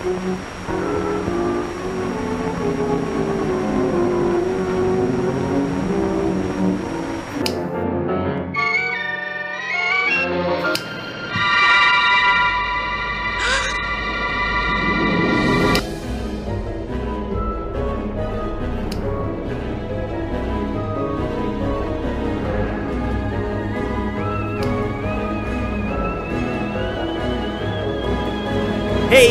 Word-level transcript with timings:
Hey 0.00 0.38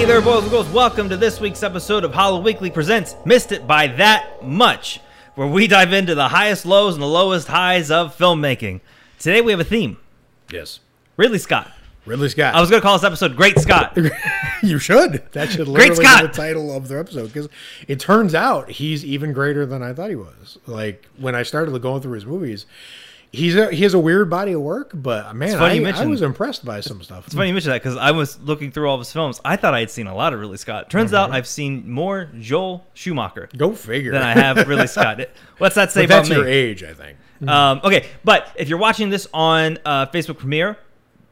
there, 0.08 0.22
boys 0.22 0.44
and 0.44 0.52
girls. 0.52 0.70
Welcome 0.70 1.10
to 1.10 1.18
this 1.18 1.42
week's 1.42 1.64
episode 1.64 2.06
of 2.06 2.14
Hollow 2.14 2.40
Weekly 2.40 2.72
Presents 2.72 3.18
Missed 3.26 3.52
It 3.52 3.68
by 3.68 3.88
That 3.88 4.42
Much, 4.42 5.02
where 5.36 5.48
we 5.50 5.68
dive 5.68 5.92
into 5.92 6.16
the 6.16 6.30
highest 6.30 6.66
lows 6.66 6.94
and 6.94 7.04
the 7.04 7.08
lowest 7.08 7.50
highs 7.50 7.92
of 7.92 8.18
filmmaking. 8.18 8.80
Today 9.20 9.42
we 9.42 9.52
have 9.52 9.60
a 9.60 9.66
theme 9.66 9.98
Yes. 10.50 10.80
Ridley 11.18 11.40
Scott. 11.40 11.70
Ridley 12.06 12.30
Scott. 12.30 12.56
I 12.56 12.62
was 12.62 12.70
going 12.70 12.82
to 12.82 12.88
call 12.88 12.98
this 12.98 13.04
episode 13.04 13.36
Great 13.36 13.60
Scott. 13.60 13.98
you 14.64 14.80
should. 14.80 15.24
That 15.34 15.50
should 15.50 15.68
literally 15.68 16.02
Scott! 16.02 16.22
be 16.22 16.28
the 16.28 16.34
title 16.34 16.72
of 16.72 16.88
the 16.88 16.98
episode 16.98 17.28
because 17.28 17.50
it 17.90 18.00
turns 18.00 18.34
out 18.34 18.70
he's 18.70 19.04
even 19.04 19.34
greater 19.34 19.66
than 19.66 19.84
I 19.84 19.92
thought 19.92 20.10
he 20.10 20.16
was. 20.16 20.58
Like 20.68 21.06
when 21.18 21.36
I 21.36 21.44
started 21.44 21.78
going 21.82 22.02
through 22.02 22.14
his 22.14 22.26
movies, 22.26 22.66
he's 23.32 23.56
a, 23.56 23.72
he 23.72 23.84
has 23.84 23.94
a 23.94 24.00
weird 24.00 24.30
body 24.30 24.54
of 24.54 24.62
work, 24.62 24.92
but 24.94 25.36
man, 25.36 25.58
funny 25.58 25.86
I, 25.86 26.04
I 26.04 26.06
was 26.06 26.22
impressed 26.22 26.66
by 26.66 26.80
some 26.80 27.02
stuff. 27.02 27.26
It's 27.26 27.36
funny 27.36 27.48
you 27.50 27.54
mention 27.54 27.72
that 27.72 27.82
because 27.82 27.98
I 27.98 28.12
was 28.12 28.40
looking 28.42 28.72
through 28.72 28.88
all 28.90 28.96
of 28.96 29.02
his 29.02 29.12
films. 29.12 29.40
I 29.44 29.56
thought 29.56 29.74
I 29.74 29.80
had 29.80 29.92
seen 29.92 30.08
a 30.08 30.16
lot 30.16 30.34
of 30.34 30.40
Ridley 30.40 30.58
Scott. 30.58 30.90
Turns 30.90 31.14
out 31.14 31.32
I've 31.32 31.48
seen 31.48 31.90
more 31.90 32.30
Joel 32.40 32.86
Schumacher 32.94 33.50
Go 33.56 33.74
figure. 33.74 34.12
than 34.12 34.24
I 34.24 34.34
have 34.34 34.68
Ridley 34.68 34.88
Scott. 34.88 35.22
What's 35.58 35.76
that 35.76 35.92
say 35.92 36.04
but 36.04 36.10
that's 36.10 36.30
about 36.30 36.38
me? 36.38 36.42
your 36.44 36.50
age, 36.52 36.84
I 36.84 36.94
think. 36.94 37.18
Um, 37.48 37.82
okay, 37.84 38.08
but 38.24 38.52
if 38.56 38.68
you're 38.68 38.80
watching 38.80 39.10
this 39.10 39.28
on 39.34 39.78
uh, 39.86 40.08
Facebook 40.08 40.40
Premiere 40.40 40.78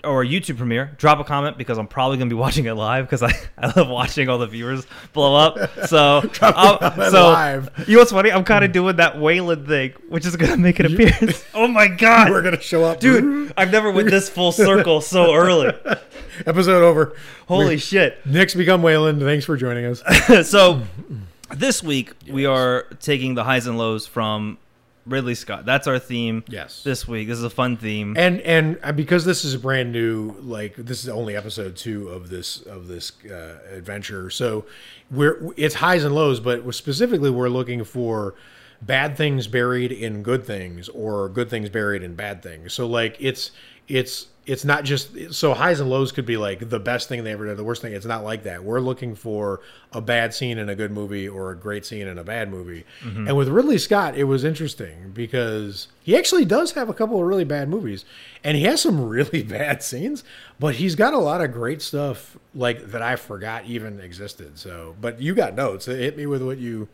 or 0.06 0.22
a 0.24 0.26
YouTube 0.26 0.58
Premiere, 0.58 0.92
drop 0.98 1.20
a 1.20 1.24
comment 1.24 1.58
because 1.58 1.78
I'm 1.78 1.88
probably 1.88 2.18
going 2.18 2.30
to 2.30 2.36
be 2.36 2.40
watching 2.40 2.66
it 2.66 2.74
live 2.74 3.06
because 3.06 3.24
I, 3.24 3.32
I 3.58 3.74
love 3.76 3.90
watching 3.90 4.30
all 4.30 4.38
the 4.38 4.48
viewers 4.48 4.86
blow 5.14 5.36
up. 5.36 5.58
So, 5.88 6.22
I'll- 6.42 6.78
um, 6.82 7.12
so 7.12 7.28
live. 7.30 7.70
you 7.88 7.94
know 7.96 8.00
what's 8.02 8.12
funny? 8.12 8.32
I'm 8.32 8.44
kind 8.44 8.66
of 8.66 8.72
doing 8.72 8.96
that 8.98 9.20
Weyland 9.20 9.68
thing, 9.68 9.94
which 10.10 10.26
is 10.26 10.36
going 10.36 10.52
to 10.52 10.58
make 10.58 10.80
an 10.80 10.88
appearance. 10.88 11.44
oh 11.54 11.68
my 11.68 11.88
god, 11.88 12.30
We're 12.32 12.42
gonna 12.42 12.60
show 12.62 12.84
up, 12.84 13.00
dude! 13.00 13.54
I've 13.58 13.72
never 13.72 13.92
went 13.92 14.10
this 14.10 14.28
full 14.30 14.52
circle 14.52 15.02
so 15.02 15.34
early. 15.36 15.74
Episode 16.46 16.84
over. 16.84 17.16
Holy 17.48 17.78
shit! 17.78 18.26
Nick's 18.26 18.56
become 18.56 18.82
Weyland. 18.82 19.20
Thanks 19.22 19.46
for 19.46 19.58
joining 19.58 19.86
us. 19.86 20.02
so 20.50 20.82
this 21.56 21.84
week 21.84 22.12
we 22.30 22.46
are 22.46 22.84
taking 23.00 23.36
the 23.36 23.44
highs 23.44 23.68
and 23.68 23.78
lows 23.78 24.08
from 24.08 24.58
Ridley 25.06 25.36
Scott. 25.36 25.66
That's 25.66 25.88
our 25.88 26.00
theme. 26.00 26.44
Yes. 26.48 26.84
This 26.84 27.08
week. 27.08 27.28
This 27.28 27.38
is 27.38 27.44
a 27.44 27.50
fun 27.50 27.78
theme. 27.78 28.16
and 28.18 28.42
and 28.42 28.80
uh, 28.84 28.92
because 28.92 29.24
this 29.26 29.46
is 29.46 29.54
a 29.54 29.60
brand 29.60 29.92
new 29.92 30.36
like 30.42 30.76
this 30.76 31.04
is 31.04 31.10
only 31.10 31.36
episode 31.36 31.76
two 31.76 32.10
of 32.10 32.30
this 32.30 32.62
of 32.62 32.88
this 32.88 33.12
uh, 33.26 33.60
adventure 33.72 34.30
so 34.30 34.66
we're 35.12 35.54
it's 35.58 35.76
highs 35.76 36.04
and 36.04 36.14
lows 36.16 36.40
but 36.40 36.74
specifically 36.74 37.30
we're 37.30 37.50
looking 37.50 37.84
for 37.84 38.34
bad 38.82 39.16
things 39.16 39.48
buried 39.48 39.92
in 39.92 40.24
good 40.24 40.44
things 40.46 40.90
or 40.90 41.30
good 41.30 41.50
things 41.50 41.70
buried 41.70 42.02
in 42.04 42.16
bad 42.16 42.42
things 42.42 42.74
so 42.74 42.88
like 42.88 43.16
it's 43.20 43.52
it's 43.88 44.28
it's 44.46 44.64
not 44.64 44.84
just 44.84 45.34
so 45.34 45.54
highs 45.54 45.80
and 45.80 45.90
lows 45.90 46.12
could 46.12 46.26
be 46.26 46.38
like 46.38 46.70
the 46.70 46.80
best 46.80 47.10
thing 47.10 47.24
they 47.24 47.32
ever 47.32 47.48
did. 47.48 47.58
The 47.58 47.64
worst 47.64 47.82
thing 47.82 47.94
it's 47.94 48.06
not 48.06 48.24
like 48.24 48.44
that. 48.44 48.64
We're 48.64 48.80
looking 48.80 49.16
for 49.16 49.62
a 49.92 50.02
bad 50.02 50.34
scene 50.34 50.58
in 50.58 50.70
a 50.70 50.76
good 50.76 50.92
movie 50.92 51.28
or 51.28 51.52
a 51.52 51.56
great 51.56 51.86
scene 51.86 52.08
in 52.08 52.18
a 52.18 52.24
bad 52.24 52.50
movie. 52.50 52.86
Mm-hmm. 53.02 53.28
And 53.28 53.38
with 53.38 53.48
ridley 53.48 53.78
scott 53.78 54.16
it 54.16 54.26
was 54.26 54.44
interesting 54.44 55.12
because 55.14 55.88
he 56.02 56.16
actually 56.16 56.46
does 56.46 56.74
have 56.74 56.90
a 56.90 56.94
couple 56.94 57.20
of 57.20 57.26
really 57.26 57.46
bad 57.46 57.70
movies 57.70 58.06
and 58.44 58.56
he 58.56 58.64
has 58.64 58.82
some 58.82 59.02
really 59.08 59.44
bad 59.44 59.82
scenes 59.84 60.24
but 60.60 60.76
he's 60.76 60.96
got 60.96 61.14
a 61.14 61.18
lot 61.18 61.42
of 61.42 61.52
great 61.52 61.82
stuff 61.82 62.38
like 62.54 62.92
that 62.92 63.02
i 63.02 63.16
forgot 63.16 63.66
even 63.66 64.00
existed. 64.00 64.58
So 64.58 64.96
but 65.02 65.22
you 65.22 65.34
got 65.36 65.56
notes. 65.56 65.86
Hit 65.86 66.18
me 66.18 66.26
with 66.26 66.42
what 66.42 66.58
you 66.58 66.88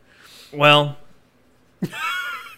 well, 0.53 0.97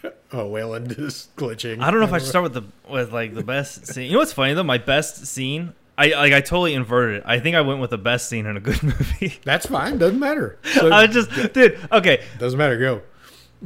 oh 0.32 0.46
weyland 0.46 0.92
is 0.92 1.28
glitching 1.36 1.80
I 1.80 1.90
don't 1.90 2.00
know 2.00 2.06
if 2.06 2.12
I 2.12 2.18
should 2.18 2.28
start 2.28 2.42
with 2.42 2.54
the 2.54 2.64
with 2.90 3.12
like 3.12 3.34
the 3.34 3.42
best 3.42 3.86
scene. 3.92 4.06
You 4.06 4.12
know 4.12 4.18
what's 4.18 4.32
funny 4.32 4.54
though? 4.54 4.62
My 4.62 4.78
best 4.78 5.26
scene, 5.26 5.74
I 5.96 6.08
like 6.08 6.32
I 6.32 6.40
totally 6.40 6.74
inverted 6.74 7.18
it. 7.18 7.22
I 7.26 7.40
think 7.40 7.56
I 7.56 7.60
went 7.62 7.80
with 7.80 7.90
the 7.90 7.98
best 7.98 8.28
scene 8.28 8.46
in 8.46 8.56
a 8.56 8.60
good 8.60 8.82
movie. 8.82 9.38
that's 9.44 9.66
fine 9.66 9.98
doesn't 9.98 10.18
matter 10.18 10.58
so, 10.74 10.92
I 10.92 11.06
just, 11.06 11.30
dude. 11.52 11.78
Okay, 11.90 12.22
doesn't 12.38 12.58
matter 12.58 12.78
go 12.78 13.02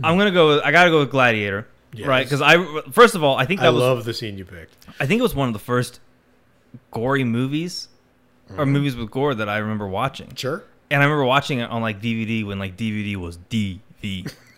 I'm 0.02 0.18
gonna 0.18 0.30
go. 0.30 0.48
With, 0.48 0.64
I 0.64 0.70
gotta 0.70 0.90
go 0.90 1.00
with 1.00 1.10
Gladiator, 1.10 1.66
right? 2.04 2.24
Because 2.24 2.40
I 2.40 2.82
first 2.90 3.14
of 3.14 3.24
all, 3.24 3.36
I 3.36 3.44
think 3.44 3.60
that 3.60 3.66
i 3.66 3.70
was 3.70 3.80
love 3.80 4.04
the 4.04 4.14
scene 4.14 4.38
you 4.38 4.44
picked 4.44 4.86
I 5.00 5.06
think 5.06 5.18
it 5.18 5.22
was 5.22 5.34
one 5.34 5.48
of 5.48 5.52
the 5.54 5.60
first 5.60 6.00
gory 6.90 7.24
movies 7.24 7.88
or 8.50 8.58
mm-hmm. 8.58 8.72
movies 8.72 8.96
with 8.96 9.10
gore 9.10 9.34
that 9.34 9.48
I 9.48 9.58
remember 9.58 9.88
watching. 9.88 10.34
sure 10.34 10.64
And 10.90 11.02
I 11.02 11.04
remember 11.04 11.24
watching 11.24 11.58
it 11.60 11.70
on 11.70 11.82
like 11.82 12.00
DVD 12.00 12.46
when 12.46 12.58
like 12.58 12.76
DVD 12.76 13.16
was 13.16 13.38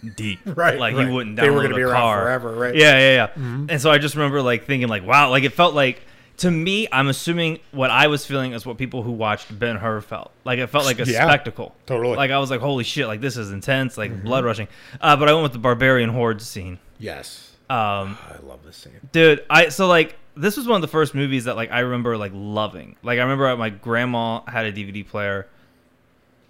DVD. 0.05 0.38
Right, 0.56 0.78
like 0.78 0.94
right. 0.97 1.06
you 1.06 1.12
wouldn't 1.12 1.37
download 1.38 1.43
They 1.43 1.50
were 1.50 1.62
gonna 1.62 1.75
a 1.75 1.78
be 1.78 1.83
around 1.83 2.00
car. 2.00 2.22
forever, 2.22 2.53
right? 2.55 2.75
Yeah, 2.75 2.99
yeah, 2.99 3.15
yeah. 3.37 3.65
And 3.69 3.81
so 3.81 3.91
I 3.91 3.99
just 3.99 4.15
remember 4.15 4.43
like 4.43 4.65
thinking 4.65 4.88
like, 4.88 5.06
wow, 5.06 5.31
like 5.31 5.44
it 5.44 5.53
felt 5.53 5.75
like 5.75 6.03
to 6.38 6.50
me, 6.50 6.88
I'm 6.91 7.09
assuming 7.09 7.59
what 7.71 7.91
I 7.91 8.06
was 8.06 8.25
feeling 8.25 8.53
is 8.55 8.65
what 8.65 8.78
people 8.78 9.03
who 9.03 9.12
watched 9.12 9.56
Ben 9.59 9.77
Hur 9.77 10.00
felt. 10.00 10.33
Like 10.44 10.59
it 10.59 10.69
felt 10.69 10.87
like 10.87 10.99
a 10.99 11.05
Yeah, 11.05 11.27
spectacle. 11.27 11.75
totally. 11.84 12.16
Like 12.16 12.31
I 12.31 12.39
was 12.39 12.50
like, 12.50 12.60
holy 12.60 12.83
shit, 12.84 13.06
like 13.06 13.21
this 13.21 13.37
is 13.37 13.50
intense, 13.53 13.99
like 13.99 14.22
blood 14.25 14.44
rushing. 14.44 14.66
Uh, 15.03 15.16
but 15.16 15.28
I 15.28 15.33
went 15.34 15.43
with 15.43 15.53
the 15.53 15.59
barbarian 15.59 16.09
horde 16.10 16.41
scene. 16.41 16.78
yes 16.99 17.50
Um, 17.69 18.16
i 18.28 18.37
love 18.43 18.65
this 18.65 18.77
scene 18.78 18.93
dude 19.12 19.44
i 19.49 19.69
so 19.69 19.87
like 19.87 20.16
this 20.37 20.56
was 20.56 20.66
one 20.66 20.77
of 20.77 20.83
the 20.83 20.89
first 20.89 21.15
movies 21.15 21.44
that 21.44 21.55
like 21.56 21.71
i 21.71 21.81
remember 21.81 22.16
like 22.16 22.33
loving 22.34 22.97
like 23.05 23.19
i 23.19 23.22
remember 23.22 23.56
my 23.56 23.71
grandma 23.71 24.41
had 24.49 24.66
a 24.66 24.72
dvd 24.72 25.06
player 25.06 25.47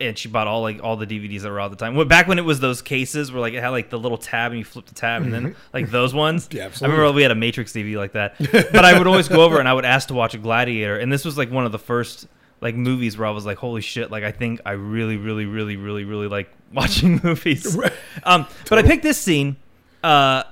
and 0.00 0.16
she 0.16 0.28
bought 0.28 0.46
all 0.46 0.62
like 0.62 0.82
all 0.82 0.96
the 0.96 1.06
dvds 1.06 1.42
that 1.42 1.50
were 1.50 1.60
out 1.60 1.66
at 1.72 1.78
the 1.78 1.84
time 1.84 1.94
Well, 1.94 2.06
back 2.06 2.26
when 2.26 2.38
it 2.38 2.44
was 2.44 2.60
those 2.60 2.80
cases 2.82 3.30
where 3.30 3.40
like 3.40 3.54
it 3.54 3.60
had 3.62 3.68
like 3.70 3.90
the 3.90 3.98
little 3.98 4.18
tab 4.18 4.52
and 4.52 4.58
you 4.58 4.64
flip 4.64 4.86
the 4.86 4.94
tab 4.94 5.22
and 5.22 5.32
then 5.32 5.54
like 5.72 5.90
those 5.90 6.14
ones 6.14 6.48
Yeah, 6.52 6.64
absolutely. 6.66 6.94
i 6.94 6.98
remember 6.98 7.16
we 7.16 7.22
had 7.22 7.30
a 7.30 7.34
matrix 7.34 7.72
dvd 7.72 7.96
like 7.96 8.12
that 8.12 8.36
but 8.72 8.84
i 8.84 8.96
would 8.96 9.06
always 9.06 9.28
go 9.28 9.42
over 9.42 9.58
and 9.58 9.68
i 9.68 9.74
would 9.74 9.84
ask 9.84 10.08
to 10.08 10.14
watch 10.14 10.34
a 10.34 10.38
gladiator 10.38 10.96
and 10.98 11.12
this 11.12 11.24
was 11.24 11.36
like 11.36 11.50
one 11.50 11.66
of 11.66 11.72
the 11.72 11.78
first 11.78 12.26
like 12.60 12.74
movies 12.74 13.16
where 13.18 13.26
i 13.28 13.30
was 13.30 13.44
like 13.46 13.58
holy 13.58 13.80
shit 13.82 14.10
like 14.10 14.24
i 14.24 14.32
think 14.32 14.60
i 14.64 14.72
really 14.72 15.16
really 15.16 15.46
really 15.46 15.76
really 15.76 16.04
really 16.04 16.28
like 16.28 16.50
watching 16.72 17.20
movies 17.22 17.76
um 18.24 18.46
but 18.68 18.78
i 18.78 18.82
picked 18.82 19.02
this 19.02 19.18
scene 19.18 19.56
uh 20.02 20.42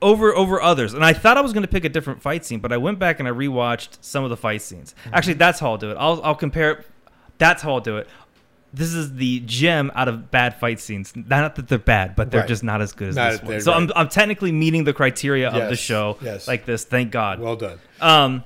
over 0.00 0.32
over 0.36 0.62
others. 0.62 0.94
And 0.94 1.04
I 1.04 1.12
thought 1.12 1.36
I 1.36 1.40
was 1.40 1.52
going 1.52 1.64
to 1.64 1.68
pick 1.68 1.84
a 1.84 1.88
different 1.88 2.22
fight 2.22 2.44
scene, 2.44 2.60
but 2.60 2.72
I 2.72 2.76
went 2.76 3.00
back 3.00 3.18
and 3.18 3.26
I 3.28 3.32
rewatched 3.32 3.98
some 4.00 4.22
of 4.22 4.30
the 4.30 4.36
fight 4.36 4.62
scenes. 4.62 4.94
Actually, 5.12 5.34
that's 5.34 5.58
how 5.58 5.72
I'll 5.72 5.76
do 5.76 5.90
it. 5.90 5.96
I'll 5.98 6.22
I'll 6.22 6.36
compare 6.36 6.70
it. 6.70 6.86
That's 7.38 7.62
how 7.62 7.72
I'll 7.74 7.80
do 7.80 7.96
it. 7.96 8.06
This 8.72 8.92
is 8.92 9.14
the 9.14 9.40
gem 9.40 9.90
out 9.94 10.08
of 10.08 10.30
bad 10.30 10.60
fight 10.60 10.78
scenes. 10.78 11.14
Not 11.16 11.54
that 11.56 11.68
they're 11.68 11.78
bad, 11.78 12.14
but 12.16 12.30
they're 12.30 12.40
Right. 12.40 12.48
just 12.48 12.62
not 12.62 12.82
as 12.82 12.92
good 12.92 13.08
as 13.08 13.16
Not- 13.16 13.30
this 13.32 13.42
one. 13.42 13.60
So 13.62 13.72
I'm. 13.72 13.90
I'm 13.96 14.08
technically 14.08 14.52
meeting 14.52 14.84
the 14.84 14.92
criteria 14.92 15.48
of 15.48 15.70
the 15.70 15.76
show 15.76 16.18
yes. 16.20 16.46
like 16.46 16.66
this. 16.66 16.84
Thank 16.84 17.10
God. 17.10 17.40
well 17.40 17.56
done 17.56 17.78
Um, 18.00 18.44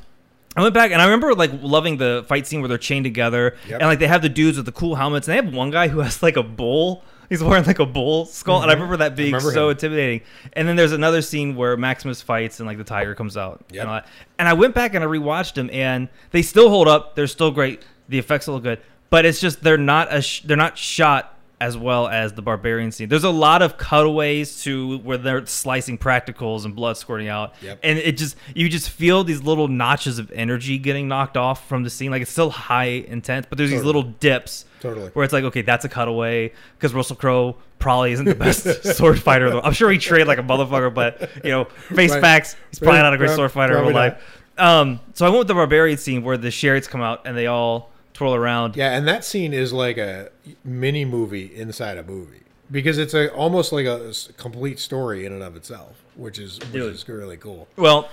I 0.56 0.62
went 0.62 0.74
back 0.74 0.90
and 0.92 1.00
I 1.00 1.06
remember 1.06 1.34
like 1.34 1.50
loving 1.62 1.96
the 1.96 2.24
fight 2.28 2.46
scene 2.46 2.60
where 2.60 2.68
they're 2.68 2.76
chained 2.78 3.04
together 3.04 3.56
Yep. 3.68 3.80
and 3.80 3.88
like 3.88 3.98
they 3.98 4.06
have 4.06 4.20
the 4.22 4.28
dudes 4.28 4.58
with 4.58 4.66
the 4.66 4.72
cool 4.72 4.94
helmets 4.96 5.26
and 5.26 5.32
they 5.36 5.42
have 5.44 5.52
one 5.54 5.70
guy 5.70 5.88
who 5.88 6.00
has 6.00 6.22
like 6.22 6.36
a 6.36 6.42
bull. 6.42 7.02
He's 7.30 7.42
wearing 7.42 7.64
like 7.64 7.78
a 7.78 7.86
bull 7.86 8.26
skull, 8.26 8.60
and 8.60 8.70
I 8.70 8.74
remember 8.74 8.98
that 8.98 9.16
being 9.16 9.32
remember 9.32 9.52
so 9.54 9.66
him. 9.68 9.70
intimidating. 9.72 10.20
And 10.52 10.68
then 10.68 10.76
there's 10.76 10.92
another 10.92 11.22
scene 11.22 11.56
where 11.56 11.76
Maximus 11.78 12.20
fights 12.20 12.60
and 12.60 12.66
like 12.66 12.76
the 12.76 12.84
tiger 12.84 13.14
comes 13.14 13.38
out. 13.38 13.64
Yep. 13.72 13.86
And, 13.88 14.02
and 14.38 14.48
I 14.48 14.52
went 14.52 14.74
back 14.74 14.94
and 14.94 15.02
I 15.02 15.06
rewatched 15.06 15.54
them, 15.54 15.70
and 15.72 16.10
they 16.32 16.42
still 16.42 16.68
hold 16.68 16.88
up. 16.88 17.14
They're 17.16 17.26
still 17.26 17.50
great. 17.50 17.82
The 18.10 18.18
effects 18.18 18.48
look 18.48 18.64
good, 18.64 18.80
but 19.12 19.26
it's 19.26 19.40
just 19.40 19.62
they're 19.62 19.76
not 19.76 20.08
as 20.08 20.24
sh- 20.24 20.40
they're 20.46 20.56
not 20.56 20.76
shot 20.78 21.28
as 21.60 21.76
well 21.76 22.08
as 22.08 22.32
the 22.32 22.42
barbarian 22.42 22.90
scene. 22.90 23.08
There's 23.08 23.22
a 23.22 23.30
lot 23.30 23.62
of 23.62 23.78
cutaways 23.78 24.62
to 24.64 24.98
where 24.98 25.16
they're 25.16 25.46
slicing 25.46 25.96
practicals 25.96 26.64
and 26.64 26.74
blood 26.74 26.96
squirting 26.96 27.28
out, 27.28 27.54
Yep. 27.62 27.78
and 27.84 27.98
it 28.00 28.16
just 28.16 28.34
you 28.54 28.68
just 28.68 28.90
feel 28.90 29.22
these 29.22 29.42
little 29.42 29.68
notches 29.68 30.18
of 30.18 30.32
energy 30.32 30.78
getting 30.78 31.06
knocked 31.06 31.36
off 31.36 31.68
from 31.68 31.84
the 31.84 31.90
scene. 31.90 32.10
Like 32.10 32.22
it's 32.22 32.32
still 32.32 32.50
high 32.50 33.04
intense, 33.06 33.46
but 33.48 33.58
there's 33.58 33.70
these 33.70 33.84
little 33.84 34.02
dips 34.02 34.64
Totally. 34.80 35.10
where 35.10 35.24
it's 35.24 35.32
like, 35.32 35.44
okay, 35.44 35.62
that's 35.62 35.84
a 35.84 35.88
cutaway 35.88 36.50
because 36.78 36.94
Russell 36.94 37.14
Crowe 37.14 37.56
probably 37.78 38.10
isn't 38.12 38.24
the 38.26 38.34
best 38.34 38.82
sword 38.96 39.20
fighter. 39.20 39.50
Though. 39.50 39.60
I'm 39.60 39.72
sure 39.74 39.88
he 39.90 39.98
trained 39.98 40.26
like 40.26 40.38
a 40.38 40.42
motherfucker, 40.42 40.92
but 40.92 41.30
you 41.44 41.50
know, 41.52 41.66
face 41.94 42.10
Right. 42.10 42.20
facts, 42.20 42.56
he's 42.70 42.80
probably 42.80 42.96
Right. 42.96 43.02
not 43.04 43.14
a 43.14 43.18
great 43.18 43.30
sword 43.30 43.52
fighter 43.52 43.76
in 43.78 43.84
real 43.84 43.94
life. 43.94 44.20
Um, 44.58 44.98
so 45.14 45.26
I 45.26 45.28
went 45.28 45.38
with 45.40 45.48
the 45.48 45.54
barbarian 45.54 45.96
scene 45.98 46.24
where 46.24 46.36
the 46.36 46.50
chariots 46.50 46.88
come 46.88 47.02
out 47.02 47.22
and 47.24 47.36
they 47.36 47.46
all 47.46 47.91
twirl 48.14 48.34
around. 48.34 48.76
Yeah, 48.76 48.96
and 48.96 49.06
that 49.08 49.24
scene 49.24 49.52
is 49.52 49.72
like 49.72 49.98
a 49.98 50.30
mini 50.64 51.04
movie 51.04 51.54
inside 51.54 51.98
a 51.98 52.02
movie 52.02 52.42
because 52.70 52.98
it's 52.98 53.14
a 53.14 53.32
almost 53.32 53.72
like 53.72 53.86
a 53.86 54.12
complete 54.36 54.78
story 54.78 55.24
in 55.26 55.32
and 55.32 55.42
of 55.42 55.56
itself, 55.56 56.02
which 56.16 56.38
is 56.38 56.58
which 56.60 56.72
Dude. 56.72 56.94
is 56.94 57.08
really 57.08 57.36
cool. 57.36 57.68
Well, 57.76 58.08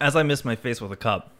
as 0.00 0.16
I 0.16 0.22
miss 0.22 0.44
my 0.44 0.56
face 0.56 0.80
with 0.80 0.92
a 0.92 0.96
cup, 0.96 1.30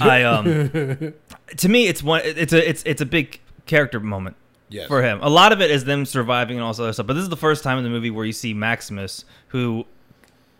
I 0.00 0.22
um, 0.22 0.44
to 1.56 1.68
me 1.68 1.86
it's 1.88 2.02
one 2.02 2.22
it's 2.24 2.52
a 2.52 2.68
it's 2.68 2.82
it's 2.84 3.00
a 3.00 3.06
big 3.06 3.40
character 3.66 4.00
moment 4.00 4.36
Yes. 4.68 4.86
for 4.86 5.02
him. 5.02 5.18
A 5.22 5.28
lot 5.28 5.52
of 5.52 5.60
it 5.60 5.70
is 5.70 5.84
them 5.84 6.06
surviving 6.06 6.56
and 6.56 6.62
all 6.64 6.70
this 6.72 6.78
other 6.78 6.92
stuff. 6.92 7.06
But 7.08 7.14
this 7.14 7.24
is 7.24 7.28
the 7.28 7.36
first 7.36 7.64
time 7.64 7.76
in 7.78 7.84
the 7.84 7.90
movie 7.90 8.10
where 8.10 8.24
you 8.24 8.32
see 8.32 8.54
Maximus, 8.54 9.24
who 9.48 9.84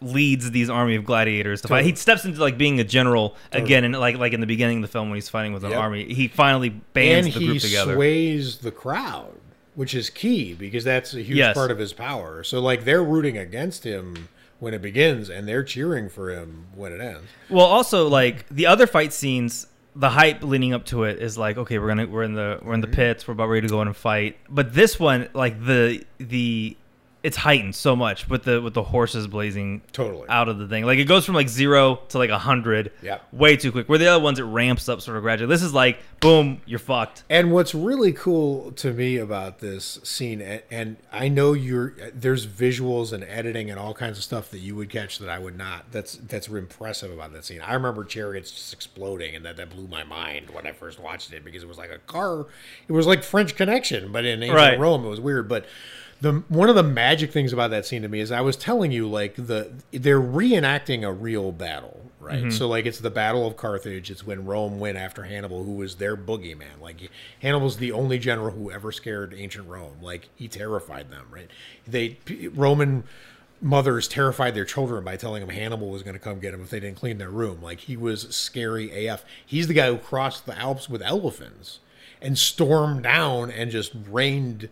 leads 0.01 0.51
these 0.51 0.71
army 0.71 0.97
of 0.97 1.05
gladiators 1.05 1.63
to 1.63 1.69
fight. 1.69 1.85
He 1.85 1.95
steps 1.95 2.25
into 2.25 2.41
like 2.41 2.57
being 2.57 2.81
a 2.81 2.85
general 2.85 3.37
again, 3.53 3.85
and 3.85 3.99
like 3.99 4.17
like 4.17 4.33
in 4.33 4.41
the 4.41 4.47
beginning 4.47 4.79
of 4.79 4.83
the 4.83 4.89
film 4.89 5.11
when 5.11 5.17
he's 5.17 5.29
fighting 5.29 5.53
with 5.53 5.65
an 5.65 5.71
Yep. 5.71 5.79
army, 5.81 6.13
he 6.13 6.29
finally 6.29 6.71
bands 6.71 7.27
and 7.27 7.35
the 7.35 7.47
group 7.47 7.61
together. 7.61 7.93
He 7.93 7.97
sways 7.97 8.59
the 8.59 8.71
crowd, 8.71 9.35
which 9.75 9.95
is 9.95 10.11
key 10.11 10.55
because 10.55 10.85
that's 10.85 11.15
a 11.15 11.23
huge 11.23 11.37
Yes. 11.39 11.55
part 11.55 11.71
of 11.71 11.79
his 11.79 11.93
power. 11.93 12.43
So 12.43 12.61
like 12.61 12.85
they're 12.85 13.05
rooting 13.05 13.37
against 13.37 13.85
him 13.85 14.29
when 14.59 14.75
it 14.75 14.83
begins, 14.83 15.29
and 15.31 15.49
they're 15.49 15.65
cheering 15.65 16.09
for 16.09 16.31
him 16.31 16.67
when 16.75 16.93
it 16.93 17.01
ends. 17.01 17.27
Well, 17.49 17.67
also 17.67 18.09
like 18.09 18.49
the 18.49 18.67
other 18.67 18.87
fight 18.87 19.13
scenes, 19.13 19.67
the 19.97 20.11
hype 20.11 20.43
leading 20.43 20.73
up 20.73 20.85
to 20.87 21.05
it 21.05 21.21
is 21.21 21.37
like, 21.37 21.59
okay, 21.59 21.79
we're 21.79 21.89
gonna 21.89 22.07
we're 22.07 22.23
in 22.23 22.35
the 22.35 22.59
we're 22.63 22.75
in 22.75 22.81
the 22.81 22.87
mm-hmm. 22.87 22.95
pits, 22.95 23.27
we're 23.27 23.33
about 23.33 23.49
ready 23.49 23.67
to 23.67 23.71
go 23.71 23.83
in 23.83 23.89
and 23.89 23.97
fight. 23.97 24.39
But 24.49 24.73
this 24.73 24.99
one, 25.01 25.29
like 25.35 25.65
the 25.65 26.05
the 26.19 26.77
it's 27.23 27.37
heightened 27.37 27.75
so 27.75 27.95
much 27.95 28.29
with 28.29 28.45
the 28.45 28.63
with 28.63 28.75
the 28.75 28.83
horses 28.83 29.27
blazing 29.27 29.83
Totally. 29.93 30.27
out 30.29 30.49
of 30.49 30.59
the 30.59 30.67
thing. 30.67 30.85
Like 30.87 30.99
it 30.99 31.05
goes 31.05 31.27
from 31.27 31.35
like 31.35 31.49
zero 31.49 31.97
to 32.09 32.19
like 32.19 32.31
a 32.31 32.39
hundred, 32.39 32.93
yeah, 33.03 33.19
way 33.33 33.57
too 33.57 33.71
quick. 33.73 33.89
Where 33.89 33.99
the 33.99 34.07
other 34.07 34.23
ones 34.23 34.39
it 34.39 34.45
ramps 34.45 34.89
up 34.89 35.01
sort 35.01 35.17
of 35.17 35.23
gradually. 35.23 35.49
This 35.49 35.63
is 35.63 35.75
like 35.75 35.99
boom, 36.21 36.61
you're 36.67 36.79
fucked. 36.79 37.25
And 37.31 37.51
what's 37.51 37.75
really 37.75 38.13
cool 38.13 38.73
to 38.73 38.93
me 38.93 39.17
about 39.17 39.61
this 39.61 39.99
scene, 40.03 40.41
and, 40.43 40.63
and 40.71 40.97
I 41.13 41.29
know 41.29 41.53
you're 41.55 41.95
there's 42.15 42.47
visuals 42.47 43.13
and 43.13 43.25
editing 43.25 43.71
and 43.71 43.79
all 43.79 43.95
kinds 43.95 44.19
of 44.19 44.25
stuff 44.25 44.51
that 44.51 44.59
you 44.59 44.75
would 44.77 44.91
catch 44.91 45.19
that 45.19 45.29
I 45.29 45.39
would 45.39 45.57
not. 45.57 45.93
That's 45.93 46.15
that's 46.15 46.49
impressive 46.49 47.11
about 47.11 47.33
that 47.33 47.45
scene. 47.45 47.61
I 47.61 47.75
remember 47.75 48.05
chariots 48.05 48.51
just 48.51 48.73
exploding, 48.73 49.35
and 49.35 49.45
that 49.45 49.57
that 49.57 49.71
blew 49.71 49.87
my 49.87 50.05
mind 50.05 50.51
when 50.51 50.67
I 50.67 50.73
first 50.73 50.99
watched 50.99 51.33
it 51.33 51.45
because 51.45 51.63
it 51.63 51.69
was 51.69 51.79
like 51.79 51.91
a 51.91 51.99
car. 51.99 52.47
It 52.89 52.93
was 52.93 53.07
like 53.07 53.23
French 53.23 53.57
Connection, 53.57 54.13
but 54.13 54.25
in 54.25 54.43
ancient 54.43 54.57
Right. 54.57 54.79
Rome, 54.79 55.05
it 55.05 55.09
was 55.09 55.21
weird. 55.21 55.49
But 55.49 55.67
the 56.21 56.33
one 56.49 56.69
of 56.69 56.75
the 56.75 56.83
magic 56.83 57.33
things 57.33 57.53
about 57.53 57.71
that 57.71 57.87
scene 57.87 58.03
to 58.03 58.09
me 58.09 58.21
is 58.21 58.31
I 58.31 58.43
was 58.43 58.57
telling 58.57 58.93
you 58.93 59.09
like 59.09 59.35
the 59.37 59.73
they're 59.91 60.21
reenacting 60.21 61.03
a 61.03 61.13
real 61.13 61.51
battle, 61.51 62.11
right? 62.21 62.41
Mm-hmm. 62.41 62.51
So 62.51 62.69
like 62.69 62.87
it's 62.87 63.01
the 63.01 63.11
Battle 63.11 63.47
of 63.47 63.57
Carthage. 63.57 64.11
It's 64.11 64.27
when 64.27 64.45
Rome 64.45 64.79
went 64.79 64.99
after 64.99 65.25
Hannibal, 65.25 65.65
who 65.65 65.73
was 65.73 65.97
their 65.97 66.17
boogeyman. 66.17 66.81
Like 66.81 67.11
Hannibal's 67.41 67.79
the 67.79 67.93
only 67.93 68.19
general 68.19 68.51
who 68.51 68.71
ever 68.71 68.93
scared 68.93 69.35
ancient 69.37 69.69
Rome. 69.69 69.97
Like 70.03 70.29
he 70.35 70.47
terrified 70.47 71.11
them, 71.11 71.27
right? 71.31 71.49
They 71.87 72.19
Roman 72.55 73.05
mothers 73.63 74.09
terrified 74.09 74.55
their 74.55 74.65
children 74.65 75.05
by 75.05 75.17
telling 75.17 75.41
them 75.41 75.55
Hannibal 75.55 75.91
was 75.91 76.03
going 76.03 76.15
to 76.15 76.21
come 76.21 76.41
get 76.41 76.53
them 76.53 76.63
if 76.63 76.71
they 76.71 76.81
didn't 76.81 76.97
clean 76.97 77.19
their 77.19 77.31
room. 77.31 77.63
Like 77.63 77.81
he 77.81 77.97
was 77.97 78.35
scary 78.35 79.07
AF. 79.07 79.25
He's 79.45 79.69
the 79.69 79.75
guy 79.75 79.89
who 79.89 79.99
crossed 79.99 80.47
the 80.47 80.59
Alps 80.59 80.89
with 80.89 81.03
elephants 81.03 81.81
and 82.21 82.39
stormed 82.39 83.05
down 83.05 83.51
and 83.51 83.71
just 83.71 83.93
rained 84.09 84.69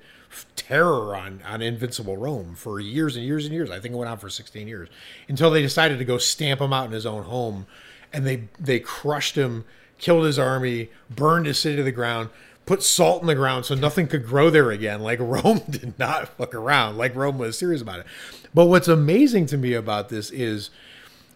terror 0.57 1.17
on 1.17 1.41
on 1.47 1.63
invincible 1.63 2.17
Rome 2.17 2.55
for 2.55 2.81
years 2.81 3.17
and 3.17 3.25
years 3.25 3.45
and 3.45 3.55
years. 3.55 3.71
I 3.71 3.81
think 3.81 3.95
it 3.95 3.97
went 3.97 4.11
on 4.11 4.19
for 4.19 4.29
16 4.29 4.69
years 4.69 4.89
until 5.29 5.51
they 5.51 5.63
decided 5.63 5.99
to 5.99 6.05
go 6.05 6.19
stamp 6.19 6.61
him 6.61 6.73
out 6.73 6.87
in 6.87 6.93
his 6.93 7.07
own 7.07 7.25
home, 7.25 7.67
and 8.13 8.27
they 8.27 8.49
they 8.59 8.81
crushed 8.81 9.37
him, 9.37 9.65
killed 9.99 10.27
his 10.27 10.39
army, 10.39 10.91
burned 11.11 11.47
his 11.47 11.59
city 11.59 11.77
to 11.77 11.83
the 11.83 11.93
ground. 11.93 12.31
Put 12.67 12.83
salt 12.83 13.23
in 13.23 13.29
the 13.29 13.35
ground 13.35 13.65
so 13.65 13.75
nothing 13.75 14.09
could 14.09 14.27
grow 14.27 14.51
there 14.51 14.71
again. 14.71 15.01
Like 15.01 15.19
Rome 15.23 15.63
did 15.71 15.99
not 15.99 16.29
fuck 16.37 16.55
around. 16.55 16.99
Like 16.99 17.15
Rome 17.15 17.39
was 17.39 17.59
serious 17.59 17.81
about 17.81 18.01
it. 18.01 18.07
But 18.53 18.67
what's 18.67 18.89
amazing 18.89 19.47
to 19.47 19.57
me 19.57 19.73
about 19.73 20.11
this 20.11 20.31
is 20.31 20.71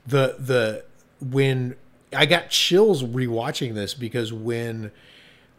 the 0.06 0.36
the 0.38 0.84
when 1.20 1.76
I 2.14 2.26
got 2.26 2.50
chills 2.50 3.02
rewatching 3.02 3.74
this 3.74 3.94
because 3.94 4.32
when 4.32 4.92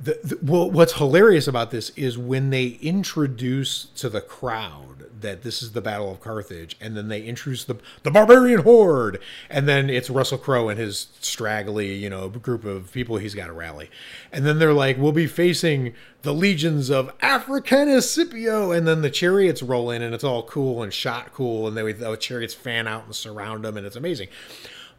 the, 0.04 0.20
the 0.24 0.40
well, 0.42 0.70
what's 0.70 0.94
hilarious 0.94 1.48
about 1.48 1.72
this 1.72 1.90
is 1.92 2.18
when 2.18 2.50
they 2.50 2.78
introduce 2.82 3.86
to 3.96 4.10
the 4.10 4.22
crowd 4.22 5.06
that 5.22 5.44
this 5.44 5.64
is 5.64 5.72
the 5.72 5.82
Battle 5.82 6.12
of 6.12 6.20
Carthage, 6.20 6.76
and 6.82 6.98
then 6.98 7.08
they 7.08 7.22
introduce 7.22 7.64
the 7.64 7.78
the 8.04 8.12
barbarian 8.12 8.62
horde, 8.62 9.20
and 9.50 9.68
then 9.68 9.90
it's 9.90 10.10
Russell 10.10 10.38
Crowe 10.38 10.68
and 10.68 10.78
his 10.78 11.08
straggly, 11.22 11.94
you 11.94 12.10
know, 12.10 12.28
group 12.28 12.66
of 12.66 12.92
people 12.92 13.18
he's 13.18 13.34
got 13.34 13.48
to 13.48 13.54
rally, 13.54 13.90
and 14.32 14.46
then 14.46 14.60
they're 14.60 14.74
like, 14.74 14.98
"We'll 14.98 15.14
be 15.14 15.28
facing 15.28 15.94
the 16.24 16.34
legions 16.34 16.90
of 16.90 17.14
Africanus 17.22 18.12
Scipio," 18.12 18.72
and 18.72 18.86
then 18.86 19.02
the 19.02 19.10
chariots 19.10 19.64
roll 19.64 19.90
in, 19.90 20.02
and 20.02 20.14
it's 20.14 20.24
all 20.24 20.44
cool 20.44 20.84
and 20.84 20.94
shot 20.94 21.34
cool, 21.34 21.66
and 21.66 21.78
they 21.78 21.94
the 21.94 22.16
chariots 22.18 22.54
fan 22.54 22.88
out 22.88 23.06
and 23.06 23.16
surround 23.16 23.64
them, 23.64 23.78
and 23.78 23.88
it's 23.88 23.96
amazing. 23.96 24.28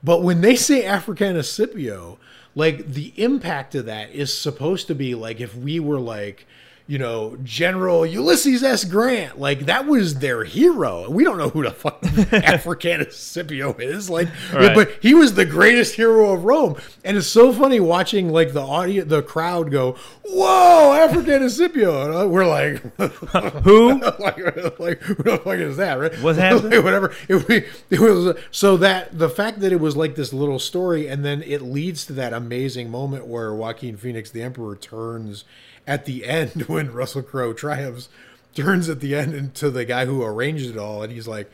But 0.02 0.22
when 0.22 0.40
they 0.40 0.56
say 0.56 0.84
Africanus 0.84 1.50
Scipio, 1.50 2.18
like 2.54 2.86
the 2.86 3.12
impact 3.16 3.74
of 3.74 3.86
that 3.86 4.10
is 4.10 4.36
supposed 4.36 4.86
to 4.86 4.94
be 4.94 5.14
like 5.14 5.40
if 5.40 5.56
we 5.56 5.80
were 5.80 6.00
like, 6.00 6.46
you 6.86 6.98
know, 6.98 7.36
General 7.42 8.04
Ulysses 8.04 8.62
S. 8.62 8.84
Grant, 8.84 9.38
like 9.40 9.60
that 9.60 9.86
was 9.86 10.16
their 10.18 10.44
hero. 10.44 11.08
We 11.08 11.24
don't 11.24 11.38
know 11.38 11.48
who 11.48 11.62
the 11.62 11.70
fuck 11.70 12.04
Africanus 12.32 13.16
Scipio 13.16 13.74
is, 13.78 14.10
like, 14.10 14.28
Right. 14.52 14.74
but 14.74 14.90
he 15.00 15.14
was 15.14 15.32
the 15.34 15.46
greatest 15.46 15.94
hero 15.94 16.32
of 16.34 16.44
Rome. 16.44 16.76
And 17.02 17.16
it's 17.16 17.26
so 17.26 17.54
funny 17.54 17.80
watching 17.80 18.28
like 18.28 18.52
the 18.52 18.60
audience, 18.60 19.08
the 19.08 19.22
crowd 19.22 19.70
go, 19.70 19.96
"Whoa, 20.26 20.92
Africanus 20.92 21.56
Scipio!" 21.56 22.20
And 22.22 22.30
we're 22.30 22.46
like, 22.46 22.80
Who? 23.64 24.00
like, 24.18 24.78
like 24.78 25.00
who 25.00 25.22
the 25.22 25.38
fuck 25.42 25.54
is 25.58 25.78
that, 25.78 25.94
right? 25.98 26.14
What's 26.20 26.38
happening? 26.38 26.70
Like, 26.72 26.84
whatever. 26.84 27.14
It, 27.28 27.64
it 27.88 28.00
was 28.00 28.36
so 28.50 28.76
that 28.76 29.18
the 29.18 29.30
fact 29.30 29.60
that 29.60 29.72
it 29.72 29.80
was 29.80 29.96
like 29.96 30.16
this 30.16 30.34
little 30.34 30.58
story, 30.58 31.08
and 31.08 31.24
then 31.24 31.42
it 31.42 31.62
leads 31.62 32.04
to 32.06 32.12
that 32.14 32.34
amazing 32.34 32.90
moment 32.90 33.26
where 33.26 33.54
Joaquin 33.54 33.96
Phoenix, 33.96 34.30
the 34.30 34.42
Emperor, 34.42 34.76
turns 34.76 35.44
at 35.86 36.04
the 36.04 36.24
end 36.26 36.62
when 36.66 36.92
Russell 36.92 37.22
Crowe 37.22 37.52
triumphs, 37.52 38.08
turns 38.54 38.88
at 38.88 39.00
the 39.00 39.14
end 39.14 39.34
into 39.34 39.70
the 39.70 39.84
guy 39.84 40.06
who 40.06 40.22
arranged 40.22 40.70
it 40.70 40.76
all, 40.76 41.02
and 41.02 41.12
he's 41.12 41.28
like, 41.28 41.50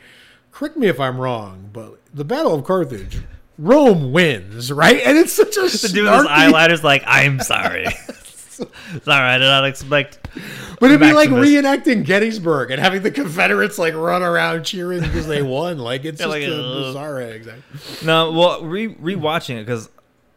"Correct 0.51 0.77
me 0.77 0.87
if 0.87 0.99
I'm 0.99 1.19
wrong, 1.19 1.69
but 1.73 1.97
the 2.13 2.25
Battle 2.25 2.53
of 2.53 2.63
Carthage." 2.63 3.21
Rome 3.57 4.11
wins, 4.11 4.71
right? 4.71 4.99
And 5.05 5.17
it's 5.17 5.33
such 5.33 5.55
a 5.55 5.61
The 5.87 5.89
dude 5.93 6.05
with 6.05 6.25
eyeliners 6.27 6.81
like, 6.81 7.03
I'm 7.05 7.39
sorry. 7.41 7.85
sorry, 9.03 9.27
I 9.29 9.37
did 9.37 9.45
not 9.45 9.65
expect. 9.65 10.19
But 10.79 10.89
it'd 10.89 10.99
be 10.99 11.13
like 11.13 11.29
reenacting 11.29 12.03
Gettysburg 12.03 12.71
and 12.71 12.81
having 12.81 13.03
the 13.03 13.11
Confederates 13.11 13.77
like 13.77 13.93
run 13.93 14.23
around 14.23 14.63
cheering 14.63 15.01
because 15.01 15.27
they 15.27 15.43
won. 15.43 15.77
Like 15.77 16.05
it's 16.05 16.19
Yeah, 16.19 16.27
just 16.27 16.29
like, 16.29 16.43
a 16.43 16.47
bizarre 16.47 17.21
exactly. 17.21 18.07
No, 18.07 18.31
well, 18.31 18.63
re 18.63 18.95
rewatching 18.95 19.57
it 19.57 19.65
because 19.65 19.89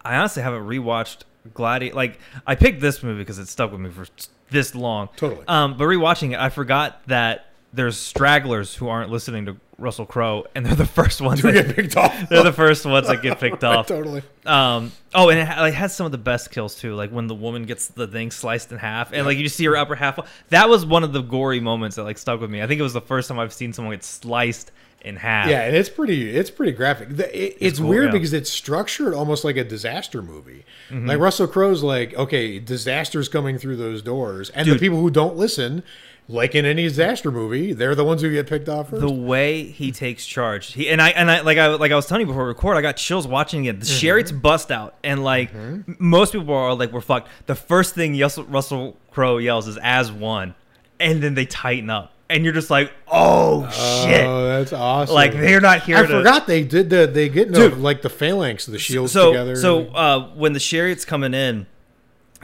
I 0.05 0.17
honestly 0.17 0.43
haven't 0.43 0.67
rewatched 0.67 1.21
Gladiator. 1.53 1.95
Like 1.97 2.19
I 2.47 2.55
picked 2.55 2.81
this 2.81 3.03
movie 3.03 3.21
because 3.21 3.39
it 3.39 3.49
stuck 3.49 3.73
with 3.73 3.81
me 3.81 3.91
for 3.91 4.07
this 4.51 4.75
long. 4.75 5.09
Totally. 5.17 5.47
Um, 5.49 5.77
but 5.77 5.85
rewatching 5.85 6.33
it, 6.33 6.39
I 6.39 6.49
forgot 6.49 7.01
that 7.07 7.47
there's 7.75 7.97
stragglers 7.97 8.75
who 8.75 8.89
aren't 8.89 9.11
listening 9.11 9.47
to 9.47 9.57
Russell 9.79 10.07
Crowe, 10.07 10.47
and 10.55 10.65
they're 10.65 10.75
the 10.77 10.87
first 10.87 11.21
ones. 11.21 11.43
That, 11.43 11.53
get 11.53 11.75
picked 11.75 11.97
off. 11.97 12.29
they're 12.29 12.45
the 12.45 12.53
first 12.53 12.87
ones 12.87 13.09
that 13.09 13.21
get 13.23 13.41
picked 13.41 13.65
off. 13.65 13.87
totally. 13.87 14.23
Um. 14.47 14.93
Oh, 15.13 15.29
and 15.31 15.39
it 15.41 15.47
ha- 15.47 15.61
like 15.61 15.75
has 15.75 15.95
some 15.95 16.07
of 16.07 16.13
the 16.13 16.19
best 16.19 16.51
kills 16.51 16.77
too. 16.77 16.95
Like 16.95 17.11
when 17.11 17.27
the 17.27 17.35
woman 17.35 17.65
gets 17.65 17.89
the 17.89 18.07
thing 18.07 18.31
sliced 18.31 18.71
in 18.73 18.79
half, 18.79 19.13
and 19.13 19.27
like 19.27 19.37
you 19.37 19.45
just 19.45 19.57
see 19.57 19.65
her 19.67 19.77
upper 19.77 19.95
half. 19.97 20.19
That 20.51 20.69
was 20.69 20.87
one 20.87 21.03
of 21.05 21.13
the 21.13 21.23
gory 21.23 21.61
moments 21.61 21.97
that 21.97 22.05
like 22.05 22.19
stuck 22.19 22.41
with 22.41 22.51
me. 22.51 22.63
I 22.63 22.67
think 22.67 22.79
it 22.79 22.85
was 22.85 22.93
the 22.93 23.01
first 23.01 23.29
time 23.29 23.39
I've 23.39 23.53
seen 23.53 23.73
someone 23.73 23.95
get 23.95 24.05
sliced 24.05 24.71
in 25.03 25.17
half. 25.17 25.49
Yeah, 25.51 25.63
and 25.63 25.77
it's 25.77 25.89
pretty. 25.89 26.35
It's 26.37 26.51
pretty 26.51 26.73
graphic. 26.73 27.09
The- 27.17 27.37
it- 27.45 27.57
it's 27.61 27.79
cool, 27.79 27.89
weird 27.89 28.07
yeah. 28.07 28.13
because 28.13 28.33
it's 28.33 28.51
structured 28.51 29.13
almost 29.15 29.45
like 29.45 29.57
a 29.57 29.65
disaster 29.65 30.23
movie. 30.23 30.65
Mm-hmm. 30.91 31.09
Like 31.09 31.19
Russell 31.19 31.47
Crowe's 31.49 31.83
like, 31.83 32.15
okay, 32.15 32.59
disasters 32.61 33.29
coming 33.29 33.59
through 33.59 33.77
those 33.77 34.03
doors, 34.03 34.51
and 34.51 34.69
the 34.69 34.79
people 34.79 35.01
who 35.01 35.11
don't 35.11 35.37
listen, 35.37 35.83
like 36.29 36.55
in 36.55 36.65
any 36.65 36.85
disaster 36.85 37.31
movie, 37.31 37.73
they're 37.73 37.95
the 37.95 38.05
ones 38.05 38.23
who 38.23 38.31
get 38.31 38.47
picked 38.47 38.69
off 38.69 38.91
first. 38.91 39.01
the 39.03 39.13
way 39.13 39.65
he 39.65 39.93
takes 39.93 40.25
charge. 40.25 40.73
He 40.73 40.89
and 40.89 41.01
I 41.03 41.11
and 41.11 41.31
I 41.31 41.41
like 41.43 41.59
I 41.59 41.67
like 41.69 41.93
I 41.93 41.97
was 41.97 42.07
telling 42.07 42.23
you 42.23 42.27
before 42.27 42.45
we 42.45 42.49
record, 42.49 42.77
I 42.77 42.81
got 42.81 42.97
chills 42.97 43.27
watching 43.27 43.67
it. 43.67 43.81
The 43.81 43.87
Mm-hmm. 43.87 43.99
chariots 44.01 44.33
bust 44.33 44.71
out, 44.73 44.95
and 45.05 45.23
like 45.23 45.55
m- 45.55 45.97
most 45.99 46.33
people 46.33 46.55
are 46.55 46.75
like, 46.75 46.93
"We're 46.93 47.01
fucked." 47.03 47.29
The 47.47 47.55
first 47.55 47.95
thing 47.95 48.19
Russell, 48.19 48.45
Russell 48.45 48.97
Crowe 49.11 49.37
yells 49.39 49.69
is 49.69 49.79
"as 49.83 50.11
one," 50.11 50.55
and 50.99 51.23
then 51.23 51.35
they 51.35 51.45
tighten 51.47 51.91
up, 51.91 52.13
and 52.31 52.43
you're 52.45 52.55
just 52.55 52.71
like, 52.71 52.91
"Oh 53.07 53.69
shit!" 53.71 54.25
Oh, 54.27 54.47
that's 54.47 54.73
awesome. 54.73 55.15
like 55.15 55.33
they're 55.33 55.61
not 55.61 55.83
here. 55.83 55.99
I 55.99 56.03
to, 56.03 56.09
forgot 56.09 56.47
they 56.47 56.65
did 56.65 56.89
the 56.89 57.07
they 57.07 57.29
get 57.29 57.49
into 57.49 57.69
like 57.77 58.01
the 58.03 58.09
phalanx, 58.11 58.67
of 58.67 58.73
the 58.73 58.79
shields 58.79 59.13
so 59.13 59.33
together. 59.33 59.57
so 59.57 59.89
uh, 59.89 60.29
when 60.35 60.55
the 60.55 60.61
chariots 60.61 61.05
coming 61.05 61.35
in, 61.35 61.67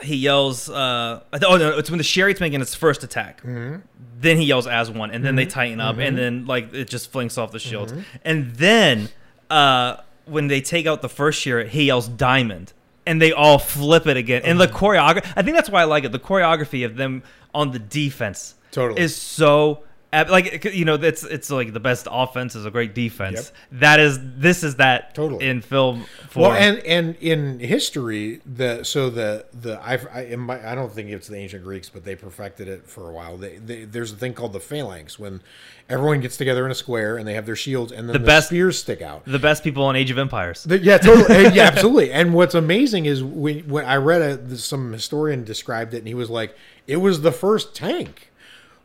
he 0.03 0.17
yells. 0.17 0.69
Uh, 0.69 1.23
oh 1.33 1.57
no, 1.57 1.79
it's 1.79 1.91
when 1.91 1.99
the 1.99 2.05
chariot's 2.05 2.41
making 2.41 2.61
its 2.61 2.75
first 2.75 3.05
attack. 3.05 3.43
Mm-hmm. 3.43 3.77
Then 4.19 4.37
he 4.37 4.45
yells 4.45 4.67
as 4.67 4.91
one, 4.91 5.11
and 5.11 5.25
then 5.25 5.35
they 5.35 5.47
tighten 5.47 5.81
up, 5.81 5.97
and 5.99 6.17
then 6.17 6.47
like 6.47 6.75
it 6.75 6.89
just 6.89 7.11
flinks 7.11 7.39
off 7.39 7.53
the 7.53 7.59
shields, 7.59 7.95
and 8.23 8.53
then 8.53 9.09
uh, 9.49 9.97
when 10.27 10.47
they 10.49 10.61
take 10.61 10.87
out 10.87 11.03
the 11.03 11.09
first 11.09 11.41
chariot, 11.41 11.69
he 11.69 11.85
yells 11.85 12.07
diamond, 12.07 12.73
and 13.07 13.21
they 13.21 13.33
all 13.33 13.59
flip 13.59 14.07
it 14.07 14.17
again. 14.17 14.43
And 14.45 14.61
the 14.61 14.67
choreography, 14.67 15.33
I 15.37 15.43
think 15.43 15.57
that's 15.57 15.71
why 15.71 15.81
I 15.81 15.85
like 15.85 16.05
it. 16.05 16.13
The 16.13 16.19
choreography 16.19 16.85
of 16.85 16.97
them 16.97 17.23
on 17.55 17.73
the 17.73 17.79
defense 17.79 18.55
Totally. 18.71 19.01
is 19.01 19.17
so 19.17 19.83
Like 20.13 20.65
you 20.65 20.85
know, 20.85 20.95
it's 20.95 21.23
it's 21.23 21.51
like 21.51 21.73
the 21.73 21.79
best 21.81 22.09
offense 22.11 22.57
is 22.57 22.67
a 22.67 22.71
great 22.71 22.95
defense. 22.97 23.53
That 23.71 24.01
is 24.01 24.19
this 24.21 24.65
is 24.65 24.77
that 24.77 25.15
Totally. 25.15 25.47
in 25.47 25.61
film. 25.61 26.05
Form. 26.31 26.51
Well, 26.51 26.53
and 26.53 26.79
and 26.81 27.15
in 27.17 27.61
history, 27.61 28.41
the 28.45 28.83
so 28.83 29.09
the 29.09 29.47
the 29.53 29.81
I 29.81 30.01
I, 30.33 30.37
my, 30.37 30.73
I 30.73 30.75
don't 30.75 30.93
think 30.93 31.11
it's 31.11 31.29
the 31.29 31.37
ancient 31.37 31.63
Greeks, 31.63 31.89
but 31.89 32.05
they 32.05 32.17
perfected 32.17 32.67
it 32.67 32.89
for 32.89 33.09
a 33.09 33.13
while. 33.13 33.37
They, 33.37 33.59
they, 33.59 33.85
there's 33.85 34.13
a 34.13 34.17
thing 34.17 34.35
called 34.35 34.53
the 34.53 34.59
phalanx 34.61 35.17
when 35.19 35.43
everyone 35.89 36.21
gets 36.21 36.37
together 36.37 36.65
in 36.65 36.73
a 36.73 36.75
square 36.75 37.17
and 37.17 37.27
they 37.27 37.35
have 37.35 37.47
their 37.47 37.57
shields 37.57 37.91
and 37.93 38.09
then 38.09 38.13
the, 38.13 38.19
best- 38.27 38.49
spears 38.49 38.79
stick 38.79 39.03
out. 39.03 39.25
the 39.27 39.39
best 39.41 39.63
people 39.65 39.91
in 39.91 39.97
Age 39.97 40.11
of 40.11 40.19
Empires. 40.19 40.63
The- 40.65 40.79
yeah, 40.79 40.99
totally. 40.99 41.49
Yeah, 41.55 41.65
absolutely. 41.65 42.13
And 42.13 42.33
what's 42.35 42.55
amazing 42.55 43.07
is 43.07 43.23
when, 43.23 43.69
when 43.69 43.85
I 43.85 43.97
read 43.97 44.23
a, 44.23 44.57
some 44.57 44.93
historian 44.93 45.45
described 45.45 45.95
it, 45.95 45.99
and 45.99 46.09
he 46.09 46.15
was 46.15 46.31
like, 46.31 46.57
"It 46.89 46.97
was 46.97 47.23
the 47.23 47.33
first 47.33 47.75
tank." 47.77 48.30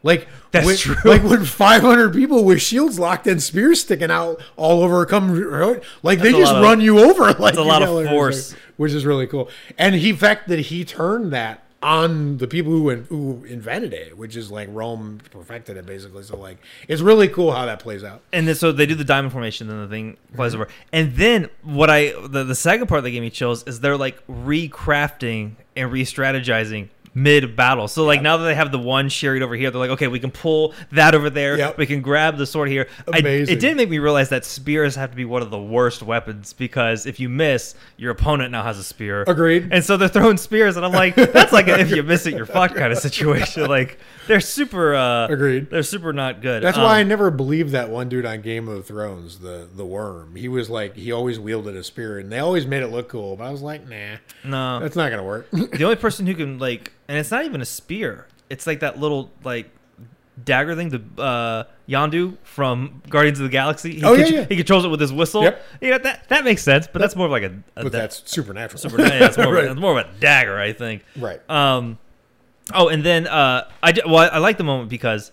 Like 0.06 0.28
That's 0.52 0.68
when, 0.68 0.78
true. 0.78 0.96
Like 1.04 1.24
when 1.24 1.44
500 1.44 2.14
people 2.14 2.46
with 2.46 2.62
shields 2.62 3.00
locked 3.00 3.26
and 3.26 3.42
spears 3.42 3.82
sticking 3.82 4.12
out 4.12 4.40
all 4.56 4.84
over 4.84 5.04
come, 5.08 5.34
like 6.04 6.20
they 6.20 6.26
That's 6.32 6.36
a 6.36 6.40
just 6.42 6.54
lot 6.54 6.58
of- 6.58 6.64
run 6.64 6.80
you 6.80 7.00
over. 7.00 7.34
Like 7.34 7.56
a 7.56 7.62
lot 7.62 7.82
you 7.82 7.98
of 7.98 8.06
know, 8.06 8.12
force. 8.12 8.54
which 8.78 8.94
is 8.94 9.04
really 9.04 9.26
cool. 9.26 9.50
And 9.80 9.96
he 9.96 10.14
fact 10.14 10.48
that 10.48 10.60
he 10.60 10.86
turned 10.86 11.34
that 11.34 11.64
on 11.82 12.38
the 12.38 12.48
people 12.48 12.72
who 12.72 12.90
in, 12.92 13.06
who 13.06 13.44
invented 13.46 13.94
it, 13.94 14.16
which 14.16 14.36
is 14.36 14.52
like 14.52 14.70
Rome 14.72 15.22
perfected 15.32 15.76
it 15.76 15.88
basically. 15.88 16.22
So 16.22 16.38
like 16.38 16.60
it's 16.88 17.02
really 17.02 17.28
cool 17.28 17.52
how 17.52 17.66
that 17.66 17.80
plays 17.80 18.04
out. 18.04 18.22
and 18.32 18.48
then 18.48 18.54
so 18.56 18.72
they 18.72 18.86
do 18.86 18.94
the 18.96 19.04
diamond 19.04 19.32
formation, 19.32 19.68
then 19.68 19.82
the 19.82 19.88
thing 19.88 20.18
flies 20.36 20.54
mm-hmm. 20.54 20.62
over, 20.62 20.72
and 20.94 21.16
then 21.16 21.50
what 21.64 21.90
I 21.90 22.14
the, 22.28 22.44
the 22.44 22.56
second 22.56 22.88
part 22.88 23.04
that 23.04 23.12
gave 23.12 23.22
me 23.22 23.32
chills 23.32 23.64
is 23.64 23.80
they're 23.80 23.98
like 23.98 24.26
recrafting 24.28 25.56
and 25.76 25.92
re-strategizing 25.92 26.90
mid 27.16 27.56
battle. 27.56 27.88
So 27.88 28.04
like 28.04 28.22
now 28.22 28.38
that 28.38 28.44
they 28.44 28.54
have 28.54 28.72
the 28.72 28.78
one 28.78 29.10
chariot 29.10 29.42
over 29.44 29.56
here, 29.56 29.72
they're 29.72 29.80
like, 29.80 29.92
okay, 29.92 30.08
we 30.08 30.20
can 30.20 30.30
pull 30.32 30.74
that 30.92 31.16
over 31.16 31.30
there. 31.30 31.58
Yep. 31.58 31.78
We 31.78 31.86
can 31.86 32.02
grab 32.02 32.38
the 32.38 32.46
sword 32.46 32.70
here. 32.70 32.88
I, 33.12 33.20
Amazing. 33.20 33.56
it 33.56 33.60
did 33.62 33.78
make 33.78 33.90
me 33.90 34.00
realize 34.00 34.30
that 34.30 34.44
spears 34.46 34.96
have 34.96 35.12
to 35.12 35.16
be 35.16 35.24
one 35.26 35.42
of 35.42 35.50
the 35.50 35.60
worst 35.62 36.04
weapons 36.04 36.52
because 36.54 37.06
if 37.06 37.20
you 37.20 37.30
miss, 37.30 37.74
your 37.98 38.12
opponent 38.12 38.52
now 38.52 38.64
has 38.64 38.78
a 38.78 38.84
spear. 38.84 39.24
Agreed. 39.24 39.70
And 39.72 39.84
so 39.84 39.96
they're 39.98 40.10
throwing 40.10 40.38
spears, 40.38 40.76
and 40.76 40.86
I'm 40.86 40.92
like, 40.92 41.16
that's 41.16 41.54
like 41.54 41.68
a, 41.70 41.80
if 41.80 41.90
you 41.92 42.04
miss 42.04 42.26
it, 42.28 42.34
you're 42.36 42.46
fucked 42.46 42.76
kind 42.76 42.92
of 42.92 43.00
situation. 43.00 43.66
Like 43.76 43.98
they're 44.28 44.40
super. 44.42 44.94
Uh, 44.94 45.28
Agreed. 45.28 45.70
They're 45.70 45.82
super 45.84 46.14
not 46.14 46.42
good. 46.42 46.62
That's 46.62 46.78
Um, 46.78 46.84
why 46.84 47.00
I 47.00 47.04
never 47.04 47.32
believed 47.32 47.72
that 47.72 47.90
one 47.90 48.10
dude 48.10 48.26
on 48.26 48.42
Game 48.42 48.68
of 48.68 48.86
Thrones, 48.86 49.40
the 49.40 49.68
the 49.74 49.86
worm. 49.86 50.36
He 50.36 50.48
was 50.50 50.70
like 50.70 50.96
he 50.96 51.12
always 51.12 51.40
wielded 51.40 51.76
a 51.76 51.84
spear, 51.84 52.20
and 52.20 52.32
they 52.32 52.40
always 52.40 52.66
made 52.68 52.84
it 52.84 52.88
look 52.88 53.08
cool. 53.10 53.36
But 53.38 53.46
I 53.46 53.52
was 53.52 53.62
like, 53.62 53.88
nah, 53.88 54.18
no. 54.44 54.80
that's 54.82 54.96
not 54.96 55.10
gonna 55.10 55.24
work. 55.24 55.50
the 55.52 55.84
only 55.84 55.96
person 56.08 56.26
who 56.28 56.36
can 56.36 56.60
like 56.60 56.92
and 57.08 57.18
it's 57.18 57.32
not 57.32 57.46
even 57.46 57.62
a 57.62 57.66
spear 57.66 58.28
it's 58.50 58.66
like 58.68 58.80
that 58.82 59.00
little 59.00 59.32
like 59.44 59.70
dagger 60.44 60.76
thing 60.76 60.90
the 60.90 61.22
uh 61.22 61.64
yondu 61.88 62.38
from 62.44 63.02
guardians 63.10 63.40
of 63.40 63.44
the 63.46 63.50
galaxy 63.50 63.96
he, 63.96 64.04
Oh, 64.04 64.14
yeah, 64.14 64.26
yeah. 64.26 64.46
he 64.50 64.56
controls 64.58 64.84
it 64.84 64.90
with 64.90 65.00
his 65.00 65.14
whistle 65.14 65.44
Yep. 65.44 65.64
you 65.82 65.92
know 65.92 65.98
that 66.00 66.28
that 66.30 66.44
makes 66.44 66.62
sense 66.62 66.88
but 66.92 67.00
that's 67.00 67.16
more 67.16 67.26
of 67.28 67.32
like 67.32 67.44
a, 67.44 67.54
a 67.78 67.84
but 67.84 67.84
da- 67.84 67.90
that's 68.00 68.22
supernatural. 68.30 68.78
super, 68.80 69.02
yeah, 69.02 69.26
it's 69.28 69.38
more, 69.38 69.56
of 69.58 69.64
a- 69.66 69.72
it's 69.72 69.80
more 69.80 69.98
of 70.00 70.06
a 70.06 70.20
dagger 70.20 70.60
i 70.60 70.74
think 70.74 71.04
right. 71.18 71.40
um 71.50 71.98
oh 72.74 72.90
and 72.90 73.04
then 73.04 73.28
uh 73.28 73.70
i 73.82 73.94
well 74.06 74.30
i 74.32 74.38
like 74.40 74.58
the 74.58 74.64
moment 74.66 74.90
because 74.90 75.32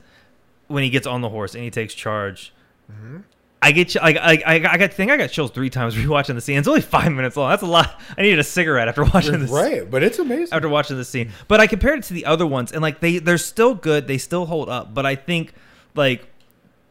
when 0.68 0.84
he 0.84 0.90
gets 0.90 1.06
on 1.06 1.20
the 1.20 1.28
horse 1.28 1.54
and 1.54 1.64
he 1.64 1.70
takes 1.70 1.94
charge 1.94 2.52
Mm-hmm. 2.92 3.18
I 3.64 3.70
get, 3.72 3.90
ch- 3.90 3.96
I, 3.96 4.10
I, 4.14 4.32
I, 4.44 4.54
I 4.72 4.76
got, 4.76 4.92
think 4.92 5.10
I 5.12 5.16
got 5.16 5.30
chills 5.30 5.52
three 5.52 5.70
times 5.70 5.94
rewatching 5.96 6.34
the 6.34 6.40
scene. 6.40 6.58
It's 6.58 6.66
only 6.68 6.80
five 6.80 7.12
minutes 7.12 7.36
long. 7.36 7.48
That's 7.50 7.62
a 7.62 7.66
lot. 7.66 8.00
I 8.18 8.22
needed 8.22 8.40
a 8.40 8.44
cigarette 8.44 8.88
after 8.88 9.04
watching 9.14 9.38
this 9.38 9.50
right, 9.50 9.88
but 9.88 10.02
it's 10.02 10.18
amazing. 10.18 10.52
after 10.52 10.68
watching 10.68 10.96
this 10.96 11.08
scene. 11.08 11.30
But 11.48 11.60
I 11.60 11.66
compared 11.68 12.00
it 12.00 12.04
to 12.06 12.14
the 12.14 12.26
other 12.26 12.46
ones, 12.46 12.72
and 12.72 12.82
like 12.82 12.98
they 13.00 13.18
they're 13.18 13.38
still 13.38 13.74
good. 13.74 14.08
They 14.08 14.18
still 14.18 14.46
hold 14.46 14.68
up. 14.68 14.92
But 14.92 15.06
I 15.06 15.14
think 15.14 15.54
like 15.94 16.26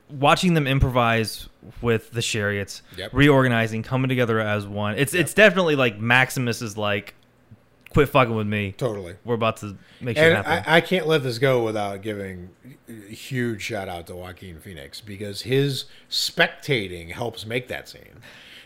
watching 0.09 0.53
them 0.53 0.65
improvise 0.67 1.47
with 1.81 2.11
the 2.11 2.21
chariots, 2.21 2.81
Yep. 2.97 3.11
reorganizing, 3.13 3.83
coming 3.83 4.09
together 4.09 4.39
as 4.39 4.65
one. 4.65 4.95
It's 4.97 5.13
it's 5.13 5.33
definitely 5.33 5.75
like 5.75 5.99
Maximus 5.99 6.61
is 6.61 6.77
like, 6.77 7.13
quit 7.93 8.09
fucking 8.09 8.35
with 8.35 8.47
me. 8.47 8.73
Totally. 8.77 9.15
We're 9.23 9.35
about 9.35 9.57
to 9.57 9.77
make 9.99 10.17
And 10.17 10.35
happen. 10.35 10.63
I, 10.65 10.77
I 10.77 10.81
can't 10.81 11.07
let 11.07 11.23
this 11.23 11.37
go 11.37 11.63
without 11.63 12.01
giving 12.01 12.49
a 12.87 13.13
huge 13.13 13.61
shout 13.61 13.87
out 13.89 14.07
to 14.07 14.15
Joaquin 14.15 14.59
Phoenix 14.59 15.01
because 15.01 15.43
his 15.43 15.85
spectating 16.09 17.11
helps 17.11 17.45
make 17.45 17.67
that 17.67 17.89
scene. 17.89 18.21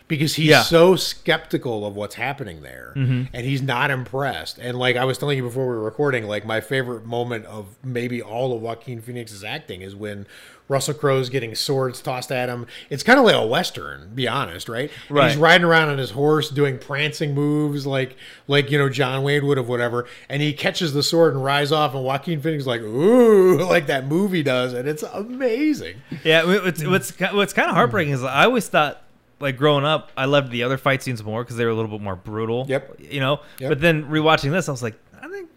Because 0.07 0.35
he's 0.35 0.50
Yeah. 0.50 0.62
so 0.62 0.95
skeptical 0.95 1.85
of 1.88 1.95
what's 1.95 2.15
happening 2.15 2.62
there, 2.62 2.93
Mm-hmm. 2.95 3.24
and 3.33 3.45
he's 3.45 3.62
not 3.63 3.89
impressed. 3.89 4.59
And 4.59 4.77
like 4.77 4.95
I 4.95 5.03
was 5.05 5.17
telling 5.17 5.38
you 5.38 5.43
before 5.43 5.63
we 5.65 5.75
were 5.75 5.83
recording, 5.83 6.27
like 6.27 6.45
my 6.45 6.62
favorite 6.62 7.05
moment 7.05 7.45
of 7.45 7.75
maybe 7.83 8.21
all 8.21 8.55
of 8.55 8.62
Joaquin 8.62 9.01
Phoenix's 9.01 9.43
acting 9.43 9.81
is 9.81 9.95
when 9.95 10.27
Russell 10.67 10.95
Crowe's 10.95 11.29
getting 11.29 11.53
swords 11.53 12.01
tossed 12.01 12.31
at 12.31 12.50
him. 12.50 12.65
It's 12.89 13.03
kind 13.03 13.19
of 13.19 13.25
like 13.25 13.35
a 13.35 13.45
western, 13.45 14.12
be 14.15 14.27
honest, 14.27 14.67
right? 14.67 14.89
And 15.09 15.17
Right. 15.17 15.29
he's 15.29 15.38
riding 15.39 15.63
around 15.65 15.89
on 15.89 15.97
his 16.00 16.09
horse 16.12 16.50
doing 16.50 16.77
prancing 16.79 17.33
moves 17.35 17.85
like 17.88 18.15
like 18.47 18.69
you 18.71 18.77
know 18.77 18.89
John 18.89 19.24
Wayne 19.24 19.45
would 19.45 19.57
have 19.57 19.67
whatever 19.67 20.05
and 20.29 20.41
he 20.41 20.53
catches 20.53 20.93
the 20.93 21.03
sword 21.03 21.33
and 21.35 21.43
rides 21.43 21.71
off 21.71 21.93
and 21.95 22.03
Joaquin 22.03 22.41
Phoenix 22.41 22.62
is 22.63 22.67
like 22.67 22.81
ooh 22.81 23.57
like 23.69 23.88
that 23.88 24.07
movie 24.07 24.41
does 24.43 24.74
and 24.74 24.88
it's 24.88 25.03
amazing 25.03 25.97
yeah, 26.24 26.43
what's 26.45 26.83
what's 26.83 27.12
what's 27.19 27.53
kind 27.53 27.69
of 27.69 27.75
heartbreaking 27.75 28.13
is 28.13 28.24
I 28.24 28.45
always 28.45 28.67
thought. 28.67 29.01
Like 29.39 29.58
growing 29.58 29.86
up, 29.86 30.12
I 30.15 30.25
loved 30.25 30.51
the 30.51 30.63
other 30.63 30.77
fight 30.77 31.04
scenes 31.04 31.24
more 31.24 31.44
because 31.44 31.58
they 31.58 31.65
were 31.65 31.72
a 31.72 31.75
little 31.75 31.92
bit 31.92 32.01
more 32.01 32.15
brutal. 32.15 32.65
Yep. 32.68 33.00
You 33.00 33.20
know. 33.20 33.42
Yep. 33.60 33.70
But 33.70 33.82
then 33.82 34.06
rewatching 34.06 34.51
this, 34.51 34.70
I 34.70 34.72
was 34.72 34.82
like, 34.82 34.96
I 35.22 35.27
think, 35.27 35.50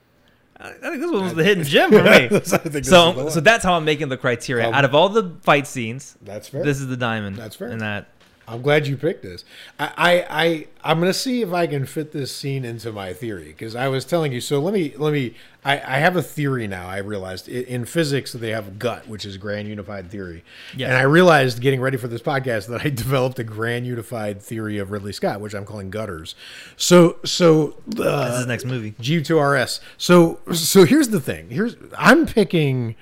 I 0.56 0.70
think 0.72 1.00
this 1.00 1.10
one 1.10 1.22
was 1.24 1.34
the 1.34 1.44
hidden 1.44 1.64
gem 1.64 1.90
for 1.92 2.02
me. 2.02 2.10
I 2.10 2.28
think 2.28 2.44
this 2.44 2.52
is 2.52 2.72
the 2.72 2.84
so 2.84 3.28
so 3.28 3.40
that's 3.40 3.64
how 3.64 3.74
I'm 3.74 3.84
making 3.84 4.08
the 4.08 4.16
criteria. 4.16 4.68
Um, 4.68 4.74
Out 4.74 4.84
of 4.84 4.94
all 4.94 5.08
the 5.08 5.36
fight 5.42 5.66
scenes, 5.66 6.16
that's 6.22 6.48
fair 6.48 6.64
this 6.64 6.80
is 6.80 6.88
the 6.88 6.96
diamond. 6.96 7.36
That's 7.36 7.54
fair. 7.54 7.68
And 7.68 7.80
that 7.80 8.08
I'm 8.48 8.62
glad 8.62 8.86
you 8.86 8.96
picked 8.96 9.22
this 9.22 9.44
I 9.78 9.92
I, 9.96 10.26
I 10.30 10.66
I'm 10.90 10.98
gonna 11.00 11.12
see 11.12 11.42
if 11.42 11.52
I 11.52 11.66
can 11.66 11.84
fit 11.86 12.12
this 12.12 12.34
scene 12.34 12.64
into 12.64 12.92
my 12.92 13.12
theory 13.12 13.46
because 13.48 13.74
I 13.76 13.88
was 13.88 14.04
telling 14.04 14.32
you 14.32 14.40
so 14.40 14.58
let 14.58 14.72
me 14.74 14.94
let 14.96 15.12
me 15.12 15.34
I, 15.64 15.74
I 15.74 15.98
have 15.98 16.16
a 16.16 16.22
theory 16.22 16.66
now 16.66 16.86
I 16.88 16.98
realized 16.98 17.48
in, 17.48 17.84
physics 17.84 18.32
they 18.32 18.50
have 18.50 18.78
gut 18.78 19.06
which 19.08 19.26
is 19.26 19.36
grand 19.36 19.68
unified 19.68 20.10
theory 20.10 20.44
Yes. 20.76 20.88
and 20.88 20.96
I 20.96 21.02
realized 21.02 21.60
getting 21.60 21.80
ready 21.80 21.96
for 21.98 22.08
this 22.08 22.22
podcast 22.22 22.68
that 22.68 22.80
I 22.84 22.88
developed 23.04 23.38
a 23.38 23.44
grand 23.44 23.86
unified 23.86 24.40
theory 24.42 24.78
of 24.78 24.90
Ridley 24.90 25.12
Scott 25.12 25.40
which 25.40 25.54
I'm 25.54 25.64
calling 25.66 25.90
gutters 25.90 26.34
so 26.76 27.18
so 27.24 27.76
this 27.86 28.06
uh, 28.06 28.36
his 28.38 28.46
next 28.46 28.64
movie. 28.64 28.92
G2RS. 28.92 29.80
So 29.98 30.40
so 30.52 30.84
here's 30.84 31.08
the 31.08 31.20
thing. 31.20 31.50
Here's 31.50 31.76
I'm 31.96 32.24
picking 32.26 32.94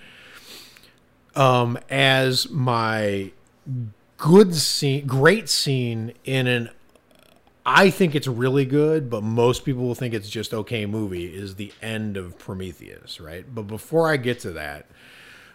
um 1.35 1.79
as 1.91 2.49
my 2.51 3.31
good 4.17 4.55
scene, 4.55 5.07
great 5.07 5.49
scene 5.49 6.13
in 6.25 6.47
an 6.47 6.71
I 7.69 7.91
think 7.91 8.15
it's 8.15 8.29
really 8.29 8.65
good, 8.65 9.11
but 9.11 9.25
most 9.25 9.65
people 9.65 9.83
will 9.83 9.97
think 9.97 10.15
it's 10.15 10.31
just 10.31 10.55
okay 10.55 10.87
movie 10.87 11.35
is 11.35 11.57
the 11.57 11.73
end 11.83 12.17
of 12.17 12.39
Prometheus, 12.39 13.19
right? 13.19 13.45
But 13.53 13.63
before 13.63 14.09
I 14.09 14.19
get 14.19 14.39
to 14.41 14.53
that, 14.53 14.87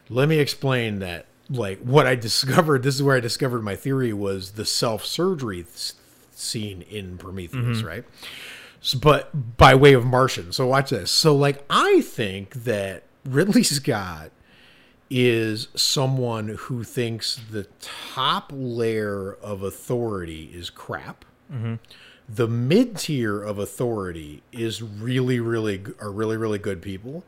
let 0.09 0.27
me 0.27 0.39
explain 0.39 0.99
that 0.99 1.25
like 1.49 1.79
what 1.79 2.05
I 2.05 2.15
discovered, 2.27 2.83
this 2.83 2.95
is 2.95 3.03
where 3.03 3.15
I 3.15 3.21
discovered 3.21 3.63
my 3.63 3.77
theory 3.77 4.11
was 4.11 4.51
the 4.51 4.65
self-surgery 4.65 5.63
th- 5.63 5.93
scene 6.31 6.81
in 6.81 7.17
Prometheus, 7.17 7.77
mm-hmm. 7.77 7.87
right? 7.87 8.03
So, 8.81 8.99
but 8.99 9.57
by 9.57 9.73
way 9.75 9.93
of 9.93 10.05
Martian. 10.05 10.51
So 10.51 10.67
watch 10.67 10.89
this. 10.89 11.11
So 11.11 11.33
like 11.33 11.63
I 11.69 12.01
think 12.01 12.65
that 12.65 13.03
Ridley 13.23 13.63
Scott 13.63 14.31
is 15.13 15.67
someone 15.75 16.47
who 16.47 16.85
thinks 16.85 17.35
the 17.51 17.67
top 17.81 18.49
layer 18.55 19.33
of 19.33 19.61
authority 19.61 20.49
is 20.53 20.69
crap. 20.69 21.25
Mm-hmm. 21.51 21.75
The 22.29 22.47
mid 22.47 22.97
tier 22.97 23.43
of 23.43 23.59
authority 23.59 24.41
is 24.53 24.81
really, 24.81 25.41
really 25.41 25.83
are 25.99 26.11
really, 26.11 26.37
really 26.37 26.59
good 26.59 26.81
people, 26.81 27.25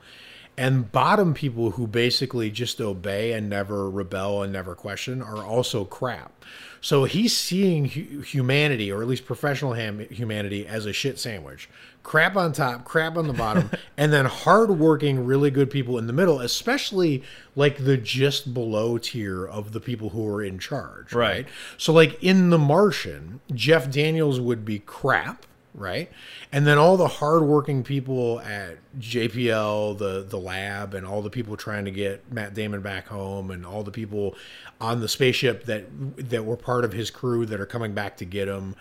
and 0.57 0.91
bottom 0.93 1.33
people 1.33 1.71
who 1.71 1.85
basically 1.85 2.49
just 2.49 2.79
obey 2.79 3.33
and 3.33 3.49
never 3.49 3.89
rebel 3.89 4.41
and 4.43 4.53
never 4.53 4.75
question 4.75 5.21
are 5.21 5.43
also 5.43 5.83
crap. 5.83 6.31
So 6.79 7.03
he's 7.03 7.35
seeing 7.35 7.85
humanity, 7.85 8.91
or 8.91 9.01
at 9.01 9.07
least 9.09 9.25
professional 9.25 9.73
ham- 9.73 10.07
humanity, 10.09 10.65
as 10.65 10.85
a 10.85 10.93
shit 10.93 11.19
sandwich. 11.19 11.69
Crap 12.03 12.35
on 12.35 12.51
top, 12.51 12.83
crap 12.83 13.15
on 13.15 13.27
the 13.27 13.33
bottom, 13.33 13.71
and 13.97 14.11
then 14.11 14.25
hardworking, 14.25 15.25
really 15.25 15.49
good 15.49 15.69
people 15.69 15.97
in 15.97 16.05
the 16.05 16.13
middle, 16.13 16.39
especially 16.41 17.23
like 17.55 17.85
the 17.85 17.97
just 17.97 18.53
below 18.53 18.97
tier 18.97 19.45
of 19.45 19.71
the 19.71 19.79
people 19.79 20.09
who 20.09 20.27
are 20.27 20.43
in 20.43 20.59
charge. 20.59 21.13
Right. 21.13 21.45
right? 21.45 21.47
So, 21.77 21.93
like 21.93 22.21
in 22.21 22.49
The 22.49 22.57
Martian, 22.57 23.39
Jeff 23.53 23.89
Daniels 23.89 24.39
would 24.39 24.65
be 24.65 24.79
crap, 24.79 25.45
right? 25.73 26.11
And 26.51 26.67
then 26.67 26.77
all 26.77 26.97
the 26.97 27.07
hardworking 27.07 27.83
people 27.83 28.39
at 28.41 28.77
JPL, 28.99 29.97
the 29.97 30.23
the 30.23 30.37
lab, 30.37 30.93
and 30.93 31.05
all 31.05 31.21
the 31.21 31.29
people 31.29 31.57
trying 31.57 31.85
to 31.85 31.91
get 31.91 32.31
Matt 32.31 32.53
Damon 32.53 32.81
back 32.81 33.07
home, 33.07 33.49
and 33.49 33.65
all 33.65 33.83
the 33.83 33.91
people 33.91 34.35
on 34.79 35.01
the 35.01 35.07
spaceship 35.07 35.65
that 35.65 35.85
that 36.29 36.45
were 36.45 36.57
part 36.57 36.85
of 36.85 36.93
his 36.93 37.09
crew 37.09 37.45
that 37.45 37.59
are 37.59 37.65
coming 37.65 37.93
back 37.93 38.17
to 38.17 38.25
get 38.25 38.47
him. 38.47 38.75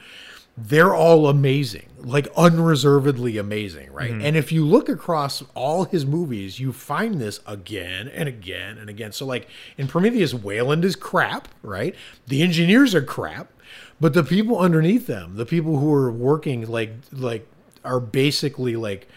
They're 0.56 0.94
all 0.94 1.28
amazing, 1.28 1.88
like 1.98 2.28
unreservedly 2.36 3.38
amazing, 3.38 3.90
right? 3.90 4.10
Mm-hmm. 4.10 4.20
And 4.20 4.36
if 4.36 4.52
you 4.52 4.66
look 4.66 4.90
across 4.90 5.42
all 5.54 5.84
his 5.84 6.04
movies, 6.04 6.60
you 6.60 6.72
find 6.72 7.18
this 7.18 7.40
again 7.46 8.06
and 8.08 8.28
again 8.28 8.76
and 8.76 8.90
again. 8.90 9.12
So, 9.12 9.24
like 9.24 9.48
in 9.78 9.88
Prometheus, 9.88 10.34
Weyland 10.34 10.84
is 10.84 10.94
crap, 10.94 11.48
right? 11.62 11.94
The 12.26 12.42
engineers 12.42 12.94
are 12.94 13.02
crap, 13.02 13.50
but 13.98 14.12
the 14.12 14.22
people 14.22 14.58
underneath 14.58 15.06
them, 15.06 15.36
the 15.36 15.46
people 15.46 15.78
who 15.78 15.92
are 15.92 16.12
working, 16.12 16.68
like 16.68 16.92
like 17.10 17.46
are 17.82 18.00
basically 18.00 18.76
like 18.76 19.08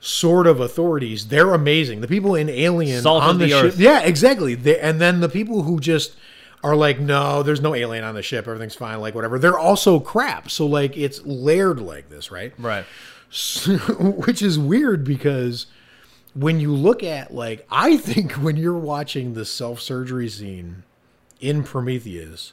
sort 0.00 0.46
of 0.46 0.60
authorities. 0.60 1.28
They're 1.28 1.54
amazing. 1.54 2.00
The 2.00 2.08
people 2.08 2.34
in 2.34 2.48
Alien 2.48 3.02
Salt 3.02 3.22
on 3.22 3.38
the, 3.38 3.46
the 3.46 3.70
ship, 3.70 3.74
yeah, 3.78 4.00
exactly. 4.00 4.54
They, 4.54 4.78
and 4.78 5.00
then 5.00 5.20
the 5.20 5.28
people 5.28 5.62
who 5.62 5.80
just 5.80 6.16
are 6.62 6.76
like, 6.76 6.98
no, 6.98 7.42
there's 7.42 7.60
no 7.60 7.74
alien 7.74 8.04
on 8.04 8.14
the 8.14 8.22
ship. 8.22 8.46
Everything's 8.46 8.74
fine. 8.74 9.00
Like 9.00 9.14
whatever. 9.14 9.38
They're 9.38 9.58
also 9.58 10.00
crap. 10.00 10.50
So 10.50 10.66
like 10.66 10.96
it's 10.96 11.24
layered 11.24 11.80
like 11.80 12.08
this, 12.08 12.30
right? 12.30 12.52
Right. 12.58 12.84
Which 13.98 14.42
is 14.42 14.58
weird 14.58 15.04
because 15.04 15.66
when 16.34 16.60
you 16.60 16.72
look 16.72 17.02
at 17.02 17.32
like, 17.32 17.66
I 17.70 17.96
think 17.96 18.32
when 18.42 18.56
you're 18.56 18.78
watching 18.78 19.34
the 19.34 19.44
self 19.44 19.80
surgery 19.80 20.28
scene 20.28 20.84
in 21.40 21.62
Prometheus, 21.62 22.52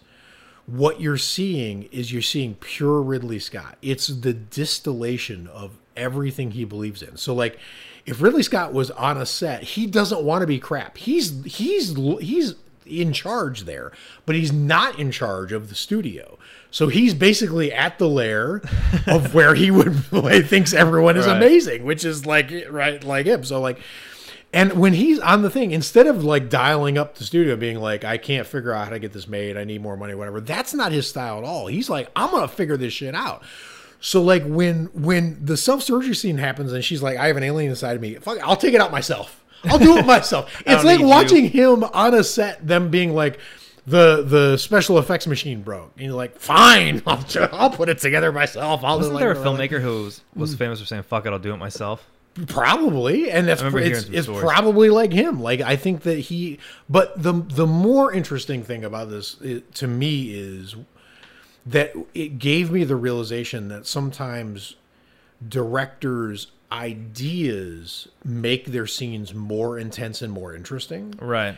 what 0.66 1.02
you're 1.02 1.18
seeing 1.18 1.84
is 1.92 2.14
you're 2.14 2.22
seeing 2.22 2.56
pure 2.56 3.02
Ridley 3.02 3.40
Scott. 3.40 3.78
It's 3.82 4.08
the 4.08 4.34
distillation 4.34 5.48
of 5.48 5.78
everything 5.96 6.52
he 6.52 6.66
believes 6.66 7.02
in. 7.02 7.18
So 7.18 7.34
like 7.34 7.60
if 8.06 8.22
Ridley 8.22 8.44
Scott 8.44 8.74
was 8.74 8.92
on 8.92 9.18
a 9.18 9.26
set, 9.26 9.64
he 9.64 9.86
doesn't 9.86 10.24
want 10.24 10.42
to 10.42 10.48
be 10.48 10.60
crap. 10.60 10.98
He's 10.98 11.44
he's 11.46 11.96
he's 12.20 12.56
in 12.86 13.14
charge 13.14 13.62
there, 13.64 13.92
but 14.26 14.36
he's 14.36 14.52
not 14.54 15.00
in 15.00 15.12
charge 15.12 15.52
of 15.52 15.70
the 15.70 15.76
studio. 15.76 16.38
So 16.72 16.88
he's 16.88 17.14
basically 17.14 17.72
at 17.72 18.00
the 18.00 18.08
lair 18.10 18.62
of 19.08 19.34
where 19.36 19.56
he 19.56 19.70
would 19.72 19.94
he 20.12 20.42
thinks 20.42 20.74
everyone 20.74 21.18
is 21.18 21.28
Right. 21.28 21.38
amazing, 21.38 21.84
which 21.86 22.04
is 22.06 22.26
like 22.26 22.52
right 22.70 23.04
like 23.04 23.26
him. 23.26 23.44
So 23.44 23.60
like 23.62 23.80
and 24.56 24.74
when 24.74 24.94
he's 24.94 25.18
on 25.20 25.42
the 25.42 25.50
thing, 25.50 25.72
instead 25.72 26.06
of 26.06 26.24
like 26.24 26.48
dialing 26.48 26.96
up 26.98 27.16
the 27.16 27.24
studio, 27.24 27.56
being 27.56 27.80
like, 27.80 28.04
I 28.06 28.20
can't 28.20 28.46
figure 28.46 28.72
out 28.72 28.86
how 28.86 28.92
to 28.92 29.00
get 29.00 29.12
this 29.12 29.28
made, 29.28 29.58
I 29.58 29.64
need 29.64 29.82
more 29.82 29.98
money, 29.98 30.14
whatever, 30.14 30.40
that's 30.42 30.76
not 30.76 30.92
his 30.92 31.08
style 31.10 31.40
at 31.40 31.44
all. 31.44 31.66
He's 31.66 31.90
like, 31.90 32.10
I'm 32.16 32.30
gonna 32.30 32.48
figure 32.48 32.78
this 32.78 32.94
shit 32.94 33.16
out. 33.16 33.42
So 34.00 34.22
like 34.22 34.44
when 34.46 34.86
when 34.94 35.44
the 35.44 35.58
self 35.58 35.82
surgery 35.82 36.14
scene 36.14 36.38
happens 36.38 36.72
and 36.74 36.84
she's 36.84 37.02
like, 37.02 37.18
I 37.18 37.28
have 37.28 37.38
an 37.38 37.44
alien 37.44 37.72
inside 37.72 37.96
of 37.96 38.02
me, 38.02 38.16
fuck, 38.16 38.38
I'll 38.48 38.56
take 38.56 38.74
it 38.76 38.82
out 38.82 38.92
myself. 38.92 39.43
I'll 39.66 39.80
do 39.80 39.98
it 39.98 40.06
myself. 40.06 40.52
It's 40.66 40.84
like 40.84 41.00
need 41.00 41.06
you. 41.06 41.10
watching 41.10 41.50
him 41.50 41.84
on 41.84 42.14
a 42.14 42.24
set, 42.24 42.66
them 42.66 42.90
being 42.90 43.14
like, 43.14 43.40
the 43.86 44.24
the 44.24 44.58
special 44.58 44.98
effects 44.98 45.28
machine 45.28 45.62
broke, 45.62 45.92
and 45.98 46.06
you're 46.06 46.16
like, 46.16 46.40
fine, 46.40 47.02
I'll, 47.08 47.24
I'll 47.52 47.70
put 47.70 47.90
it 47.90 48.00
together 48.00 48.32
myself. 48.32 48.82
I'll 48.84 48.98
Wasn't 48.98 49.16
like, 49.16 49.22
there 49.22 49.32
a 49.34 49.40
like- 49.40 49.70
filmmaker 49.72 49.82
who 49.82 50.04
was, 50.04 50.22
was 50.36 50.56
famous 50.56 50.80
for 50.80 50.86
saying 50.86 51.04
"fuck 51.04 51.26
it, 51.26 51.34
I'll 51.34 51.40
do 51.40 51.54
it 51.54 51.58
myself"? 51.58 52.08
Probably, 52.48 53.30
and 53.30 53.48
that's 53.48 53.62
remember 53.62 53.80
it's, 53.80 54.10
it's 54.10 54.28
probably 54.28 54.90
like 54.90 55.12
him. 55.14 55.40
Like 55.42 55.62
I 55.62 55.76
think 55.76 56.02
that 56.04 56.18
he, 56.18 56.60
but 56.90 57.22
the 57.22 57.34
the 57.34 57.68
more 57.68 58.12
interesting 58.12 58.64
thing 58.64 58.84
about 58.84 59.10
this 59.10 59.36
i 59.46 59.62
to 59.76 59.88
me 59.88 60.34
is 60.34 60.76
that 61.66 61.94
it 62.14 62.40
gave 62.40 62.72
me 62.72 62.86
the 62.86 62.96
realization 62.96 63.68
that 63.68 63.86
sometimes 63.86 64.76
directors' 65.48 66.48
ideas 66.74 68.08
make 68.26 68.66
their 68.66 68.88
scenes 68.88 69.34
more 69.34 69.78
intense 69.78 70.22
and 70.22 70.34
more 70.34 70.56
interesting 70.56 71.14
Right. 71.22 71.56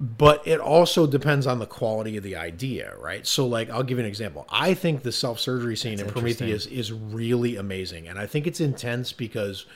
but 0.00 0.46
it 0.46 0.58
also 0.60 1.06
depends 1.06 1.46
on 1.46 1.60
the 1.60 1.66
quality 1.66 2.16
of 2.16 2.24
the 2.24 2.34
idea, 2.36 2.94
right? 2.98 3.24
So, 3.26 3.46
like, 3.46 3.70
I'll 3.70 3.84
give 3.84 3.98
you 3.98 4.04
an 4.04 4.08
example. 4.10 4.44
I 4.50 4.74
think 4.74 5.02
the 5.02 5.12
self 5.12 5.38
surgery 5.38 5.76
scene 5.76 6.00
in 6.00 6.06
Prometheus 6.08 6.66
is 6.66 6.92
really 6.92 7.56
amazing, 7.56 8.08
and 8.08 8.18
I 8.18 8.26
think 8.26 8.46
it's 8.48 8.60
intense 8.60 9.12
because 9.12 9.66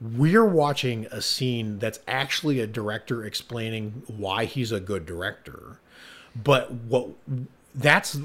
we're 0.00 0.44
watching 0.44 1.06
a 1.12 1.22
scene 1.22 1.78
that's 1.78 2.00
actually 2.08 2.58
a 2.60 2.66
director 2.66 3.24
explaining 3.24 4.02
why 4.08 4.44
he's 4.44 4.72
a 4.72 4.80
good 4.80 5.06
director. 5.06 5.78
But 6.34 6.72
what 6.72 7.10
that's 7.74 8.18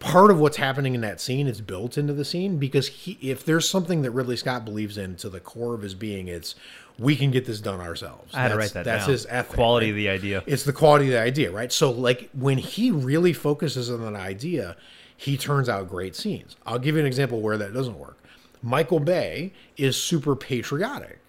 part 0.00 0.30
of 0.30 0.40
what's 0.40 0.56
happening 0.56 0.94
in 0.94 1.00
that 1.02 1.20
scene 1.20 1.46
It's 1.46 1.60
built 1.60 1.96
into 1.96 2.12
the 2.12 2.24
scene 2.24 2.56
because 2.58 2.88
he, 2.88 3.12
if 3.22 3.44
there's 3.44 3.68
something 3.68 4.02
that 4.02 4.10
Ridley 4.10 4.36
Scott 4.36 4.64
believes 4.64 4.98
in 4.98 5.14
to 5.16 5.28
the 5.28 5.40
core 5.40 5.74
of 5.74 5.82
his 5.82 5.94
being, 5.94 6.26
it's 6.28 6.54
we 6.98 7.14
can 7.14 7.30
get 7.30 7.44
this 7.44 7.60
done 7.60 7.80
ourselves. 7.80 8.34
I 8.34 8.40
had 8.42 8.48
to 8.48 8.54
That's- 8.54 8.68
write 8.70 8.74
that 8.74 8.84
That's 8.84 9.04
down. 9.04 9.12
his 9.12 9.26
ethic. 9.30 9.54
Quality 9.54 9.86
right? 9.86 9.90
of 9.90 9.96
the 9.96 10.08
idea. 10.08 10.42
It's 10.46 10.64
the 10.64 10.72
quality 10.72 11.06
of 11.06 11.12
the 11.12 11.20
idea, 11.20 11.52
right? 11.52 11.70
So, 11.72 11.92
like, 11.92 12.28
when 12.32 12.58
he 12.58 12.90
really 12.90 13.32
focuses 13.32 13.88
on 13.88 14.02
an 14.02 14.16
idea, 14.16 14.76
he 15.16 15.36
turns 15.36 15.68
out 15.68 15.88
great 15.88 16.16
scenes. 16.16 16.56
I'll 16.66 16.80
give 16.80 16.96
you 16.96 17.00
an 17.00 17.06
example 17.06 17.40
where 17.40 17.56
that 17.56 17.72
doesn't 17.72 17.98
work. 17.98 18.18
Michael 18.62 18.98
Bay 18.98 19.52
is 19.76 20.00
super 20.00 20.34
patriotic. 20.34 21.20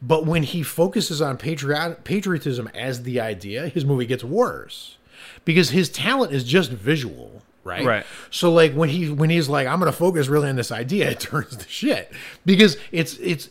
But 0.00 0.24
when 0.26 0.44
he 0.44 0.62
focuses 0.62 1.20
on 1.20 1.36
patriot, 1.36 2.04
patriotism 2.04 2.68
as 2.74 3.02
the 3.02 3.20
idea, 3.20 3.68
his 3.68 3.84
movie 3.84 4.06
gets 4.06 4.22
worse 4.24 4.98
because 5.44 5.70
his 5.70 5.88
talent 5.88 6.32
is 6.32 6.44
just 6.44 6.70
visual, 6.70 7.42
right? 7.64 7.84
Right. 7.84 8.06
So 8.30 8.52
like 8.52 8.72
when 8.74 8.88
he 8.88 9.10
when 9.10 9.30
he's 9.30 9.48
like 9.48 9.66
I'm 9.66 9.78
going 9.78 9.90
to 9.90 9.96
focus 9.96 10.28
really 10.28 10.48
on 10.48 10.56
this 10.56 10.72
idea, 10.72 11.10
it 11.12 11.20
turns 11.20 11.56
to 11.56 11.68
shit 11.68 12.12
because 12.44 12.76
it's 12.90 13.16
it's 13.18 13.48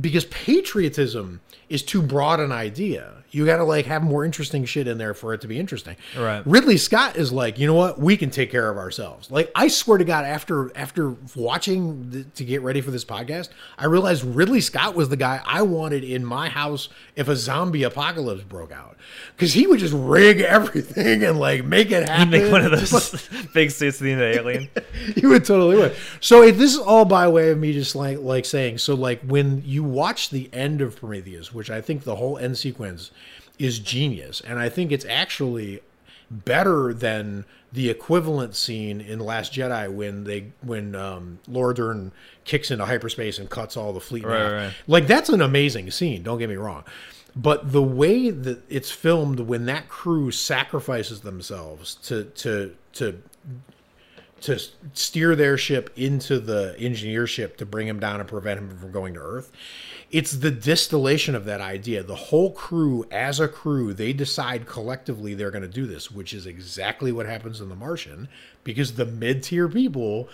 because 0.00 0.24
patriotism 0.26 1.40
is 1.68 1.82
too 1.82 2.02
broad 2.02 2.40
an 2.40 2.52
idea. 2.52 3.12
You 3.30 3.44
got 3.44 3.56
to 3.56 3.64
like 3.64 3.86
have 3.86 4.02
more 4.04 4.24
interesting 4.24 4.64
shit 4.64 4.86
in 4.86 4.96
there 4.96 5.12
for 5.12 5.34
it 5.34 5.40
to 5.40 5.48
be 5.48 5.58
interesting. 5.58 5.96
Right. 6.16 6.46
Ridley 6.46 6.76
Scott 6.76 7.16
is 7.16 7.32
like, 7.32 7.58
you 7.58 7.66
know 7.66 7.74
what? 7.74 7.98
We 7.98 8.16
can 8.16 8.30
take 8.30 8.50
care 8.52 8.70
of 8.70 8.76
ourselves. 8.76 9.28
Like 9.28 9.50
I 9.56 9.66
swear 9.66 9.98
to 9.98 10.04
God, 10.04 10.24
after 10.24 10.76
after 10.76 11.16
watching 11.34 12.10
the, 12.10 12.24
to 12.24 12.44
get 12.44 12.62
ready 12.62 12.80
for 12.80 12.92
this 12.92 13.04
podcast, 13.04 13.48
I 13.76 13.86
realized 13.86 14.22
Ridley 14.22 14.60
Scott 14.60 14.94
was 14.94 15.08
the 15.08 15.16
guy 15.16 15.42
I 15.44 15.62
wanted 15.62 16.04
in 16.04 16.24
my 16.24 16.48
house 16.48 16.88
if 17.16 17.26
a 17.28 17.34
zombie 17.34 17.82
apocalypse 17.82 18.44
broke 18.44 18.70
out, 18.70 18.96
because 19.34 19.52
he 19.52 19.66
would 19.66 19.80
just 19.80 19.94
rig 19.94 20.40
everything 20.40 21.24
and 21.24 21.40
like 21.40 21.64
make 21.64 21.90
it 21.90 22.08
happen. 22.08 22.30
Make 22.30 22.52
one 22.52 22.64
of 22.64 22.70
those 22.90 23.28
big 23.54 23.70
suits 23.70 24.00
of 24.00 24.04
the 24.04 24.22
alien. 24.22 24.68
you 25.16 25.30
would 25.30 25.46
totally 25.46 25.76
would. 25.76 25.96
So 26.20 26.42
if 26.42 26.58
this 26.58 26.74
is 26.74 26.80
all 26.80 27.06
by 27.06 27.26
way 27.28 27.50
of 27.50 27.58
me 27.58 27.72
just 27.72 27.96
like 27.96 28.18
like 28.18 28.44
saying, 28.44 28.78
so 28.78 28.94
like 28.94 29.22
when 29.22 29.62
you 29.64 29.82
watch 29.82 30.28
the 30.28 30.50
end 30.52 30.82
of 30.82 30.96
Prometheus, 30.96 31.54
which 31.54 31.70
I 31.70 31.80
think 31.80 32.04
the 32.04 32.16
whole 32.16 32.36
end 32.36 32.58
sequence 32.58 33.10
is 33.58 33.78
genius, 33.78 34.42
and 34.42 34.58
I 34.58 34.68
think 34.68 34.92
it's 34.92 35.06
actually 35.06 35.80
better 36.30 36.92
than 36.92 37.44
the 37.72 37.90
equivalent 37.90 38.54
scene 38.54 39.00
in 39.00 39.18
Last 39.18 39.52
Jedi 39.52 39.90
when 39.92 40.24
they 40.24 40.52
when 40.60 40.94
um, 40.94 41.38
Laura 41.48 41.74
Dern 41.74 42.12
kicks 42.44 42.70
into 42.70 42.84
hyperspace 42.84 43.38
and 43.38 43.48
cuts 43.48 43.76
all 43.76 43.92
the 43.92 44.00
fleet. 44.00 44.24
Right, 44.24 44.52
right. 44.52 44.74
Like 44.86 45.06
that's 45.06 45.28
an 45.28 45.40
amazing 45.40 45.90
scene. 45.90 46.22
Don't 46.22 46.38
get 46.38 46.48
me 46.48 46.56
wrong. 46.56 46.84
But 47.36 47.72
the 47.72 47.82
way 47.82 48.30
that 48.30 48.62
it's 48.68 48.92
filmed 48.92 49.40
when 49.40 49.66
that 49.66 49.88
crew 49.88 50.30
sacrifices 50.30 51.22
themselves 51.22 51.96
to 51.96 52.24
to 52.24 52.76
to 52.94 53.22
to 54.44 54.60
steer 54.92 55.34
their 55.34 55.56
ship 55.56 55.90
into 55.96 56.38
the 56.38 56.76
engineer 56.78 57.26
ship 57.26 57.56
to 57.56 57.66
bring 57.66 57.88
him 57.88 57.98
down 57.98 58.20
and 58.20 58.28
prevent 58.28 58.60
him 58.60 58.76
from 58.76 58.92
going 58.92 59.14
to 59.14 59.20
Earth. 59.20 59.50
It's 60.10 60.32
the 60.32 60.50
distillation 60.50 61.34
of 61.34 61.46
that 61.46 61.60
idea. 61.60 62.02
The 62.02 62.14
whole 62.14 62.52
crew, 62.52 63.06
as 63.10 63.40
a 63.40 63.48
crew, 63.48 63.94
they 63.94 64.12
decide 64.12 64.66
collectively 64.66 65.34
they're 65.34 65.50
going 65.50 65.62
to 65.62 65.68
do 65.68 65.86
this, 65.86 66.10
which 66.10 66.34
is 66.34 66.46
exactly 66.46 67.10
what 67.10 67.26
happens 67.26 67.60
in 67.60 67.68
The 67.70 67.74
Martian, 67.74 68.28
because 68.64 68.94
the 68.94 69.06
mid 69.06 69.42
tier 69.42 69.68
people 69.68 70.28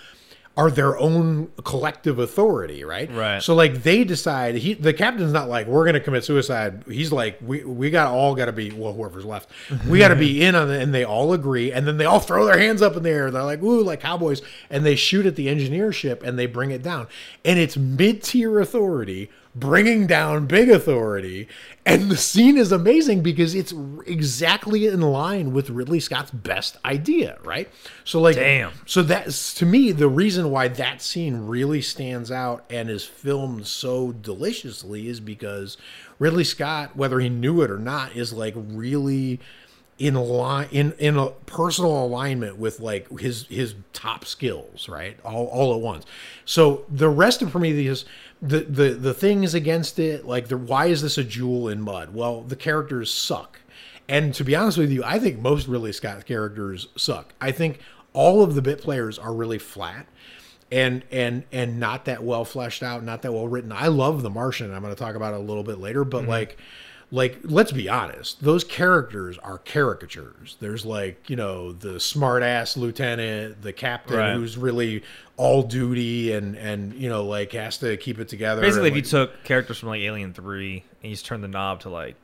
are 0.57 0.71
their 0.71 0.99
own 0.99 1.47
collective 1.65 2.19
authority, 2.19 2.85
right? 2.85 3.11
Right. 3.11 3.43
So 3.43 3.55
like 3.55 3.83
they 3.83 4.05
decide 4.05 4.57
he 4.57 4.75
the 4.75 4.93
captain's 4.93 5.33
not 5.33 5.49
like 5.49 5.67
we're 5.67 5.87
gonna 5.87 6.01
commit 6.01 6.25
suicide. 6.25 6.83
He's 6.87 7.13
like 7.13 7.39
we 7.41 7.65
we 7.65 7.91
got 7.91 8.13
all 8.13 8.35
got 8.35 8.47
to 8.47 8.53
be 8.53 8.71
well 8.71 8.93
whoever's 8.93 9.25
left, 9.25 9.49
we 9.89 9.99
got 9.99 10.09
to 10.09 10.17
be 10.17 10.43
in 10.43 10.55
on 10.55 10.71
it, 10.71 10.83
and 10.83 10.93
they 10.93 11.05
all 11.05 11.33
agree, 11.33 11.73
and 11.73 11.87
then 11.87 11.97
they 11.97 12.05
all 12.05 12.21
throw 12.31 12.45
their 12.45 12.59
hands 12.59 12.83
up 12.83 12.97
in 12.97 13.05
the 13.05 13.11
air. 13.11 13.31
They're 13.31 13.43
like 13.43 13.63
ooh 13.63 13.83
like 13.83 14.01
cowboys, 14.01 14.43
and 14.69 14.85
they 14.85 14.97
shoot 14.97 15.25
at 15.25 15.37
the 15.37 15.49
engineer 15.49 15.93
ship 15.93 16.23
and 16.23 16.39
they 16.39 16.47
bring 16.47 16.73
it 16.73 16.83
down, 16.83 17.07
and 17.45 17.59
it's 17.59 17.77
mid 17.77 18.23
tier 18.23 18.59
authority 18.61 19.31
bringing 19.55 20.07
down 20.07 20.47
big 20.47 20.71
authority, 20.71 21.49
and 21.85 22.11
the 22.11 22.17
scene 22.17 22.57
is 22.57 22.71
amazing 22.71 23.23
because 23.23 23.55
it's 23.55 23.75
exactly 24.07 24.87
in 24.87 25.01
line 25.01 25.53
with 25.53 25.71
Ridley 25.71 26.01
Scott's 26.01 26.31
best 26.31 26.77
idea, 26.85 27.39
right? 27.43 27.69
So 28.05 28.21
like 28.21 28.37
Damn. 28.37 28.73
so 28.87 29.03
that's 29.03 29.55
to 29.55 29.67
me 29.67 29.93
the 29.93 30.09
reason 30.09 30.51
why 30.51 30.69
that 30.69 31.03
scene 31.03 31.47
really 31.47 31.83
stands 31.83 32.31
out 32.31 32.65
and 32.71 32.89
is 32.89 33.05
filmed 33.05 33.67
so 33.67 34.13
deliciously 34.13 35.09
is 35.09 35.21
because 35.21 35.77
Ridley 36.19 36.45
Scott, 36.45 36.97
whether 36.97 37.19
he 37.19 37.29
knew 37.29 37.63
it 37.63 37.71
or 37.71 37.79
not, 37.79 38.15
is 38.15 38.33
like 38.33 38.55
really 38.57 39.41
in 40.01 40.15
line 40.15 40.67
in 40.73 40.93
in 40.99 41.19
a 41.19 41.29
personal 41.47 42.05
alignment 42.05 42.57
with 42.57 42.81
like 42.81 43.21
his 43.21 43.47
his 43.47 43.75
top 43.93 44.25
skills, 44.25 44.89
right? 44.89 45.19
All 45.25 45.47
all 45.47 45.75
at 45.75 45.81
once. 45.81 46.07
So 46.45 46.87
the 46.89 47.11
rest 47.11 47.43
of 47.43 47.51
Prometheus, 47.51 48.07
the 48.42 48.61
the 48.61 48.90
the 48.90 49.14
things 49.14 49.55
against 49.55 49.98
it, 49.98 50.26
like 50.26 50.48
the 50.48 50.57
why 50.57 50.87
is 50.87 51.03
this 51.03 51.18
a 51.18 51.24
jewel 51.24 51.68
in 51.68 51.81
mud? 51.81 52.14
Well, 52.14 52.42
the 52.42 52.57
characters 52.57 53.12
suck. 53.12 53.61
And 54.09 54.35
to 54.35 54.44
be 54.44 54.57
honest 54.57 54.76
with 54.76 54.90
you, 54.90 55.05
I 55.05 55.18
think 55.18 55.38
most 55.38 55.68
Ridley 55.68 55.92
Scott 55.92 56.26
characters 56.26 56.88
suck. 56.96 57.33
I 57.40 57.53
think 57.53 57.79
all 58.12 58.42
of 58.42 58.55
the 58.55 58.62
bit 58.62 58.81
players 58.81 59.18
are 59.18 59.33
really 59.33 59.59
flat 59.59 60.07
and 60.72 61.05
and 61.11 61.44
and 61.53 61.79
not 61.79 62.05
that 62.07 62.22
well 62.22 62.44
fleshed 62.44 62.83
out, 62.83 63.05
not 63.05 63.22
that 63.22 63.33
well 63.33 63.48
written. 63.48 63.72
I 63.72 63.88
love 63.88 64.22
The 64.22 64.31
Martian. 64.31 64.72
I'm 64.72 64.83
going 64.83 64.94
to 64.94 64.98
talk 64.98 65.14
about 65.14 65.35
it 65.35 65.38
a 65.38 65.42
little 65.42 65.62
bit 65.64 65.79
later, 65.79 66.05
but 66.05 66.22
mm-hmm. 66.22 66.31
like 66.31 66.59
like 67.12 67.38
let's 67.42 67.73
be 67.73 67.88
honest 67.88 68.40
those 68.42 68.62
characters 68.62 69.37
are 69.38 69.59
caricatures 69.59 70.57
there's 70.61 70.85
like 70.85 71.29
you 71.29 71.37
know 71.37 71.73
the 71.73 71.99
smart 71.99 72.42
ass 72.42 72.77
lieutenant 72.77 73.61
the 73.62 73.73
captain 73.73 74.16
Right. 74.16 74.35
who's 74.35 74.57
really 74.57 75.03
all 75.37 75.62
duty 75.62 76.33
and 76.33 76.57
and 76.57 76.94
you 76.94 77.09
know 77.09 77.25
like 77.25 77.53
has 77.53 77.79
to 77.79 77.96
keep 77.96 78.18
it 78.20 78.29
together 78.29 78.61
Basically, 78.61 78.88
if 78.88 78.94
and, 78.94 79.05
you 79.05 79.11
took 79.11 79.42
characters 79.44 79.79
from 79.79 79.88
like 79.88 80.01
Alien 80.03 80.33
Three 80.35 80.85
and 81.03 81.11
you 81.11 81.14
just 81.16 81.27
turned 81.27 81.42
the 81.42 81.49
knob 81.49 81.81
to 81.81 81.88
like 81.88 82.14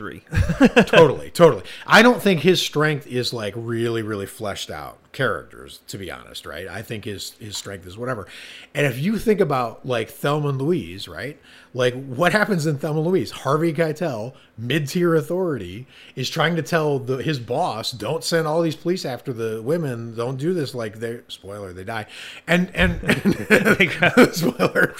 three, 0.00 0.22
totally 0.86 1.28
totally. 1.30 1.62
I 1.86 2.00
don't 2.00 2.22
think 2.22 2.40
his 2.40 2.62
strength 2.62 3.06
is 3.06 3.34
like 3.34 3.52
really 3.54 4.02
really 4.02 4.24
fleshed 4.24 4.70
out 4.70 4.96
characters 5.12 5.80
to 5.88 5.98
be 5.98 6.10
honest 6.10 6.46
right? 6.46 6.68
I 6.68 6.82
think 6.82 7.04
his 7.04 7.32
his 7.32 7.56
strength 7.56 7.86
is 7.86 7.98
whatever. 7.98 8.26
And 8.74 8.86
if 8.86 8.98
you 8.98 9.18
think 9.18 9.40
about 9.40 9.84
like 9.84 10.08
thelma 10.08 10.48
and 10.48 10.62
louise 10.62 11.06
right? 11.08 11.38
Like 11.74 11.94
what 12.06 12.32
happens 12.32 12.66
in 12.66 12.78
thelma 12.78 13.00
and 13.00 13.08
louise? 13.08 13.30
Harvey 13.30 13.72
keitel 13.74 14.34
mid-tier 14.56 15.14
authority 15.14 15.86
is 16.14 16.28
trying 16.28 16.54
to 16.56 16.62
tell 16.62 16.98
the 16.98 17.16
his 17.18 17.38
boss 17.40 17.90
don't 17.90 18.22
send 18.22 18.46
all 18.46 18.62
these 18.62 18.76
police 18.76 19.04
after 19.04 19.32
the 19.32 19.60
women. 19.62 20.14
Don't 20.14 20.36
do 20.36 20.54
this 20.54 20.74
like 20.74 21.00
they 21.00 21.20
spoiler 21.28 21.72
they 21.72 21.84
die. 21.84 22.06
And 22.46 22.70
and, 22.74 23.02
and 23.02 24.30
spoiler. 24.34 24.96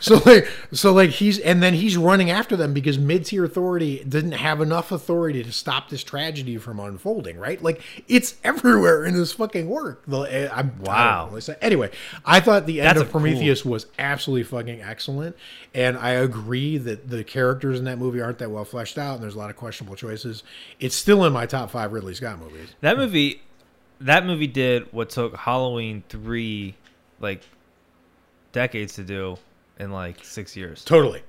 So 0.00 0.22
like 0.24 0.48
so 0.72 0.92
like 0.92 1.10
he's 1.10 1.38
and 1.40 1.62
then 1.62 1.74
he's 1.74 1.96
running 1.96 2.30
after 2.30 2.56
them 2.56 2.72
because 2.72 2.96
mid-tier 2.98 3.44
authority 3.44 4.02
didn't 4.22 4.38
have 4.38 4.60
enough 4.60 4.92
authority 4.92 5.42
to 5.42 5.52
stop 5.52 5.88
this 5.88 6.02
tragedy 6.04 6.56
from 6.56 6.78
unfolding 6.80 7.38
right 7.38 7.62
like 7.62 7.80
it's 8.08 8.36
everywhere 8.44 9.04
in 9.04 9.14
this 9.14 9.32
fucking 9.32 9.68
work 9.68 10.02
the, 10.06 10.20
eh, 10.22 10.48
I'm, 10.52 10.78
Wow. 10.82 10.92
I 10.92 11.04
don't 11.20 11.26
know 11.26 11.32
what 11.32 11.36
to 11.38 11.42
say. 11.42 11.56
anyway 11.60 11.90
i 12.24 12.40
thought 12.40 12.66
the 12.66 12.80
end 12.80 12.86
That's 12.88 13.00
of 13.00 13.08
a 13.08 13.10
cool- 13.10 13.20
prometheus 13.20 13.64
was 13.64 13.86
absolutely 13.98 14.44
fucking 14.44 14.80
excellent 14.82 15.36
and 15.74 15.96
i 15.98 16.10
agree 16.10 16.78
that 16.78 17.08
the 17.10 17.24
characters 17.24 17.78
in 17.78 17.84
that 17.86 17.98
movie 17.98 18.20
aren't 18.20 18.38
that 18.38 18.50
well 18.50 18.64
fleshed 18.64 18.98
out 18.98 19.14
and 19.14 19.22
there's 19.22 19.34
a 19.34 19.38
lot 19.38 19.50
of 19.50 19.56
questionable 19.56 19.96
choices 19.96 20.42
it's 20.80 20.94
still 20.94 21.24
in 21.24 21.32
my 21.32 21.46
top 21.46 21.70
five 21.70 21.92
ridley 21.92 22.14
scott 22.14 22.38
movies 22.38 22.68
that 22.80 22.96
movie, 22.96 23.42
that 24.00 24.24
movie 24.26 24.46
did 24.46 24.92
what 24.92 25.10
took 25.10 25.36
Halloween 25.36 26.02
three 26.08 26.74
like 27.20 27.42
decades 28.52 28.94
to 28.94 29.04
do 29.04 29.36
in 29.78 29.90
like 29.92 30.22
six 30.24 30.56
years. 30.56 30.84
Totally. 30.84 31.22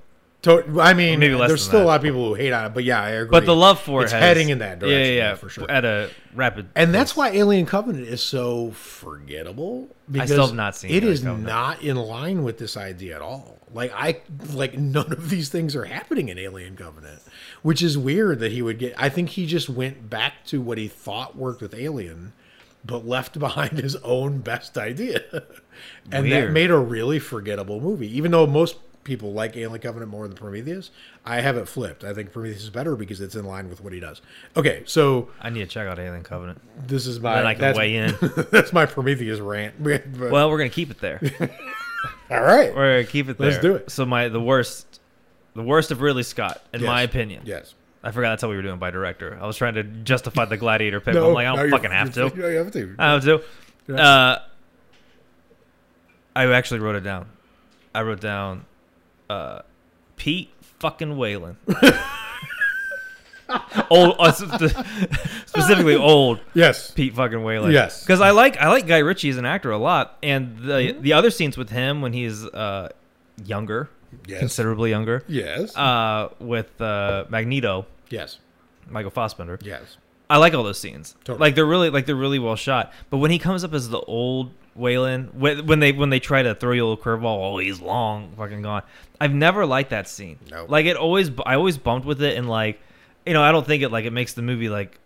To- 0.44 0.80
I 0.80 0.94
mean, 0.94 1.18
maybe 1.20 1.34
less 1.34 1.48
there's 1.48 1.64
still 1.64 1.80
that. 1.80 1.84
a 1.84 1.88
lot 1.88 1.96
of 1.96 2.02
people 2.02 2.26
who 2.28 2.34
hate 2.34 2.52
on 2.52 2.64
it, 2.66 2.74
but 2.74 2.84
yeah, 2.84 3.02
I 3.02 3.10
agree. 3.10 3.30
But 3.30 3.44
the 3.46 3.54
love 3.56 3.80
for 3.80 4.00
it 4.00 4.04
it's 4.04 4.12
has, 4.12 4.22
heading 4.22 4.48
in 4.50 4.58
that 4.58 4.78
direction, 4.78 4.98
Yeah, 5.00 5.06
yeah, 5.06 5.12
yeah, 5.30 5.34
for 5.34 5.48
sure. 5.48 5.70
At 5.70 5.84
a 5.84 6.10
rapid, 6.34 6.68
and 6.74 6.94
that's 6.94 7.16
why 7.16 7.30
Alien 7.30 7.66
Covenant 7.66 8.06
is 8.06 8.22
so 8.22 8.70
forgettable. 8.72 9.88
Because 10.10 10.30
still 10.30 10.46
have 10.46 10.54
not 10.56 10.76
seen 10.76 10.90
it. 10.90 10.96
Alien 10.96 11.12
Is 11.12 11.20
Covenant. 11.22 11.46
not 11.46 11.82
in 11.82 11.96
line 11.96 12.42
with 12.44 12.58
this 12.58 12.76
idea 12.76 13.16
at 13.16 13.22
all. 13.22 13.58
Like 13.72 13.92
I, 13.94 14.20
like 14.52 14.78
none 14.78 15.12
of 15.12 15.30
these 15.30 15.48
things 15.48 15.74
are 15.74 15.84
happening 15.84 16.28
in 16.28 16.38
Alien 16.38 16.76
Covenant, 16.76 17.20
which 17.62 17.82
is 17.82 17.98
weird 17.98 18.38
that 18.40 18.52
he 18.52 18.62
would 18.62 18.78
get. 18.78 18.94
I 18.96 19.08
think 19.08 19.30
he 19.30 19.46
just 19.46 19.68
went 19.68 20.08
back 20.08 20.44
to 20.46 20.60
what 20.60 20.78
he 20.78 20.88
thought 20.88 21.36
worked 21.36 21.60
with 21.62 21.74
Alien, 21.74 22.34
but 22.84 23.06
left 23.06 23.38
behind 23.38 23.78
his 23.78 23.96
own 23.96 24.38
best 24.38 24.76
idea, 24.78 25.22
and 26.12 26.30
that 26.30 26.50
made 26.52 26.70
a 26.70 26.78
really 26.78 27.18
forgettable 27.18 27.80
movie. 27.80 28.14
Even 28.16 28.30
though 28.30 28.46
most 28.46 28.76
people 29.04 29.32
like 29.32 29.56
Alien 29.56 29.80
Covenant 29.80 30.10
more 30.10 30.26
than 30.26 30.36
Prometheus, 30.36 30.90
I 31.24 31.40
have 31.40 31.56
it 31.56 31.68
flipped. 31.68 32.02
I 32.04 32.12
think 32.14 32.32
Prometheus 32.32 32.62
is 32.64 32.70
better 32.70 32.96
because 32.96 33.20
it's 33.20 33.34
in 33.34 33.44
line 33.44 33.68
with 33.68 33.80
what 33.82 33.92
he 33.92 34.00
does. 34.00 34.20
Okay, 34.56 34.82
so 34.86 35.28
I 35.40 35.50
need 35.50 35.60
to 35.60 35.66
check 35.66 35.86
out 35.86 35.98
Alien 35.98 36.22
Covenant. 36.24 36.60
this 36.88 37.06
is 37.06 37.20
my 37.20 37.36
Then 37.36 37.46
I 37.46 37.54
can 37.54 37.76
weigh 37.76 37.96
in. 37.96 38.14
that's 38.50 38.72
my 38.72 38.86
Prometheus 38.86 39.40
rant. 39.40 39.74
But- 39.82 40.30
well, 40.30 40.50
we're 40.50 40.58
gonna 40.58 40.70
keep 40.70 40.90
it 40.90 41.00
there. 41.00 41.20
all 42.30 42.42
right. 42.42 42.74
We're 42.74 42.94
gonna 42.96 43.04
keep 43.10 43.28
it 43.28 43.38
there. 43.38 43.50
Let's 43.50 43.62
do 43.62 43.74
it. 43.76 43.90
So 43.90 44.04
my 44.06 44.28
the 44.28 44.40
worst, 44.40 45.00
the 45.54 45.62
worst 45.62 45.90
of 45.90 46.00
Ridley 46.00 46.22
Scott, 46.22 46.62
in 46.72 46.80
Yes. 46.80 46.86
my 46.86 47.02
opinion. 47.02 47.42
Yes. 47.44 47.74
I 48.02 48.10
forgot 48.10 48.30
that's 48.30 48.42
how 48.42 48.50
we 48.50 48.56
were 48.56 48.62
doing 48.62 48.78
by 48.78 48.90
director. 48.90 49.38
I 49.40 49.46
was 49.46 49.56
trying 49.56 49.74
to 49.74 49.82
justify 49.82 50.44
the 50.44 50.56
Gladiator 50.58 51.00
pick. 51.00 51.14
No, 51.14 51.28
I'm 51.28 51.34
like, 51.34 51.46
I 51.46 51.50
don't 51.56 51.58
you're- 51.60 51.70
fucking 51.70 51.90
have 51.90 52.12
to. 52.14 52.32
You 52.36 52.42
have 52.42 52.70
to. 52.72 52.94
I 52.98 53.12
have 53.12 53.24
to. 53.24 53.42
Uh, 53.96 54.38
I 56.36 56.46
actually 56.52 56.80
wrote 56.80 56.96
it 56.96 57.00
down. 57.04 57.26
I 57.94 58.02
wrote 58.02 58.20
down 58.20 58.64
uh, 59.34 59.62
Pete 60.16 60.50
fucking 60.78 61.16
Weyland. 61.16 61.56
old, 63.90 64.16
uh, 64.18 64.32
specifically 65.46 65.96
old 65.96 66.40
yes. 66.54 66.90
Pete 66.90 67.14
fucking 67.14 67.42
Weyland. 67.42 67.72
Yes. 67.72 68.02
because 68.02 68.20
I 68.20 68.30
like 68.30 68.56
I 68.58 68.68
like 68.68 68.86
Guy 68.86 68.98
Ritchie 68.98 69.28
as 69.30 69.36
an 69.36 69.44
actor 69.44 69.70
a 69.70 69.78
lot, 69.78 70.16
and 70.22 70.58
the 70.58 70.72
Mm-hmm. 70.74 71.02
the 71.02 71.12
other 71.12 71.30
scenes 71.30 71.56
with 71.56 71.70
him 71.70 72.00
when 72.00 72.12
he's 72.12 72.44
uh, 72.46 72.88
younger, 73.44 73.90
Yes. 74.26 74.40
considerably 74.40 74.90
younger, 74.90 75.22
Yes. 75.28 75.76
uh, 75.76 76.30
with 76.38 76.80
uh, 76.80 77.24
Magneto, 77.28 77.86
yes. 78.10 78.38
Michael 78.88 79.10
Fassbender. 79.10 79.58
Yes. 79.62 79.96
I 80.30 80.38
like 80.38 80.54
all 80.54 80.62
those 80.64 80.78
scenes. 80.78 81.14
Totally. 81.24 81.38
Like 81.48 81.54
they're 81.54 81.66
really 81.66 81.90
like 81.90 82.06
they're 82.06 82.16
really 82.16 82.38
well 82.38 82.56
shot. 82.56 82.92
But 83.10 83.18
when 83.18 83.30
he 83.30 83.38
comes 83.38 83.62
up 83.62 83.74
as 83.74 83.90
the 83.90 84.00
old 84.00 84.52
Weyland, 84.76 85.34
when, 85.34 85.66
when 85.66 85.80
they 85.80 85.92
when 85.92 86.10
they 86.10 86.20
try 86.20 86.42
to 86.42 86.54
throw 86.54 86.72
you 86.72 86.84
a 86.84 86.88
little 86.88 87.02
curveball, 87.02 87.54
oh 87.54 87.58
he's 87.58 87.80
long, 87.80 88.34
fucking 88.36 88.62
gone. 88.62 88.82
I've 89.20 89.34
never 89.34 89.64
liked 89.66 89.90
that 89.90 90.08
scene. 90.08 90.38
No. 90.50 90.66
Like 90.68 90.86
it 90.86 90.96
always, 90.96 91.30
I 91.46 91.54
always 91.54 91.78
bumped 91.78 92.06
with 92.06 92.22
it, 92.22 92.36
and 92.36 92.48
like, 92.48 92.80
you 93.24 93.32
know, 93.32 93.42
I 93.42 93.52
don't 93.52 93.66
think 93.66 93.82
it 93.82 93.90
like 93.90 94.04
it 94.04 94.12
makes 94.12 94.34
the 94.34 94.42
movie 94.42 94.68
like 94.68 94.98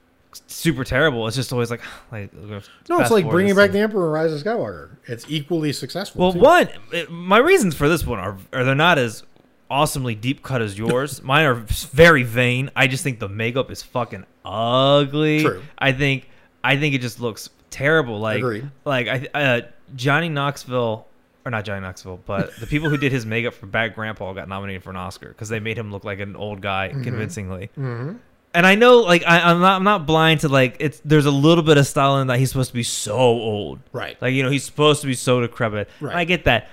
super 0.47 0.85
terrible. 0.85 1.27
It's 1.27 1.37
just 1.37 1.53
always 1.53 1.71
like, 1.71 1.83
like 2.13 2.33
uh, 2.35 2.61
No, 2.89 3.01
it's 3.01 3.11
like 3.11 3.29
bringing 3.29 3.55
back 3.55 3.73
the 3.73 3.81
Emperor 3.81 4.05
and 4.05 4.13
Rise 4.13 4.33
of 4.33 4.43
Skywalker. 4.43 4.97
It's 5.07 5.27
equally 5.29 5.73
successful. 5.73 6.21
Well, 6.21 6.33
too. 6.33 6.41
one, 6.41 6.69
it, 6.93 7.11
my 7.11 7.39
reasons 7.39 7.75
for 7.75 7.89
this 7.89 8.07
one 8.07 8.19
are 8.19 8.39
are 8.53 8.65
they're 8.65 8.75
not 8.75 8.99
as 8.99 9.25
awesomely 9.71 10.15
deep 10.15 10.43
cut 10.43 10.63
as 10.63 10.79
yours. 10.79 11.23
Mine 11.25 11.45
are 11.45 11.55
very 11.55 12.23
vain. 12.23 12.71
I 12.75 12.87
just 12.87 13.05
think 13.05 13.19
the 13.19 13.29
makeup 13.29 13.71
is 13.71 13.83
fucking 13.83 14.25
ugly. 14.45 15.43
True. 15.43 15.63
I 15.79 15.93
think 15.93 16.28
I 16.65 16.77
think 16.77 16.95
it 16.95 17.01
just 17.01 17.21
looks 17.21 17.51
terrible. 17.71 18.19
Like 18.21 18.39
Agreed. 18.39 18.71
like 18.85 19.07
I 19.09 19.29
uh, 19.35 19.61
Johnny 19.97 20.29
Knoxville 20.29 21.07
or 21.47 21.51
not 21.51 21.65
Johnny 21.65 21.81
Knoxville, 21.81 22.21
but 22.27 22.55
the 22.61 22.67
people 22.75 22.89
who 22.91 22.97
did 22.99 23.13
his 23.13 23.25
makeup 23.25 23.55
for 23.55 23.67
Bad 23.67 23.95
Grandpa 23.95 24.33
got 24.35 24.49
nominated 24.49 24.83
for 24.83 24.91
an 24.91 24.97
Oscar 24.97 25.29
because 25.29 25.49
they 25.49 25.61
made 25.61 25.79
him 25.79 25.91
look 25.93 26.05
like 26.05 26.21
an 26.21 26.37
old 26.37 26.61
guy 26.61 26.89
Mm-hmm. 26.89 27.03
convincingly. 27.05 27.71
And 28.55 28.67
I 28.67 28.75
know, 28.77 29.01
like, 29.01 29.23
I, 29.27 29.41
I'm 29.51 29.61
not, 29.61 29.77
I'm 29.77 29.85
not 29.85 30.07
blind 30.07 30.41
to 30.41 30.49
like, 30.49 30.77
it's 30.81 31.01
there's 31.05 31.27
a 31.27 31.31
little 31.31 31.63
bit 31.63 31.77
of 31.77 31.87
style 31.87 32.19
in 32.21 32.27
that 32.29 32.39
he's 32.39 32.49
supposed 32.51 32.71
to 32.71 32.75
be 32.75 32.83
so 32.83 33.15
old, 33.17 33.79
Right. 33.93 34.21
Like, 34.23 34.33
you 34.35 34.43
know, 34.43 34.51
he's 34.51 34.65
supposed 34.65 35.03
to 35.03 35.07
be 35.07 35.15
so 35.15 35.41
decrepit. 35.43 35.89
Right. 36.01 36.17
I 36.17 36.25
get 36.25 36.45
that, 36.45 36.69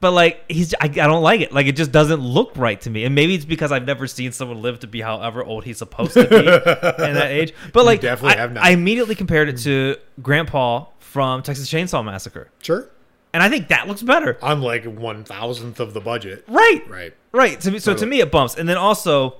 but 0.00 0.12
like, 0.12 0.44
he's, 0.50 0.74
I, 0.74 0.84
I 0.84 0.88
don't 0.88 1.22
like 1.22 1.40
it. 1.40 1.52
Like, 1.52 1.66
it 1.66 1.76
just 1.76 1.90
doesn't 1.92 2.20
look 2.20 2.52
right 2.56 2.80
to 2.82 2.90
me. 2.90 3.04
And 3.04 3.14
maybe 3.14 3.34
it's 3.34 3.44
because 3.44 3.72
I've 3.72 3.86
never 3.86 4.06
seen 4.06 4.32
someone 4.32 4.60
live 4.62 4.80
to 4.80 4.86
be 4.86 5.00
however 5.00 5.42
old 5.44 5.64
he's 5.64 5.78
supposed 5.78 6.12
to 6.14 6.28
be 6.28 6.36
in 6.36 7.14
that 7.14 7.28
age. 7.30 7.54
But 7.72 7.84
like, 7.86 8.00
definitely 8.00 8.36
I, 8.36 8.40
have 8.40 8.52
not. 8.52 8.64
I 8.64 8.70
immediately 8.70 9.14
compared 9.14 9.48
it 9.48 9.58
to 9.58 9.96
Grandpa 10.22 10.86
from 10.98 11.42
Texas 11.42 11.70
Chainsaw 11.70 12.04
Massacre, 12.04 12.50
Sure. 12.60 12.88
and 13.32 13.42
I 13.42 13.48
think 13.48 13.68
that 13.68 13.88
looks 13.88 14.02
better. 14.02 14.36
I'm 14.42 14.62
like 14.62 14.84
one 14.84 15.24
thousandth 15.24 15.80
of 15.80 15.94
the 15.94 16.00
budget. 16.00 16.44
Right. 16.48 16.82
Right. 16.88 17.14
Right. 17.32 17.58
To 17.60 17.70
me, 17.70 17.78
so 17.78 17.94
to 17.94 18.04
me, 18.06 18.20
it 18.20 18.30
bumps. 18.30 18.56
And 18.56 18.68
then 18.68 18.76
also, 18.76 19.36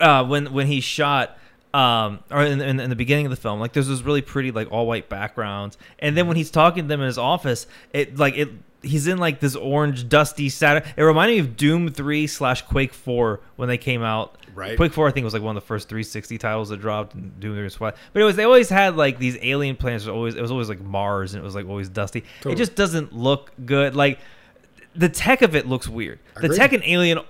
uh, 0.00 0.24
when 0.24 0.52
when 0.52 0.66
he 0.66 0.80
shot, 0.80 1.38
um, 1.74 2.20
or 2.30 2.42
in, 2.44 2.60
in, 2.60 2.80
in 2.80 2.90
the 2.90 2.96
beginning 2.96 3.26
of 3.26 3.30
the 3.30 3.36
film, 3.36 3.60
like 3.60 3.72
there's 3.72 3.88
this 3.88 4.02
really 4.02 4.22
pretty 4.22 4.50
like 4.50 4.70
all 4.72 4.86
white 4.86 5.08
backgrounds, 5.08 5.78
and 6.00 6.16
then 6.16 6.26
when 6.26 6.36
he's 6.36 6.50
talking 6.50 6.84
to 6.84 6.88
them 6.88 7.00
in 7.00 7.06
his 7.06 7.18
office, 7.18 7.66
it 7.92 8.16
like 8.18 8.36
it. 8.36 8.48
He's 8.82 9.06
in 9.06 9.18
like 9.18 9.40
this 9.40 9.56
orange, 9.56 10.08
dusty 10.08 10.48
Saturn. 10.48 10.82
It 10.96 11.02
reminded 11.02 11.34
me 11.34 11.40
of 11.40 11.56
Doom 11.56 11.90
Three 11.90 12.26
slash 12.26 12.62
Quake 12.62 12.94
Four 12.94 13.40
when 13.56 13.68
they 13.68 13.78
came 13.78 14.02
out. 14.02 14.36
Right. 14.54 14.76
Quake 14.76 14.92
Four, 14.92 15.06
I 15.06 15.10
think, 15.10 15.24
was 15.24 15.34
like 15.34 15.42
one 15.42 15.56
of 15.56 15.62
the 15.62 15.66
first 15.66 15.88
360 15.88 16.38
titles 16.38 16.70
that 16.70 16.80
dropped, 16.80 17.14
and 17.14 17.38
Doom 17.40 17.54
Three 17.54 17.64
was. 17.64 17.76
But 17.76 17.94
it 18.14 18.24
was 18.24 18.36
they 18.36 18.44
always 18.44 18.68
had 18.68 18.96
like 18.96 19.18
these 19.18 19.36
alien 19.42 19.76
planets. 19.76 20.06
Always 20.06 20.34
it 20.34 20.42
was 20.42 20.50
always 20.50 20.68
like 20.68 20.80
Mars, 20.80 21.34
and 21.34 21.42
it 21.42 21.44
was 21.44 21.54
like 21.54 21.68
always 21.68 21.88
dusty. 21.88 22.22
Totally. 22.38 22.54
It 22.54 22.58
just 22.58 22.74
doesn't 22.74 23.12
look 23.12 23.52
good. 23.64 23.94
Like 23.94 24.18
the 24.94 25.08
tech 25.08 25.42
of 25.42 25.54
it 25.54 25.66
looks 25.66 25.88
weird. 25.88 26.18
The 26.40 26.48
tech 26.54 26.72
in 26.72 26.82
Alien, 26.84 27.20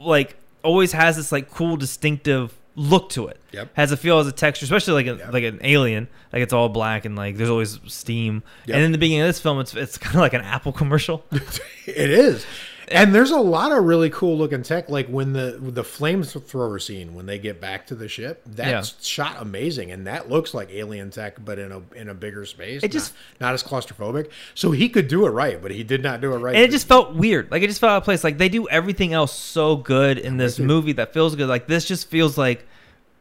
like, 0.00 0.36
always 0.62 0.92
has 0.92 1.16
this 1.16 1.32
like 1.32 1.50
cool, 1.50 1.76
distinctive 1.76 2.54
look 2.78 3.10
to 3.10 3.26
it. 3.28 3.38
Yep. 3.52 3.70
Has 3.74 3.92
a 3.92 3.96
feel, 3.96 4.18
has 4.18 4.26
a 4.26 4.32
texture, 4.32 4.64
especially 4.64 4.94
like 5.02 5.06
a, 5.06 5.18
Yep. 5.18 5.32
like 5.32 5.44
an 5.44 5.58
Alien. 5.62 6.08
Like 6.32 6.42
it's 6.42 6.52
all 6.52 6.68
black 6.68 7.04
and 7.04 7.16
like 7.16 7.36
there's 7.36 7.50
always 7.50 7.78
steam. 7.86 8.42
Yep. 8.66 8.74
And 8.76 8.84
in 8.84 8.92
the 8.92 8.98
beginning 8.98 9.22
of 9.22 9.28
this 9.28 9.40
film, 9.40 9.58
it's 9.60 9.74
it's 9.74 9.98
kind 9.98 10.14
of 10.16 10.20
like 10.20 10.34
an 10.34 10.42
Apple 10.42 10.72
commercial. 10.72 11.24
It 11.86 12.10
is. 12.10 12.44
And 12.90 13.14
there's 13.14 13.30
a 13.30 13.38
lot 13.38 13.72
of 13.72 13.84
really 13.84 14.10
cool 14.10 14.36
looking 14.38 14.62
tech, 14.62 14.88
like 14.88 15.06
when 15.08 15.32
the 15.32 15.58
the 15.60 15.82
flamethrower 15.82 16.80
scene 16.80 17.14
when 17.14 17.26
they 17.26 17.38
get 17.38 17.60
back 17.60 17.86
to 17.88 17.94
the 17.94 18.08
ship. 18.08 18.42
That's 18.46 19.06
shot 19.06 19.36
amazing, 19.40 19.90
and 19.90 20.06
that 20.06 20.28
looks 20.28 20.54
like 20.54 20.70
alien 20.70 21.10
tech, 21.10 21.44
but 21.44 21.58
in 21.58 21.72
a 21.72 21.82
in 21.94 22.08
a 22.08 22.14
bigger 22.14 22.44
space. 22.44 22.82
It 22.82 22.90
just- 22.92 23.14
not, 23.40 23.48
not 23.48 23.54
as 23.54 23.62
claustrophobic. 23.62 24.30
So 24.54 24.70
he 24.70 24.88
could 24.88 25.08
do 25.08 25.26
it 25.26 25.30
right, 25.30 25.60
but 25.60 25.70
he 25.70 25.82
did 25.84 26.02
not 26.02 26.20
do 26.20 26.32
it 26.34 26.38
right. 26.38 26.54
and 26.54 26.64
it 26.64 26.70
just 26.70 26.88
felt 26.88 27.14
weird. 27.14 27.50
Like 27.50 27.62
it 27.62 27.68
just 27.68 27.80
felt 27.80 27.90
out 27.90 27.96
of 27.98 28.04
place. 28.04 28.24
Like 28.24 28.38
they 28.38 28.48
do 28.48 28.68
everything 28.68 29.12
else 29.12 29.32
so 29.34 29.76
good 29.76 30.18
in 30.18 30.36
this 30.36 30.58
movie 30.58 30.92
that 30.94 31.12
feels 31.12 31.36
good. 31.36 31.48
Like 31.48 31.66
this 31.66 31.84
just 31.86 32.08
feels 32.08 32.36
like 32.38 32.66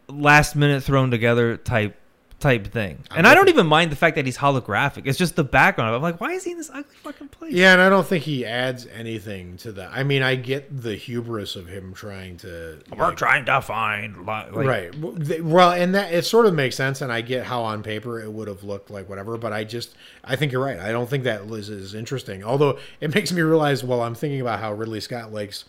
last 0.07 0.55
minute 0.55 0.83
thrown 0.83 1.11
together 1.11 1.57
type 1.57 1.95
type 2.39 2.67
thing. 2.67 3.03
And 3.15 3.25
I 3.25 3.33
don't 3.33 3.49
even 3.49 3.65
mind 3.65 3.91
the 3.91 3.95
fact 3.95 4.15
that 4.15 4.25
he's 4.25 4.37
holographic. 4.37 5.07
It's 5.07 5.17
just 5.17 5.35
the 5.35 5.43
background. 5.43 5.95
I'm 5.95 6.03
like, 6.03 6.21
why 6.21 6.33
is 6.33 6.43
he 6.43 6.51
in 6.51 6.57
this 6.57 6.69
ugly 6.69 6.95
fucking 7.01 7.29
place? 7.29 7.53
Yeah, 7.53 7.73
and 7.73 7.81
I 7.81 7.89
don't 7.89 8.05
think 8.05 8.25
he 8.25 8.45
adds 8.45 8.85
anything 8.87 9.57
to 9.57 9.71
that. 9.73 9.89
I 9.91 10.03
mean, 10.03 10.21
I 10.21 10.35
get 10.35 10.83
the 10.83 10.95
hubris 10.95 11.55
of 11.55 11.67
him 11.67 11.93
trying 11.93 12.37
to 12.37 12.79
We're 12.95 13.07
like, 13.07 13.17
trying 13.17 13.45
to 13.45 13.61
find 13.61 14.25
like, 14.25 14.53
right. 14.53 14.95
Well, 15.41 15.71
and 15.71 15.95
that 15.95 16.13
it 16.13 16.25
sort 16.25 16.45
of 16.45 16.53
makes 16.53 16.75
sense, 16.75 17.01
and 17.01 17.11
I 17.11 17.21
get 17.21 17.43
how 17.43 17.63
on 17.63 17.81
paper 17.81 18.21
it 18.21 18.31
would 18.31 18.47
have 18.47 18.63
looked 18.63 18.91
like 18.91 19.09
whatever. 19.09 19.37
But 19.37 19.51
I 19.51 19.63
just, 19.63 19.95
I 20.23 20.35
think 20.35 20.51
you're 20.51 20.63
right. 20.63 20.79
I 20.79 20.91
don't 20.91 21.09
think 21.09 21.23
that 21.23 21.41
is, 21.41 21.69
is 21.69 21.95
interesting. 21.95 22.43
Although 22.43 22.77
it 23.01 23.15
makes 23.15 23.31
me 23.31 23.41
realize, 23.41 23.83
while 23.83 24.01
I'm 24.01 24.15
thinking 24.15 24.41
about 24.41 24.59
how 24.59 24.73
Ridley 24.73 25.01
Scott 25.01 25.33
likes 25.33 25.65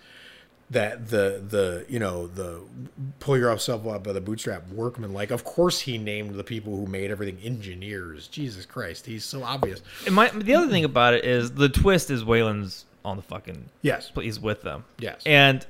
that 0.70 1.08
the 1.08 1.42
the 1.48 1.86
you 1.88 1.98
know 1.98 2.26
the 2.26 2.60
pull 3.20 3.36
yourself 3.38 3.86
up 3.86 4.04
by 4.04 4.12
the 4.12 4.20
bootstrap 4.20 4.68
workman. 4.68 5.12
Like, 5.14 5.30
of 5.30 5.44
course, 5.44 5.80
he 5.80 5.96
named 5.98 6.34
the 6.34 6.44
people 6.44 6.76
who 6.76 6.86
made 6.86 7.10
everything 7.10 7.38
engineers. 7.42 8.28
Jesus 8.28 8.66
Christ, 8.66 9.06
he's 9.06 9.24
so 9.24 9.42
obvious. 9.42 9.80
And 10.06 10.14
my, 10.14 10.28
the 10.28 10.54
other 10.54 10.68
thing 10.68 10.84
about 10.84 11.14
it 11.14 11.24
is 11.24 11.52
the 11.52 11.68
twist 11.68 12.10
is 12.10 12.24
Weyland's 12.24 12.84
on 13.04 13.16
the 13.16 13.22
fucking 13.22 13.70
Yes. 13.82 14.10
he's 14.14 14.38
with 14.40 14.62
them. 14.62 14.84
Yes. 14.98 15.22
And 15.24 15.64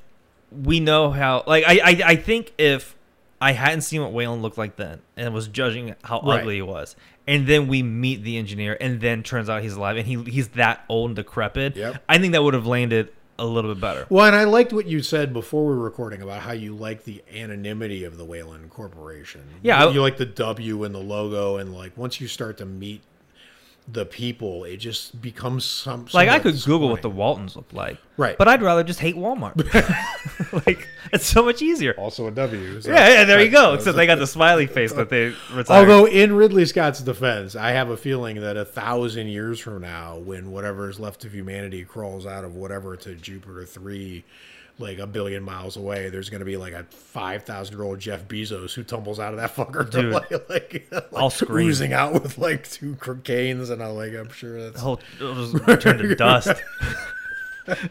we 0.51 0.79
know 0.79 1.11
how 1.11 1.43
like 1.47 1.63
I, 1.67 1.79
I 1.83 2.01
I 2.11 2.15
think 2.15 2.53
if 2.57 2.95
I 3.39 3.53
hadn't 3.53 3.81
seen 3.81 4.01
what 4.01 4.11
Weyland 4.11 4.41
looked 4.41 4.57
like 4.57 4.75
then 4.75 4.99
and 5.15 5.33
was 5.33 5.47
judging 5.47 5.95
how 6.03 6.19
Right. 6.21 6.41
ugly 6.41 6.55
he 6.55 6.61
was, 6.61 6.95
and 7.27 7.47
then 7.47 7.67
we 7.67 7.83
meet 7.83 8.23
the 8.23 8.37
engineer 8.37 8.75
and 8.81 8.99
then 8.99 9.23
turns 9.23 9.49
out 9.49 9.61
he's 9.63 9.75
alive 9.75 9.95
and 9.95 10.05
he 10.05 10.21
he's 10.23 10.49
that 10.49 10.83
old 10.89 11.11
and 11.11 11.15
decrepit, 11.15 11.77
Yep. 11.77 12.03
I 12.09 12.17
think 12.17 12.33
that 12.33 12.43
would 12.43 12.53
have 12.55 12.65
landed 12.67 13.13
a 13.39 13.45
little 13.45 13.73
bit 13.73 13.81
better. 13.81 14.05
Well, 14.09 14.25
and 14.25 14.35
I 14.35 14.43
liked 14.43 14.73
what 14.73 14.85
you 14.85 15.01
said 15.01 15.33
before 15.33 15.63
we 15.65 15.75
were 15.77 15.83
recording 15.83 16.21
about 16.21 16.41
how 16.41 16.51
you 16.51 16.75
like 16.75 17.03
the 17.05 17.23
anonymity 17.33 18.03
of 18.03 18.17
the 18.17 18.25
Weyland 18.25 18.69
Corporation. 18.69 19.41
Yeah, 19.61 19.85
I- 19.85 19.91
you 19.91 20.01
like 20.01 20.17
the 20.17 20.25
W 20.25 20.83
and 20.83 20.93
the 20.93 20.99
logo, 20.99 21.57
and 21.57 21.73
like 21.73 21.97
once 21.97 22.19
you 22.21 22.27
start 22.27 22.57
to 22.57 22.65
meet 22.65 23.01
the 23.91 24.05
people, 24.05 24.63
it 24.65 24.77
just 24.77 25.21
becomes 25.21 25.65
some. 25.65 26.05
Like 26.13 26.29
I 26.29 26.39
could 26.39 26.55
Google 26.63 26.89
what 26.89 27.01
the. 27.01 27.09
Waltons 27.09 27.55
look 27.55 27.71
like, 27.73 27.97
Right. 28.17 28.37
But 28.37 28.47
I'd 28.47 28.61
rather 28.61 28.83
just 28.83 28.99
hate 28.99 29.15
Walmart. 29.15 29.55
like 30.67 30.87
it's 31.11 31.25
so 31.25 31.43
much 31.43 31.61
easier. 31.61 31.93
also 31.97 32.27
a 32.27 32.31
W. 32.31 32.81
so- 32.81 32.91
Yeah, 32.91 33.09
yeah, 33.09 33.23
there 33.23 33.41
you 33.41 33.49
go. 33.49 33.73
Except 33.73 33.95
they 33.97 34.05
got 34.05 34.19
the 34.19 34.27
smiley 34.27 34.67
face 34.67 34.93
that 34.93 35.09
they 35.09 35.25
retired. 35.53 35.69
Although 35.69 36.05
in 36.05 36.33
Ridley 36.33 36.65
Scott's 36.65 37.01
defense, 37.01 37.55
I 37.55 37.71
have 37.71 37.89
a 37.89 37.97
feeling 37.97 38.41
that 38.41 38.57
a 38.57 38.65
thousand 38.65 39.27
years 39.27 39.59
from 39.59 39.81
now, 39.81 40.17
when 40.17 40.51
whatever 40.51 40.89
is 40.89 40.99
left 40.99 41.25
of 41.25 41.33
humanity 41.33 41.83
crawls 41.83 42.25
out 42.25 42.43
of 42.43 42.55
whatever 42.55 42.95
to 42.97 43.15
Jupiter 43.15 43.65
three, 43.65 44.23
like 44.79 44.97
a 44.97 45.05
billion 45.05 45.43
miles 45.43 45.77
away, 45.77 46.09
there's 46.09 46.29
going 46.29 46.39
to 46.39 46.45
be 46.45 46.57
like 46.57 46.73
a 46.73 46.83
five 46.85 47.43
thousand 47.43 47.75
year 47.75 47.85
old 47.85 47.99
Jeff 47.99 48.27
Bezos 48.27 48.73
who 48.73 48.83
tumbles 48.83 49.19
out 49.19 49.33
of 49.33 49.39
that 49.39 49.55
fucker, 49.55 49.89
Dude, 49.89 50.13
like, 50.13 50.31
like, 50.49 50.87
like 50.91 51.07
I'll 51.15 51.29
scream. 51.29 51.67
oozing 51.67 51.93
out 51.93 52.13
with 52.13 52.37
like 52.37 52.69
two 52.69 52.95
canes, 53.23 53.69
and 53.69 53.83
I'm 53.83 53.95
like, 53.95 54.13
I'm 54.13 54.29
sure 54.29 54.61
that's 54.63 54.75
the 54.75 54.81
whole 54.81 54.99
it'll 55.15 55.77
turn 55.77 55.97
to 55.97 56.15
dust 56.15 56.53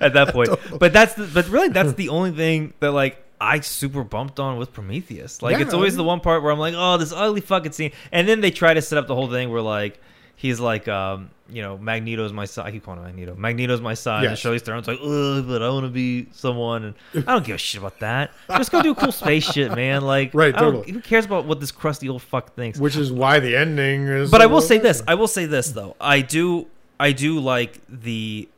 at 0.01 0.15
that 0.15 0.33
point. 0.33 0.51
But 0.79 0.93
that's 0.93 1.15
the, 1.15 1.27
but 1.27 1.49
really 1.49 1.69
that's 1.69 1.93
the 1.93 2.09
only 2.09 2.33
thing 2.33 2.73
that 2.81 2.93
like 2.93 3.25
I 3.41 3.61
super 3.61 4.03
bumped 4.03 4.41
on 4.41 4.59
with 4.59 4.73
Prometheus. 4.73 5.43
Like 5.43 5.57
Yeah, 5.57 5.65
it's 5.65 5.75
always 5.75 5.95
the 5.97 6.05
one 6.05 6.21
part 6.21 6.43
where 6.43 6.51
I'm 6.51 6.59
like, 6.59 6.75
oh, 6.77 6.97
this 6.97 7.13
ugly 7.13 7.41
fucking 7.41 7.73
scene, 7.73 7.93
and 8.11 8.27
then 8.29 8.41
they 8.41 8.51
try 8.51 8.75
to 8.75 8.83
set 8.83 8.99
up 8.99 9.07
the 9.07 9.15
whole 9.15 9.31
thing 9.31 9.51
where 9.51 9.63
like 9.63 10.01
he's 10.39 10.61
like, 10.61 10.87
um, 10.87 11.31
you 11.51 11.63
know, 11.63 11.77
Magneto's 11.77 12.33
my 12.33 12.45
son. 12.45 12.65
I 12.67 12.71
keep 12.71 12.85
calling 12.85 13.01
him 13.01 13.07
Magneto. 13.07 13.35
Magneto's 13.35 13.81
my 13.81 13.95
son. 13.95 14.23
Yes. 14.23 14.45
And 14.45 14.55
Charlize 14.55 14.63
Theron's 14.63 14.87
like, 14.87 15.01
ugh, 15.03 15.45
but 15.49 15.63
I 15.63 15.69
want 15.69 15.85
to 15.85 15.91
be 15.91 16.29
someone, 16.33 16.85
and 16.85 16.95
I 17.29 17.33
don't 17.33 17.45
give 17.45 17.57
a 17.57 17.59
shit 17.59 17.81
about 17.81 17.99
that. 17.99 18.31
Just 18.49 18.71
go 18.71 18.81
do 18.81 18.93
a 18.93 18.95
cool 18.95 19.11
space 19.13 19.45
shit, 19.51 19.75
man. 19.75 20.03
Like, 20.03 20.33
Right, 20.33 20.55
totally. 20.57 20.93
Who 20.93 21.01
cares 21.01 21.25
about 21.25 21.45
what 21.47 21.59
this 21.61 21.73
crusty 21.73 22.09
old 22.09 22.23
fuck 22.23 22.55
thinks? 22.55 22.79
which 22.79 22.97
is 22.97 23.11
why 23.11 23.41
the 23.41 23.57
ending 23.57 24.07
is. 24.07 24.31
But 24.31 24.41
I 24.41 24.47
will 24.47 24.61
say 24.61 24.79
this. 24.79 25.03
I 25.09 25.15
will 25.17 25.29
say 25.29 25.47
this 25.47 25.71
though. 25.73 25.97
I 26.01 26.21
do. 26.21 26.67
I 27.01 27.13
do 27.13 27.41
like 27.41 27.81
the 27.89 28.49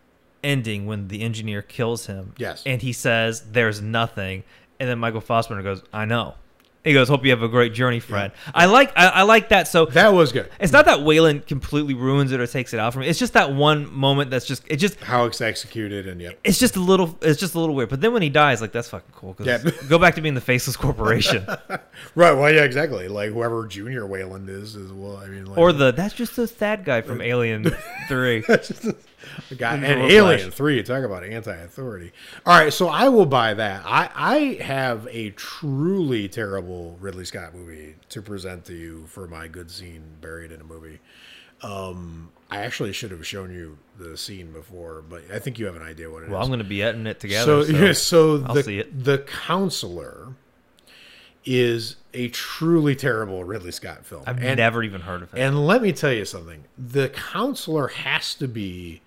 ending 0.43 0.87
when 0.87 1.09
the 1.09 1.23
engineer 1.23 1.63
kills 1.63 2.07
him. 2.07 2.35
Yes. 2.39 2.63
And 2.67 2.83
he 2.83 2.93
says, 2.93 3.43
"There's 3.53 3.81
nothing," 3.81 4.43
and 4.79 4.89
then 4.89 4.99
Michael 4.99 5.21
Fassbender 5.21 5.63
goes, 5.63 5.83
"I 5.93 6.05
know." 6.07 6.35
He 6.83 6.95
goes, 6.95 7.09
"Hope 7.09 7.25
you 7.27 7.31
have 7.31 7.43
a 7.43 7.49
great 7.49 7.75
journey, 7.75 8.01
friend." 8.01 8.33
I 8.55 8.65
like. 8.65 8.91
I, 8.97 9.09
I 9.09 9.23
like 9.23 9.51
that. 9.51 9.69
So 9.69 9.85
that 9.87 10.15
was 10.15 10.33
good. 10.33 10.49
it's 10.59 10.73
not 10.73 10.87
that 10.87 11.03
Weyland 11.03 11.47
completely 11.47 11.93
ruins 11.93 12.33
it 12.33 12.41
or 12.41 12.47
takes 12.47 12.73
it 12.73 12.81
out 12.81 12.95
from 12.95 13.03
it. 13.03 13.09
It's 13.09 13.19
just 13.19 13.35
that 13.35 13.53
one 13.53 13.93
moment 13.93 14.31
that's 14.31 14.47
just. 14.47 14.63
It 14.67 14.77
just. 14.77 14.99
How 15.01 15.27
it's 15.27 15.43
executed, 15.43 16.09
and 16.09 16.23
yep. 16.23 16.39
It's 16.43 16.59
just 16.59 16.77
a 16.77 16.81
little. 16.81 17.19
It's 17.21 17.39
just 17.39 17.55
a 17.55 17.61
little 17.61 17.75
weird. 17.75 17.91
But 17.91 18.01
then 18.01 18.15
when 18.15 18.23
he 18.23 18.31
dies, 18.31 18.63
like 18.63 18.73
that's 18.73 18.89
fucking 18.89 19.13
cool. 19.15 19.35
'cause 19.35 19.47
Yeah. 19.47 19.59
go 19.91 19.99
back 19.99 20.15
to 20.15 20.23
being 20.23 20.35
the 20.35 20.41
faceless 20.41 20.77
corporation, 20.77 21.45
Right. 22.15 22.33
Well, 22.33 22.51
yeah, 22.51 22.63
exactly. 22.63 23.09
Like 23.09 23.31
whoever 23.33 23.67
Junior 23.67 24.07
Weyland 24.07 24.49
is, 24.49 24.75
is 24.75 24.91
well. 24.91 25.19
I 25.19 25.27
mean, 25.27 25.45
like, 25.45 25.59
or 25.59 25.75
the 25.75 25.93
that's 25.93 26.15
just 26.15 26.39
a 26.39 26.47
sad 26.47 26.87
guy 26.87 27.03
from 27.03 27.21
Alien 27.21 27.71
Three. 28.09 28.43
In 29.51 29.59
and 29.63 29.85
Alien 30.13 30.41
Flash. 30.41 30.55
Three. 30.55 30.83
Talk 30.83 31.05
about 31.05 31.25
anti-authority. 31.25 32.13
All 32.47 32.59
right, 32.59 32.73
so 32.73 32.89
I 32.89 33.09
will 33.09 33.27
buy 33.27 33.55
that. 33.55 33.83
I 33.85 34.11
I 34.15 34.63
have 34.63 35.07
a 35.11 35.31
truly 35.31 36.29
terrible 36.29 36.97
Ridley 37.01 37.25
Scott 37.25 37.55
movie 37.55 37.97
to 38.11 38.23
present 38.23 38.65
to 38.67 38.75
you 38.75 39.07
for 39.07 39.27
my 39.27 39.49
good 39.49 39.71
scene 39.71 40.03
buried 40.21 40.53
in 40.53 40.61
a 40.61 40.65
movie. 40.65 41.01
Um, 41.63 42.31
I 42.51 42.59
actually 42.63 42.93
should 42.95 43.11
have 43.11 43.27
shown 43.27 43.53
you 43.53 43.77
the 43.99 44.17
scene 44.17 44.51
before, 44.51 45.03
but 45.07 45.23
I 45.33 45.39
think 45.39 45.59
you 45.59 45.67
have 45.67 45.77
an 45.77 45.83
idea 45.83 46.11
what 46.11 46.23
it 46.23 46.27
is. 46.27 46.31
Well, 46.33 46.41
I'm 46.41 46.49
going 46.49 46.59
to 46.61 46.65
be 46.65 46.83
editing 46.83 47.07
it 47.07 47.21
together. 47.21 47.63
so 47.65 47.71
So, 47.73 47.85
yeah, 47.85 47.93
so 47.93 48.45
I'll 48.47 48.55
the 48.55 48.63
see 48.63 48.79
it. 48.79 49.05
the 49.05 49.19
counselor 49.19 50.29
is 51.45 51.97
a 52.13 52.29
truly 52.29 52.95
terrible 52.95 53.45
Ridley 53.45 53.73
Scott 53.73 54.05
film. 54.05 54.25
I've 54.27 54.43
And- 54.43 54.57
never 54.59 54.83
even 54.83 55.03
heard 55.03 55.23
of 55.23 55.35
it. 55.35 55.41
and 55.41 55.67
let 55.67 55.83
me 55.83 55.93
tell 55.93 56.13
you 56.13 56.25
something. 56.25 56.65
The 56.79 57.09
counselor 57.11 57.89
has 57.89 58.35
to 58.37 58.49
be 58.49 59.01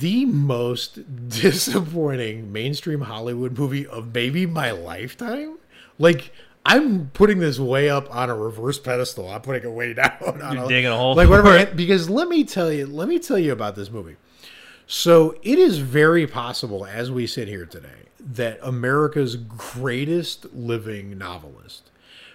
the 0.00 0.24
most 0.26 1.28
disappointing 1.28 2.52
mainstream 2.52 3.02
Hollywood 3.02 3.58
movie 3.58 3.86
of 3.86 4.14
maybe 4.14 4.46
my 4.46 4.70
lifetime. 4.70 5.58
Like 5.98 6.32
I'm 6.64 7.10
putting 7.12 7.40
this 7.40 7.58
way 7.58 7.90
up 7.90 8.14
on 8.14 8.30
a 8.30 8.36
reverse 8.36 8.78
pedestal. 8.78 9.28
I'm 9.28 9.40
putting 9.40 9.62
it 9.64 9.72
way 9.72 9.92
down. 9.94 10.40
on 10.42 10.56
You're 10.56 10.68
digging 10.68 10.90
a 10.90 10.96
hole 10.96 11.14
Like 11.14 11.28
whatever. 11.28 11.56
it. 11.56 11.76
Because 11.76 12.08
let 12.08 12.28
me 12.28 12.44
tell 12.44 12.72
you. 12.72 12.86
Let 12.86 13.08
me 13.08 13.18
tell 13.18 13.38
you 13.38 13.52
about 13.52 13.74
this 13.76 13.90
movie. 13.90 14.16
So 14.86 15.36
it 15.42 15.58
is 15.58 15.78
very 15.78 16.26
possible, 16.26 16.84
as 16.84 17.10
we 17.10 17.26
sit 17.26 17.48
here 17.48 17.64
today, 17.66 17.88
that 18.20 18.58
America's 18.62 19.36
greatest 19.36 20.52
living 20.54 21.16
novelist, 21.16 21.90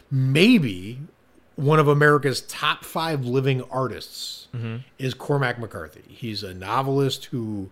maybe 0.09 0.99
one 1.55 1.79
of 1.79 1.87
America's 1.87 2.41
top 2.41 2.83
five 2.83 3.25
living 3.25 3.61
artists, 3.69 4.46
Mm-hmm. 4.53 4.77
is 4.97 5.13
Cormac 5.13 5.59
McCarthy. 5.59 6.03
He's 6.07 6.43
a 6.43 6.53
novelist 6.53 7.25
who 7.25 7.69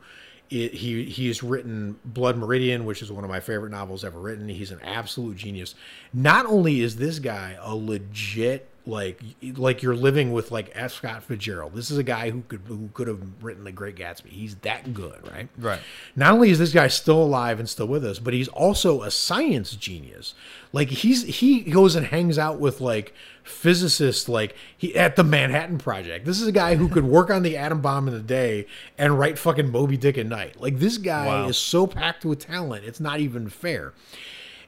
it, 0.50 0.74
he 0.74 1.06
he's 1.06 1.42
written 1.42 1.98
Blood 2.06 2.38
Meridian, 2.38 2.86
which 2.86 3.02
is 3.02 3.12
one 3.12 3.24
of 3.24 3.30
my 3.30 3.40
favorite 3.40 3.72
novels 3.72 4.04
ever 4.04 4.20
written. 4.20 4.48
He's 4.50 4.72
an 4.72 4.80
absolute 4.84 5.38
genius. 5.38 5.76
Not 6.14 6.46
only 6.46 6.82
is 6.82 6.98
this 6.98 7.20
guy 7.20 7.58
a 7.60 7.76
legit 7.76 8.70
like 8.88 9.20
like 9.58 9.82
you're 9.82 9.96
living 9.96 10.32
with 10.32 10.52
like 10.52 10.72
F. 10.76 10.92
Scott 10.94 11.24
Fitzgerald. 11.24 11.74
This 11.74 11.90
is 11.90 11.98
a 11.98 12.04
guy 12.04 12.30
who 12.30 12.42
could 12.48 12.62
who 12.68 12.90
could 12.94 13.08
have 13.08 13.44
written 13.44 13.64
The 13.64 13.72
Great 13.72 13.96
Gatsby. 13.96 14.28
He's 14.30 14.56
that 14.58 14.94
good, 14.94 15.28
right? 15.32 15.48
Right. 15.58 15.80
Not 16.16 16.34
only 16.34 16.52
is 16.52 16.60
this 16.60 16.74
guy 16.74 16.88
still 16.88 17.22
alive 17.24 17.60
and 17.60 17.68
still 17.68 17.88
with 17.88 18.06
us, 18.06 18.20
but 18.20 18.34
he's 18.34 18.48
also 18.50 19.02
a 19.02 19.10
science 19.12 19.72
genius. 19.76 20.34
Like 20.72 20.90
he's 20.90 21.24
he 21.24 21.62
goes 21.62 21.96
and 21.96 22.06
hangs 22.08 22.38
out 22.38 22.60
with 22.60 22.80
like 22.82 23.14
physicists 23.44 24.28
like 24.30 24.56
he 24.78 24.96
at 24.96 25.16
the 25.16 25.24
Manhattan 25.24 25.78
Project. 25.78 26.26
This 26.26 26.40
is 26.42 26.48
a 26.48 26.52
guy 26.52 26.76
who 26.76 26.88
could 26.90 27.06
work 27.06 27.30
on 27.30 27.42
the 27.44 27.58
atom 27.58 27.82
bomb 27.82 28.08
in 28.08 28.14
the 28.14 28.20
day 28.20 28.68
and 28.98 29.18
write 29.18 29.40
fucking 29.40 29.72
Moby 29.72 29.98
Dick 29.98 30.18
at 30.18 30.26
night. 30.28 30.60
Like 30.62 30.80
this 30.80 30.98
guy 30.98 31.26
Wow. 31.28 31.48
is 31.50 31.58
so 31.58 31.88
packed 31.88 32.26
with 32.26 32.40
talent, 32.40 32.86
it's 32.86 33.00
not 33.00 33.20
even 33.20 33.50
fair. 33.50 33.94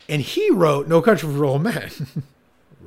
And 0.10 0.22
he 0.22 0.50
wrote 0.50 0.88
No 0.88 1.02
Country 1.02 1.32
for 1.32 1.46
Old 1.46 1.62
Men. 1.64 1.92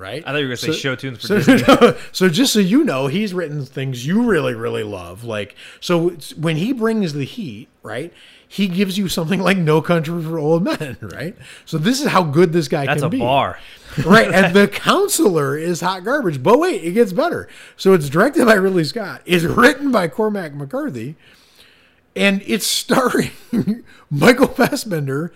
right? 0.01 0.23
I 0.27 0.33
thought 0.33 0.39
you 0.39 0.49
were 0.49 0.57
going 0.57 0.57
to 0.57 0.73
say 0.73 0.79
show 0.79 0.97
tunes 0.97 1.21
for 1.21 1.27
so, 1.27 1.57
Disney. 1.57 1.99
so 2.13 2.29
just 2.31 2.55
so 2.55 2.59
you 2.59 2.83
know, 2.85 3.07
he's 3.07 3.35
written 3.35 3.65
things 3.67 4.07
you 4.07 4.23
really, 4.23 4.55
really 4.55 4.83
love. 4.83 5.25
Like, 5.25 5.55
so 5.79 6.11
when 6.37 6.57
he 6.57 6.73
brings 6.73 7.13
the 7.13 7.25
heat, 7.25 7.69
right? 7.83 8.13
He 8.49 8.67
gives 8.67 8.99
you 8.99 9.07
something 9.09 9.41
like 9.41 9.59
No 9.59 9.81
Country 9.81 10.23
for 10.25 10.39
Old 10.39 10.65
Men, 10.65 10.97
right? 11.03 11.37
So 11.67 11.79
this 11.79 12.01
is 12.01 12.09
how 12.09 12.25
good 12.25 12.53
this 12.53 12.67
guy 12.67 12.87
That's 12.87 13.03
can 13.03 13.07
a 13.07 13.11
be. 13.11 13.19
bar. 13.19 13.59
right? 14.05 14.33
And 14.33 14.57
the 14.57 14.67
counselor 14.67 15.57
is 15.57 15.83
hot 15.83 16.03
garbage. 16.03 16.43
But 16.43 16.59
wait, 16.59 16.83
it 16.83 16.93
gets 16.93 17.13
better. 17.13 17.49
So 17.77 17.93
it's 17.93 18.09
directed 18.09 18.47
by 18.47 18.55
Ridley 18.55 18.85
Scott. 18.85 19.21
It's 19.27 19.45
written 19.45 19.93
by 19.93 20.09
Cormac 20.09 20.55
McCarthy, 20.55 21.17
and 22.17 22.43
it's 22.47 22.67
starring 22.67 23.31
Michael 24.11 24.49
Fassbender, 24.49 25.33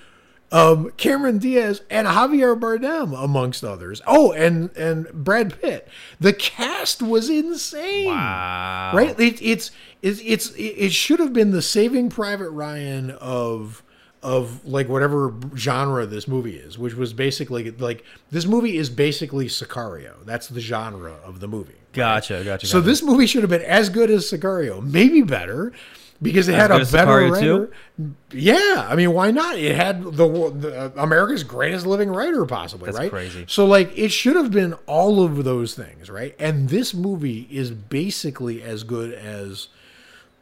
um, 0.53 0.91
Cameron 0.97 1.39
Diaz, 1.39 1.83
and 1.91 2.07
Javier 2.07 2.59
Bardem, 2.59 3.21
amongst 3.23 3.65
others. 3.65 4.01
Oh, 4.07 4.33
and 4.33 4.71
and 4.77 5.09
Brad 5.13 5.61
Pitt. 5.61 5.89
The 6.21 6.33
cast 6.33 7.03
was 7.03 7.29
insane. 7.29 8.07
Wow. 8.07 8.93
Right? 8.95 9.19
It, 9.19 9.43
it's 9.43 9.71
it's 10.03 10.21
it's 10.25 10.53
it 10.57 10.93
should 10.93 11.21
have 11.21 11.33
been 11.33 11.51
the 11.51 11.63
Saving 11.63 12.11
Private 12.11 12.51
Ryan 12.51 13.11
of 13.11 13.83
of 14.25 14.65
like 14.65 14.89
whatever 14.89 15.35
genre 15.55 16.07
this 16.07 16.27
movie 16.27 16.57
is, 16.57 16.79
which 16.79 16.95
was 16.95 17.13
basically 17.13 17.71
like 17.73 18.05
this 18.31 18.47
movie 18.47 18.79
is 18.79 18.89
basically 18.89 19.47
Sicario. 19.47 20.15
That's 20.25 20.49
the 20.49 20.61
genre 20.61 21.17
of 21.25 21.41
the 21.41 21.47
movie. 21.47 21.75
Gotcha, 21.93 22.43
gotcha. 22.43 22.67
So 22.67 22.79
gotcha. 22.79 22.87
this 22.87 23.03
movie 23.03 23.27
should 23.27 23.43
have 23.43 23.51
been 23.51 23.63
as 23.63 23.91
good 23.91 24.11
as 24.11 24.25
Sicario, 24.25 24.83
maybe 24.83 25.23
better, 25.23 25.73
because 26.22 26.48
it 26.48 26.55
had 26.55 26.70
a 26.70 26.85
better 26.87 27.31
writer. 27.31 27.66
too? 27.96 28.14
Yeah, 28.33 28.87
I 28.88 28.96
mean, 28.96 29.12
why 29.12 29.31
not? 29.31 29.59
It 29.59 29.77
had 29.77 30.03
the, 30.03 30.11
the 30.50 30.81
uh, 30.81 30.90
America's 30.96 31.44
greatest 31.44 31.87
living 31.87 32.11
writer, 32.11 32.44
possibly, 32.46 32.87
That's 32.87 32.98
right? 32.98 33.11
crazy. 33.11 33.44
So, 33.48 33.66
like, 33.66 33.96
it 33.96 34.09
should 34.11 34.37
have 34.37 34.50
been 34.50 34.74
all 34.87 35.22
of 35.22 35.44
those 35.44 35.74
things, 35.74 36.11
right? 36.11 36.35
And 36.38 36.68
this 36.68 36.94
movie 36.94 37.46
is 37.50 37.70
basically 37.70 38.62
as 38.62 38.85
good 38.85 39.12
as 39.12 39.68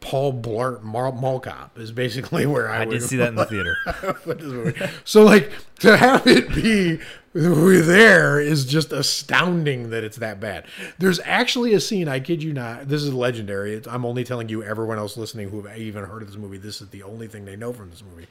Paul 0.03 0.33
Blart 0.33 0.83
Mall 0.83 1.39
Cop 1.39 1.77
is 1.79 1.91
basically 1.91 2.45
where 2.47 2.69
I, 2.69 2.81
I 2.83 2.85
would 2.85 2.99
did 2.99 3.03
see 3.03 3.17
that 3.17 3.29
in 3.29 3.35
the 3.35 3.45
theater. 3.45 3.75
put 4.23 4.39
this 4.39 4.47
movie. 4.47 4.79
So 5.05 5.23
like 5.23 5.51
to 5.79 5.95
have 5.95 6.27
it 6.27 6.53
be 6.53 6.99
there 7.33 8.39
is 8.39 8.65
just 8.65 8.91
astounding 8.91 9.89
that 9.89 10.03
it's 10.03 10.17
that 10.17 10.39
bad. 10.39 10.65
There's 10.99 11.19
actually 11.21 11.73
a 11.73 11.79
scene, 11.79 12.07
I 12.07 12.19
kid 12.19 12.43
you 12.43 12.53
not, 12.53 12.87
this 12.87 13.01
is 13.01 13.13
legendary. 13.13 13.73
It's, 13.73 13.87
I'm 13.87 14.05
only 14.05 14.23
telling 14.23 14.49
you, 14.49 14.63
everyone 14.63 14.99
else 14.99 15.17
listening 15.17 15.49
who 15.49 15.61
have 15.63 15.77
even 15.77 16.03
heard 16.03 16.21
of 16.21 16.27
this 16.27 16.37
movie, 16.37 16.57
this 16.57 16.81
is 16.81 16.89
the 16.89 17.03
only 17.03 17.27
thing 17.27 17.45
they 17.45 17.55
know 17.55 17.73
from 17.73 17.89
this 17.89 18.03
movie. 18.03 18.27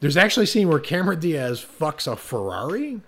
There's 0.00 0.16
actually 0.16 0.44
a 0.44 0.48
scene 0.48 0.68
where 0.68 0.80
Cameron 0.80 1.20
Diaz 1.20 1.64
fucks 1.64 2.10
a 2.10 2.16
Ferrari, 2.16 3.00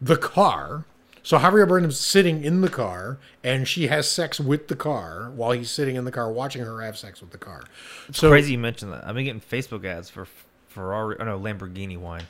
the 0.00 0.16
car. 0.16 0.84
So 1.22 1.38
Javier 1.38 1.68
Bardem's 1.68 1.98
sitting 1.98 2.44
in 2.44 2.60
the 2.60 2.70
car, 2.70 3.18
and 3.44 3.68
she 3.68 3.88
has 3.88 4.08
sex 4.08 4.40
with 4.40 4.68
the 4.68 4.76
car 4.76 5.30
while 5.34 5.50
he's 5.50 5.70
sitting 5.70 5.96
in 5.96 6.04
the 6.04 6.12
car, 6.12 6.30
watching 6.32 6.62
her 6.64 6.80
have 6.80 6.96
sex 6.96 7.20
with 7.20 7.30
the 7.30 7.38
car. 7.38 7.64
So 8.12 8.30
Crazy 8.30 8.52
you 8.52 8.58
mentioned 8.58 8.92
that. 8.92 9.06
I've 9.06 9.14
been 9.14 9.24
getting 9.24 9.40
Facebook 9.40 9.84
ads 9.84 10.08
for 10.08 10.26
Ferrari, 10.68 11.16
oh 11.18 11.24
no, 11.24 11.38
Lamborghini 11.38 11.98
wine. 11.98 12.22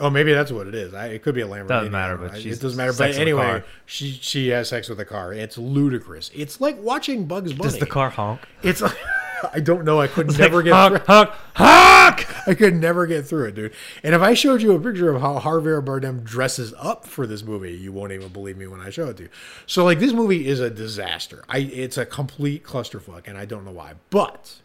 Oh, 0.00 0.10
maybe 0.10 0.32
that's 0.32 0.52
what 0.52 0.66
it 0.66 0.74
is. 0.74 0.94
I, 0.94 1.08
it 1.08 1.22
could 1.22 1.34
be 1.34 1.40
a 1.40 1.46
Lamborghini. 1.46 1.68
Doesn't 1.68 1.92
matter, 1.92 2.14
I 2.14 2.28
but 2.28 2.38
it 2.46 2.60
doesn't 2.60 2.76
matter. 2.76 2.92
But 2.92 3.16
anyway, 3.16 3.62
she 3.86 4.12
she 4.12 4.48
has 4.48 4.68
sex 4.68 4.88
with 4.88 5.00
a 5.00 5.04
car. 5.04 5.32
It's 5.32 5.58
ludicrous. 5.58 6.30
It's 6.34 6.60
like 6.60 6.80
watching 6.80 7.26
Bugs 7.26 7.52
Bunny. 7.52 7.70
Does 7.70 7.78
the 7.78 7.86
car 7.86 8.10
honk? 8.10 8.40
It's 8.62 8.80
like, 8.80 8.96
I 9.52 9.60
don't 9.60 9.84
know. 9.84 10.00
I 10.00 10.06
could 10.06 10.26
It's 10.28 10.38
never 10.38 10.56
like, 10.56 10.66
get 10.66 10.74
honk, 10.74 11.04
through. 11.04 11.14
honk, 11.14 11.30
honk. 11.54 12.48
I 12.48 12.54
could 12.54 12.74
never 12.76 13.06
get 13.06 13.26
through 13.26 13.46
it, 13.46 13.54
dude. 13.54 13.74
And 14.02 14.14
if 14.14 14.22
I 14.22 14.34
showed 14.34 14.62
you 14.62 14.72
a 14.72 14.80
picture 14.80 15.14
of 15.14 15.20
how 15.20 15.38
Javier 15.38 15.84
Bardem 15.84 16.24
dresses 16.24 16.72
up 16.78 17.04
for 17.06 17.26
this 17.26 17.42
movie, 17.42 17.72
you 17.72 17.92
won't 17.92 18.12
even 18.12 18.28
believe 18.28 18.56
me 18.56 18.66
when 18.66 18.80
I 18.80 18.90
show 18.90 19.08
it 19.08 19.16
to 19.18 19.24
you. 19.24 19.28
So, 19.66 19.84
like, 19.84 19.98
this 19.98 20.12
movie 20.12 20.46
is 20.46 20.60
a 20.60 20.70
disaster. 20.70 21.44
I 21.48 21.58
it's 21.58 21.98
a 21.98 22.06
complete 22.06 22.64
clusterfuck, 22.64 23.26
and 23.26 23.36
I 23.36 23.44
don't 23.44 23.64
know 23.64 23.72
why. 23.72 23.94
But, 24.10 24.60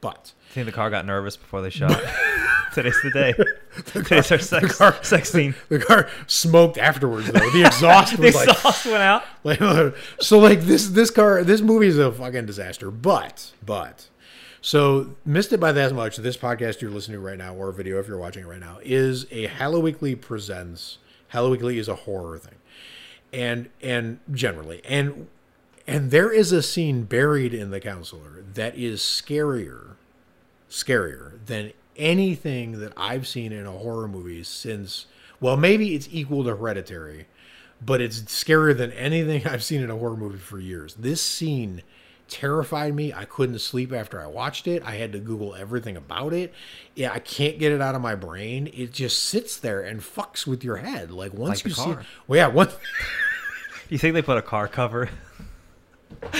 but 0.00 0.32
think 0.56 0.66
the 0.66 0.72
car 0.72 0.88
got 0.88 1.04
nervous 1.04 1.36
before 1.36 1.60
they 1.60 1.70
shot. 1.70 2.02
Today's 2.72 2.98
the 3.02 3.10
day. 3.10 3.34
Today's 3.86 4.32
our 4.32 4.38
sex, 4.38 4.78
car- 4.78 4.96
sex 5.02 5.30
scene. 5.30 5.54
the 5.68 5.78
car 5.78 6.08
smoked 6.26 6.78
afterwards. 6.78 7.30
Though 7.30 7.50
the 7.50 7.66
exhaust 7.66 8.16
The 8.16 8.22
was 8.22 8.34
like 8.34 8.48
exhaust 8.48 8.86
went 8.86 9.02
out. 9.02 9.22
Like, 9.44 9.60
so 10.20 10.38
like 10.38 10.62
this 10.62 10.88
this 10.88 11.10
car 11.10 11.44
this 11.44 11.60
movie 11.60 11.86
is 11.86 11.98
a 11.98 12.10
fucking 12.10 12.46
disaster. 12.46 12.90
But 12.90 13.52
but 13.64 14.08
so 14.60 15.14
missed 15.24 15.52
it 15.52 15.60
by 15.60 15.72
that 15.72 15.94
much. 15.94 16.16
This 16.16 16.36
podcast 16.36 16.80
you're 16.80 16.90
listening 16.90 17.18
to 17.18 17.20
right 17.20 17.38
now, 17.38 17.54
or 17.54 17.70
video 17.70 17.98
if 17.98 18.08
you're 18.08 18.18
watching 18.18 18.44
it 18.44 18.46
right 18.46 18.60
now, 18.60 18.78
is 18.82 19.26
a 19.30 19.46
Hello 19.46 19.78
Weekly 19.80 20.14
presents. 20.14 20.98
Hello 21.28 21.50
Weekly 21.50 21.78
is 21.78 21.88
a 21.88 21.94
horror 21.94 22.38
thing, 22.38 22.56
and 23.32 23.68
and 23.82 24.20
generally 24.32 24.80
and 24.86 25.28
and 25.86 26.10
there 26.10 26.32
is 26.32 26.50
a 26.50 26.62
scene 26.62 27.04
buried 27.04 27.54
in 27.54 27.70
the 27.70 27.80
counselor 27.80 28.42
that 28.54 28.76
is 28.76 29.00
scarier, 29.00 29.95
scarier 30.70 31.32
than 31.46 31.72
anything 31.96 32.80
that 32.80 32.92
I've 32.96 33.26
seen 33.26 33.52
in 33.52 33.66
a 33.66 33.72
horror 33.72 34.08
movie 34.08 34.42
since. 34.44 35.06
Well, 35.40 35.56
maybe 35.56 35.94
it's 35.94 36.08
equal 36.10 36.44
to 36.44 36.56
Hereditary, 36.56 37.26
but 37.84 38.00
it's 38.00 38.20
scarier 38.20 38.76
than 38.76 38.92
anything 38.92 39.46
I've 39.46 39.64
seen 39.64 39.82
in 39.82 39.90
a 39.90 39.96
horror 39.96 40.16
movie 40.16 40.38
for 40.38 40.58
years. 40.58 40.94
This 40.94 41.22
scene 41.22 41.82
terrified 42.28 42.94
me. 42.94 43.12
I 43.12 43.24
couldn't 43.24 43.60
sleep 43.60 43.92
after 43.92 44.20
I 44.20 44.26
watched 44.26 44.66
it. 44.66 44.82
I 44.84 44.96
had 44.96 45.12
to 45.12 45.18
Google 45.18 45.54
everything 45.54 45.96
about 45.96 46.32
it. 46.32 46.52
Yeah, 46.94 47.12
I 47.12 47.20
can't 47.20 47.58
get 47.58 47.72
it 47.72 47.80
out 47.80 47.94
of 47.94 48.02
my 48.02 48.14
brain. 48.14 48.68
It 48.74 48.92
just 48.92 49.22
sits 49.22 49.58
there 49.58 49.80
and 49.82 50.00
fucks 50.00 50.46
with 50.46 50.64
your 50.64 50.76
head. 50.76 51.10
Like 51.10 51.32
once 51.34 51.64
Like 51.64 51.66
you 51.66 51.70
see, 51.72 51.96
well, 52.26 52.36
yeah, 52.38 52.48
once. 52.48 52.76
You 53.88 53.98
think 53.98 54.14
they 54.14 54.22
put 54.22 54.36
a 54.36 54.42
car 54.42 54.66
cover? 54.66 55.08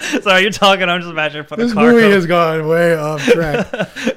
Sorry, 0.22 0.42
you're 0.42 0.50
talking. 0.50 0.88
I'm 0.88 1.00
just 1.00 1.10
imagining 1.10 1.44
put 1.46 1.58
a 1.58 1.64
this 1.64 1.72
car 1.72 1.84
movie 1.92 2.02
cover. 2.02 2.14
has 2.14 2.26
gone 2.26 2.66
way 2.68 2.94
off 2.96 3.22
track 3.24 3.66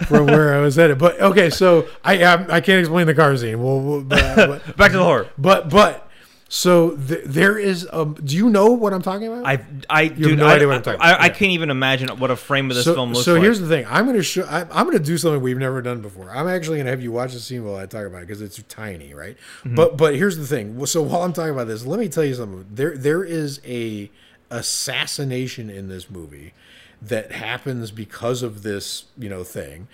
from 0.08 0.26
where 0.26 0.56
I 0.56 0.60
was 0.60 0.76
headed. 0.76 0.98
But 0.98 1.20
okay, 1.22 1.50
so 1.50 1.88
I 2.04 2.24
I, 2.24 2.34
I 2.58 2.62
can't 2.62 2.80
explain 2.80 3.08
the 3.08 3.14
car 3.16 3.36
scene. 3.38 3.62
Well, 3.62 3.80
well, 3.80 4.02
but, 4.02 4.36
but, 4.36 4.78
Back 4.78 4.92
to 4.92 4.98
the 4.98 5.04
horror. 5.04 5.30
but 5.38 5.70
but 5.70 6.10
so 6.50 6.92
th- 6.96 7.24
there 7.26 7.58
is. 7.58 7.88
Um, 7.92 8.16
do 8.24 8.36
you 8.36 8.50
know 8.50 8.68
what 8.72 8.94
I'm 8.94 9.02
talking 9.02 9.28
about? 9.28 9.46
I, 9.46 9.64
I, 9.90 10.08
dude, 10.08 10.40
no 10.40 10.48
I, 10.48 10.56
idea 10.56 10.68
what 10.68 10.78
I'm 10.78 10.82
talking 10.82 11.02
I, 11.02 11.10
about. 11.12 11.22
I 11.22 11.26
Yeah. 11.26 11.34
can't 11.34 11.52
even 11.52 11.70
imagine 11.70 12.08
what 12.20 12.32
a 12.32 12.36
frame 12.38 12.72
of 12.72 12.76
this 12.76 12.86
so, 12.86 12.96
film 12.96 13.10
looks 13.10 13.20
like. 13.20 13.26
so 13.26 13.34
like. 13.34 13.44
here's 13.44 13.60
the 13.60 13.68
thing. 13.68 13.86
I'm 13.90 14.06
gonna 14.06 14.24
show. 14.24 14.44
I, 14.46 14.62
I'm 14.62 14.86
gonna 14.86 15.00
do 15.00 15.18
something 15.18 15.42
we've 15.42 15.58
never 15.58 15.82
done 15.82 16.02
before. 16.02 16.30
I'm 16.32 16.48
actually 16.48 16.78
gonna 16.78 16.90
have 16.90 17.02
you 17.02 17.12
watch 17.12 17.34
the 17.34 17.40
scene 17.40 17.64
while 17.66 17.76
I 17.76 17.86
talk 17.86 18.06
about 18.06 18.24
it 18.24 18.28
because 18.28 18.42
it's 18.42 18.62
tiny, 18.70 19.14
right? 19.14 19.38
Mm-hmm. 19.60 19.76
But 19.76 19.98
but 19.98 20.16
here's 20.16 20.38
the 20.38 20.48
thing. 20.48 20.86
So 20.86 21.02
while 21.02 21.24
I'm 21.24 21.34
talking 21.34 21.52
about 21.52 21.68
this, 21.68 21.86
let 21.86 22.00
me 22.00 22.08
tell 22.10 22.24
you 22.24 22.34
something. 22.34 22.66
There 22.72 22.98
there 22.98 23.24
is 23.24 23.60
a 23.66 24.10
assassination 24.50 25.70
in 25.70 25.90
this 25.90 26.10
movie 26.10 26.54
that 27.02 27.32
happens 27.32 27.92
because 27.92 28.42
of 28.42 28.64
this 28.64 29.06
you 29.18 29.30
know 29.30 29.44
thing. 29.44 29.88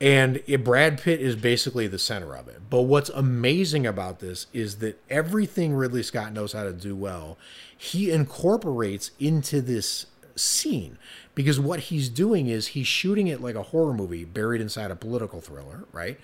And 0.00 0.42
it, 0.46 0.64
Brad 0.64 0.98
Pitt 1.00 1.20
is 1.20 1.36
basically 1.36 1.86
the 1.86 1.98
center 1.98 2.34
of 2.34 2.48
it. 2.48 2.70
But 2.70 2.82
what's 2.82 3.10
amazing 3.10 3.86
about 3.86 4.20
this 4.20 4.46
is 4.54 4.78
that 4.78 4.98
everything 5.10 5.74
Ridley 5.74 6.02
Scott 6.02 6.32
knows 6.32 6.54
how 6.54 6.62
to 6.62 6.72
do 6.72 6.96
well, 6.96 7.36
he 7.76 8.10
incorporates 8.10 9.10
into 9.18 9.60
this 9.60 10.06
scene 10.36 10.96
because 11.34 11.60
what 11.60 11.80
he's 11.80 12.08
doing 12.08 12.48
is 12.48 12.68
he's 12.68 12.86
shooting 12.86 13.26
it 13.26 13.40
like 13.40 13.54
a 13.54 13.62
horror 13.62 13.92
movie 13.92 14.24
buried 14.24 14.60
inside 14.60 14.90
a 14.90 14.96
political 14.96 15.40
thriller, 15.40 15.84
right? 15.92 16.18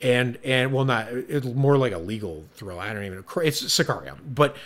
And 0.00 0.38
and 0.42 0.72
well, 0.72 0.86
not 0.86 1.08
it's 1.10 1.46
more 1.46 1.76
like 1.76 1.92
a 1.92 1.98
legal 1.98 2.46
thriller. 2.54 2.80
I 2.80 2.92
don't 2.94 3.04
even. 3.04 3.24
It's 3.42 3.62
Sicario, 3.62 4.16
but 4.26 4.56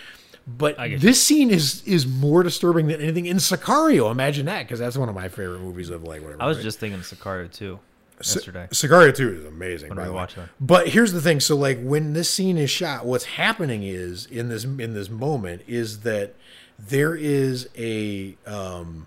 but 0.46 0.76
this 0.98 1.22
scene 1.22 1.50
is 1.50 1.82
is 1.86 2.06
more 2.06 2.42
disturbing 2.42 2.88
than 2.88 3.00
anything 3.00 3.26
in 3.26 3.38
Sicario. 3.38 4.10
Imagine 4.10 4.46
that, 4.46 4.64
because 4.64 4.78
that's 4.78 4.96
one 4.96 5.08
of 5.08 5.14
my 5.14 5.28
favorite 5.28 5.60
movies 5.60 5.90
of 5.90 6.04
like 6.04 6.22
whatever. 6.22 6.42
I 6.42 6.46
was 6.46 6.58
right? 6.58 6.64
just 6.64 6.78
thinking 6.78 7.00
Sicario 7.00 7.50
too 7.50 7.80
yesterday. 8.18 8.68
Sicario 8.70 9.14
2 9.14 9.38
is 9.40 9.44
amazing. 9.44 9.88
When 9.90 9.98
by 9.98 10.06
the 10.06 10.12
way. 10.12 10.26
that. 10.36 10.48
But 10.60 10.88
here's 10.88 11.12
the 11.12 11.20
thing: 11.20 11.40
so 11.40 11.56
like 11.56 11.80
when 11.80 12.12
this 12.12 12.30
scene 12.30 12.58
is 12.58 12.70
shot, 12.70 13.06
what's 13.06 13.24
happening 13.24 13.82
is 13.82 14.26
in 14.26 14.48
this 14.48 14.64
in 14.64 14.94
this 14.94 15.08
moment 15.08 15.62
is 15.66 16.00
that 16.00 16.34
there 16.78 17.14
is 17.14 17.68
a 17.76 18.36
um, 18.46 19.06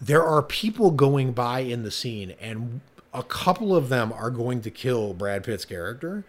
there 0.00 0.24
are 0.24 0.42
people 0.42 0.90
going 0.90 1.32
by 1.32 1.60
in 1.60 1.82
the 1.82 1.90
scene, 1.90 2.34
and 2.40 2.80
a 3.14 3.22
couple 3.22 3.74
of 3.74 3.88
them 3.88 4.12
are 4.12 4.30
going 4.30 4.60
to 4.62 4.70
kill 4.70 5.14
Brad 5.14 5.44
Pitt's 5.44 5.64
character, 5.64 6.24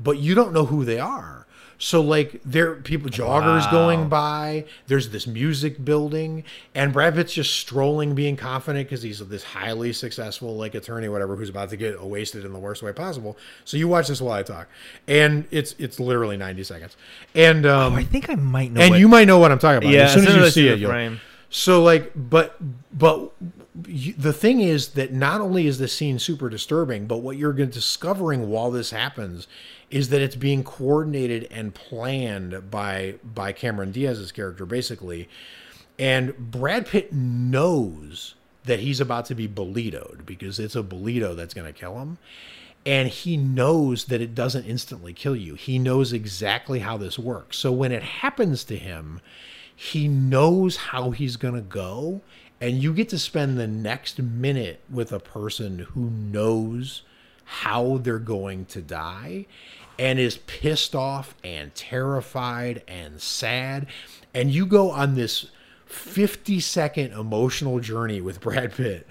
but 0.00 0.18
you 0.18 0.34
don't 0.34 0.52
know 0.52 0.66
who 0.66 0.84
they 0.84 0.98
are. 0.98 1.46
So 1.84 2.00
like 2.00 2.40
there 2.44 2.70
are 2.70 2.74
people 2.76 3.10
joggers 3.10 3.64
Wow. 3.64 3.70
going 3.72 4.08
by. 4.08 4.66
There's 4.86 5.10
this 5.10 5.26
music 5.26 5.84
building, 5.84 6.44
and 6.76 6.92
Brad 6.92 7.16
Pitt's 7.16 7.32
just 7.34 7.54
strolling, 7.56 8.14
being 8.14 8.36
confident 8.36 8.88
because 8.88 9.02
he's 9.02 9.18
this 9.26 9.42
highly 9.42 9.92
successful 9.92 10.56
like 10.56 10.76
attorney, 10.76 11.08
whatever, 11.08 11.34
who's 11.34 11.48
about 11.48 11.70
to 11.70 11.76
get 11.76 12.00
wasted 12.00 12.44
in 12.44 12.52
the 12.52 12.58
worst 12.60 12.84
way 12.84 12.92
possible. 12.92 13.36
So 13.64 13.76
you 13.76 13.88
watch 13.88 14.06
this 14.06 14.20
while 14.20 14.34
I 14.38 14.44
talk, 14.44 14.68
and 15.08 15.44
it's 15.50 15.74
it's 15.76 15.98
literally 15.98 16.36
90 16.36 16.62
seconds, 16.62 16.96
and 17.34 17.66
um, 17.66 17.94
Oh, 17.94 17.96
I 17.96 18.04
think 18.04 18.30
I 18.30 18.36
might 18.36 18.70
know. 18.70 18.80
and 18.80 18.90
what- 18.92 19.00
you 19.00 19.08
might 19.08 19.24
know 19.26 19.38
what 19.38 19.50
I'm 19.50 19.58
talking 19.58 19.78
about. 19.78 19.92
Yeah, 19.92 20.02
as 20.04 20.12
soon 20.12 20.22
as, 20.22 20.28
soon 20.28 20.36
you 20.36 20.42
as 20.42 20.46
I 20.46 20.50
see 20.50 20.60
see 20.62 20.68
it, 20.68 20.78
you'll. 20.78 20.90
frame. 20.90 21.20
So 21.50 21.82
like, 21.82 22.12
but 22.14 22.56
but 22.96 23.32
the 23.74 24.32
thing 24.32 24.60
is 24.60 24.90
that 24.90 25.12
not 25.12 25.40
only 25.40 25.66
is 25.66 25.78
this 25.78 25.92
scene 25.92 26.18
super 26.20 26.48
disturbing, 26.48 27.06
but 27.06 27.18
what 27.18 27.36
you're 27.36 27.52
discovering 27.52 28.48
while 28.50 28.70
this 28.70 28.90
happens 28.92 29.48
is 29.92 30.08
that 30.08 30.22
it's 30.22 30.34
being 30.34 30.64
coordinated 30.64 31.46
and 31.50 31.74
planned 31.74 32.70
by 32.70 33.14
by 33.22 33.52
Cameron 33.52 33.92
Diaz's 33.92 34.32
character, 34.32 34.66
basically. 34.66 35.28
And 35.98 36.36
Brad 36.36 36.86
Pitt 36.86 37.12
knows 37.12 38.34
that 38.64 38.80
he's 38.80 39.00
about 39.00 39.26
to 39.26 39.34
be 39.34 39.46
bolitoed 39.46 40.24
because 40.24 40.58
it's 40.58 40.74
a 40.74 40.82
bolito 40.82 41.36
that's 41.36 41.54
going 41.54 41.72
to 41.72 41.78
kill 41.78 41.98
him. 41.98 42.18
And 42.84 43.08
he 43.08 43.36
knows 43.36 44.06
that 44.06 44.20
it 44.20 44.34
doesn't 44.34 44.64
instantly 44.64 45.12
kill 45.12 45.36
you. 45.36 45.54
He 45.54 45.78
knows 45.78 46.12
exactly 46.12 46.80
how 46.80 46.96
this 46.96 47.18
works. 47.18 47.58
So 47.58 47.70
when 47.70 47.92
it 47.92 48.02
happens 48.02 48.64
to 48.64 48.76
him, 48.76 49.20
he 49.76 50.08
knows 50.08 50.76
how 50.76 51.10
he's 51.10 51.36
going 51.36 51.54
to 51.54 51.60
go. 51.60 52.22
And 52.60 52.82
you 52.82 52.92
get 52.94 53.08
to 53.10 53.18
spend 53.18 53.58
the 53.58 53.68
next 53.68 54.20
minute 54.20 54.80
with 54.90 55.12
a 55.12 55.20
person 55.20 55.80
who 55.80 56.10
knows 56.10 57.02
how 57.52 57.98
they're 57.98 58.18
going 58.18 58.64
to 58.64 58.80
die 58.80 59.44
and 59.98 60.18
is 60.18 60.38
pissed 60.38 60.94
off 60.94 61.34
and 61.44 61.74
terrified 61.74 62.82
and 62.88 63.20
sad. 63.20 63.86
And 64.32 64.50
you 64.50 64.64
go 64.64 64.90
on 64.90 65.14
this 65.14 65.46
50 65.84 66.60
second 66.60 67.12
emotional 67.12 67.78
journey 67.78 68.22
with 68.22 68.40
Brad 68.40 68.72
Pitt. 68.72 69.06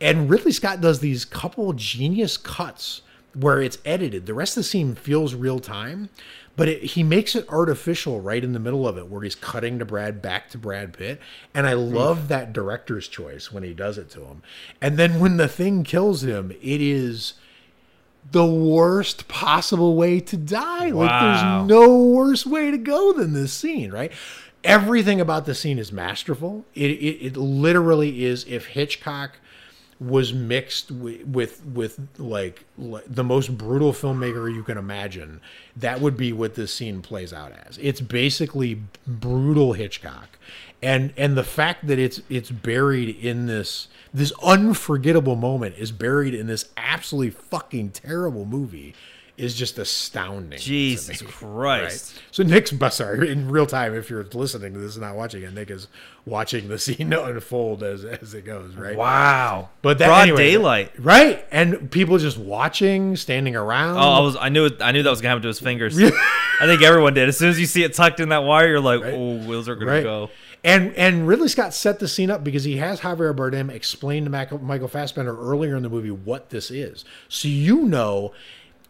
and 0.00 0.28
Ridley 0.28 0.50
Scott 0.50 0.80
does 0.80 0.98
these 0.98 1.24
couple 1.24 1.72
genius 1.72 2.36
cuts 2.36 3.02
where 3.32 3.62
it's 3.62 3.78
edited. 3.84 4.26
The 4.26 4.34
rest 4.34 4.56
of 4.56 4.62
the 4.62 4.68
scene 4.68 4.96
feels 4.96 5.34
real 5.34 5.60
time, 5.60 6.08
but 6.56 6.68
it, 6.68 6.82
he 6.82 7.04
makes 7.04 7.36
it 7.36 7.48
artificial 7.48 8.20
right 8.20 8.42
in 8.42 8.52
the 8.52 8.60
middle 8.60 8.88
of 8.88 8.98
it, 8.98 9.08
where 9.08 9.22
he's 9.22 9.34
cutting 9.36 9.78
to 9.78 9.84
Brad 9.84 10.20
back 10.20 10.50
to 10.50 10.58
Brad 10.58 10.92
Pitt, 10.92 11.20
and 11.54 11.66
I 11.66 11.74
hmm. 11.74 11.94
love 11.94 12.28
that 12.28 12.52
director's 12.52 13.06
choice 13.06 13.52
when 13.52 13.62
he 13.62 13.72
does 13.72 13.98
it 13.98 14.10
to 14.10 14.24
him. 14.24 14.42
And 14.80 14.96
then 14.96 15.20
when 15.20 15.36
the 15.36 15.48
thing 15.48 15.84
kills 15.84 16.24
him, 16.24 16.50
it 16.50 16.80
is 16.80 17.34
the 18.30 18.46
worst 18.46 19.28
possible 19.28 19.96
way 19.96 20.20
to 20.20 20.36
die. 20.36 20.90
Like 20.90 21.10
there's 21.10 21.68
no 21.68 21.98
worse 21.98 22.44
way 22.46 22.70
to 22.70 22.78
go 22.78 23.12
than 23.12 23.32
this 23.32 23.52
scene, 23.52 23.92
right? 23.92 24.12
Everything 24.62 25.20
about 25.20 25.46
the 25.46 25.54
scene 25.54 25.78
is 25.78 25.92
masterful. 25.92 26.64
It 26.74 26.90
it, 26.90 27.26
it 27.26 27.36
literally 27.36 28.24
is 28.24 28.44
if 28.48 28.66
Hitchcock 28.66 29.38
was 30.00 30.32
mixed 30.32 30.90
with, 30.90 31.24
with 31.26 31.64
with 31.64 32.00
like 32.18 32.64
the 32.76 33.24
most 33.24 33.56
brutal 33.56 33.92
filmmaker 33.92 34.52
you 34.52 34.62
can 34.62 34.76
imagine 34.76 35.40
that 35.76 36.00
would 36.00 36.16
be 36.16 36.32
what 36.32 36.54
this 36.54 36.74
scene 36.74 37.00
plays 37.00 37.32
out 37.32 37.52
as 37.66 37.78
it's 37.78 38.00
basically 38.00 38.82
brutal 39.06 39.72
hitchcock 39.74 40.30
and 40.84 41.12
and 41.16 41.36
the 41.36 41.44
fact 41.44 41.86
that 41.86 41.98
it's 41.98 42.20
it's 42.28 42.50
buried 42.50 43.16
in 43.16 43.46
this 43.46 43.88
this 44.12 44.32
unforgettable 44.42 45.34
moment 45.34 45.74
is 45.78 45.90
buried 45.90 46.34
in 46.34 46.46
this 46.46 46.68
absolutely 46.76 47.30
fucking 47.30 47.90
terrible 47.90 48.44
movie 48.44 48.94
is 49.36 49.54
just 49.56 49.78
astounding. 49.78 50.60
Jesus 50.60 51.20
me, 51.20 51.26
Christ. 51.26 52.20
So 52.30 52.44
Nick's 52.44 52.70
but 52.70 52.90
sorry 52.92 53.30
in 53.30 53.50
real 53.50 53.66
time. 53.66 53.94
If 53.94 54.08
you're 54.08 54.22
listening 54.24 54.74
to 54.74 54.78
this 54.78 54.94
and 54.94 55.02
not 55.02 55.16
watching 55.16 55.42
it, 55.42 55.52
Nick 55.52 55.70
is 55.70 55.88
watching 56.24 56.68
the 56.68 56.78
scene 56.78 57.12
unfold 57.12 57.82
as 57.82 58.04
as 58.04 58.34
it 58.34 58.44
goes. 58.44 58.74
Right. 58.76 58.96
Wow. 58.96 59.70
But 59.82 59.98
that, 59.98 60.06
broad 60.06 60.22
anyway, 60.28 60.50
daylight. 60.50 60.92
right? 60.98 61.44
And 61.50 61.90
people 61.90 62.18
just 62.18 62.38
watching, 62.38 63.16
standing 63.16 63.56
around. 63.56 63.96
Oh, 63.96 64.00
I 64.00 64.20
was. 64.20 64.36
I 64.36 64.50
knew. 64.50 64.66
It, 64.66 64.80
I 64.80 64.92
knew 64.92 65.02
that 65.02 65.10
was 65.10 65.20
gonna 65.20 65.30
happen 65.30 65.42
to 65.42 65.48
his 65.48 65.60
fingers. 65.60 65.98
I 66.60 66.66
think 66.66 66.82
everyone 66.82 67.14
did. 67.14 67.28
As 67.28 67.36
soon 67.36 67.48
as 67.48 67.58
you 67.58 67.66
see 67.66 67.82
it 67.82 67.94
tucked 67.94 68.20
in 68.20 68.28
that 68.28 68.44
wire, 68.44 68.68
you're 68.68 68.80
like, 68.80 69.02
"Oh, 69.02 69.38
wheels 69.38 69.68
are 69.68 69.74
gonna 69.74 69.90
right. 69.90 70.04
go." 70.04 70.30
And 70.64 70.94
and 70.94 71.28
Ridley 71.28 71.48
Scott 71.48 71.74
set 71.74 71.98
the 71.98 72.08
scene 72.08 72.30
up 72.30 72.42
because 72.42 72.64
he 72.64 72.78
has 72.78 73.00
Javier 73.00 73.36
Bardem 73.36 73.70
explain 73.70 74.24
to 74.24 74.30
Michael 74.30 74.88
Fassbender 74.88 75.36
earlier 75.38 75.76
in 75.76 75.82
the 75.82 75.90
movie 75.90 76.10
what 76.10 76.50
this 76.50 76.70
is, 76.70 77.04
so 77.28 77.48
you 77.48 77.82
know. 77.82 78.32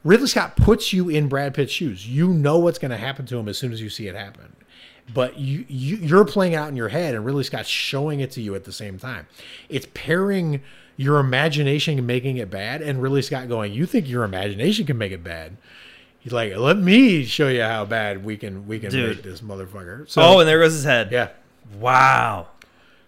Ridley 0.05 0.27
Scott 0.29 0.55
puts 0.57 0.93
you 0.93 1.09
in 1.09 1.29
Brad 1.29 1.55
Pitt's 1.55 1.73
shoes. 1.73 2.07
You 2.07 2.29
know 2.29 2.59
what's 2.59 2.79
going 2.79 2.91
to 2.91 2.99
happen 2.99 3.25
to 3.25 3.39
him 3.39 3.49
as 3.49 3.57
soon 3.57 3.73
as 3.73 3.81
you 3.81 3.89
see 3.89 4.07
it 4.07 4.15
happen. 4.15 4.55
But 5.15 5.39
you, 5.39 5.65
you 5.67 5.97
you're 5.97 6.27
playing 6.27 6.53
it 6.53 6.57
out 6.57 6.69
in 6.69 6.77
your 6.77 6.91
head, 6.91 7.15
and 7.15 7.25
Ridley 7.25 7.43
Scott's 7.45 7.71
showing 7.71 8.21
it 8.21 8.31
to 8.33 8.43
you 8.43 8.55
at 8.55 8.65
the 8.65 8.73
same 8.73 8.99
time. 8.99 9.27
It's 9.71 9.87
pairing 9.95 10.61
your 10.99 11.19
imagination 11.21 11.97
and 11.99 12.07
making 12.07 12.37
it 12.37 12.51
bad, 12.51 12.83
and 12.83 13.01
Ridley 13.03 13.23
Scott 13.23 13.49
going, 13.49 13.73
"You 13.73 13.87
think 13.87 14.07
your 14.09 14.25
imagination 14.25 14.85
can 14.87 14.99
make 14.99 15.11
it 15.13 15.25
bad?" 15.25 15.57
He's 16.21 16.33
like, 16.35 16.55
"Let 16.57 16.77
me 16.79 17.25
show 17.25 17.49
you 17.49 17.63
how 17.63 17.85
bad 17.87 18.25
we 18.27 18.37
can 18.37 18.67
we 18.67 18.79
can 18.79 18.91
Dude. 18.91 19.17
make 19.17 19.23
this 19.25 19.41
motherfucker." 19.41 20.09
So, 20.09 20.21
Oh, 20.23 20.39
and 20.41 20.49
there 20.49 20.61
goes 20.61 20.73
his 20.75 20.85
head. 20.85 21.09
yeah, 21.13 21.29
Wow. 21.79 22.49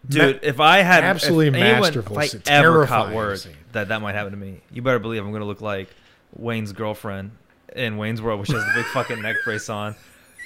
Dude, 0.08 0.40
if 0.42 0.60
I 0.60 0.78
had 0.78 1.02
absolutely 1.02 1.48
if 1.48 1.54
anyone, 1.54 1.80
masterful. 1.80 2.16
if 2.18 2.20
I 2.20 2.24
It's 2.36 2.48
ever 2.48 2.72
terrifying 2.86 3.04
caught 3.06 3.14
word 3.14 3.38
scene. 3.40 3.56
that 3.72 3.88
that 3.88 4.00
might 4.00 4.14
happen 4.14 4.30
to 4.32 4.38
me, 4.38 4.60
you 4.72 4.80
better 4.82 4.98
believe 5.00 5.24
I'm 5.24 5.32
gonna 5.32 5.44
look 5.44 5.60
like 5.60 5.88
Wayne's 6.36 6.72
girlfriend 6.72 7.32
in 7.74 7.96
Wayne's 7.96 8.22
World, 8.22 8.38
which 8.40 8.50
has 8.50 8.62
the 8.64 8.72
big 8.74 8.84
fucking 8.86 9.20
neck 9.20 9.36
brace 9.44 9.68
on. 9.68 9.96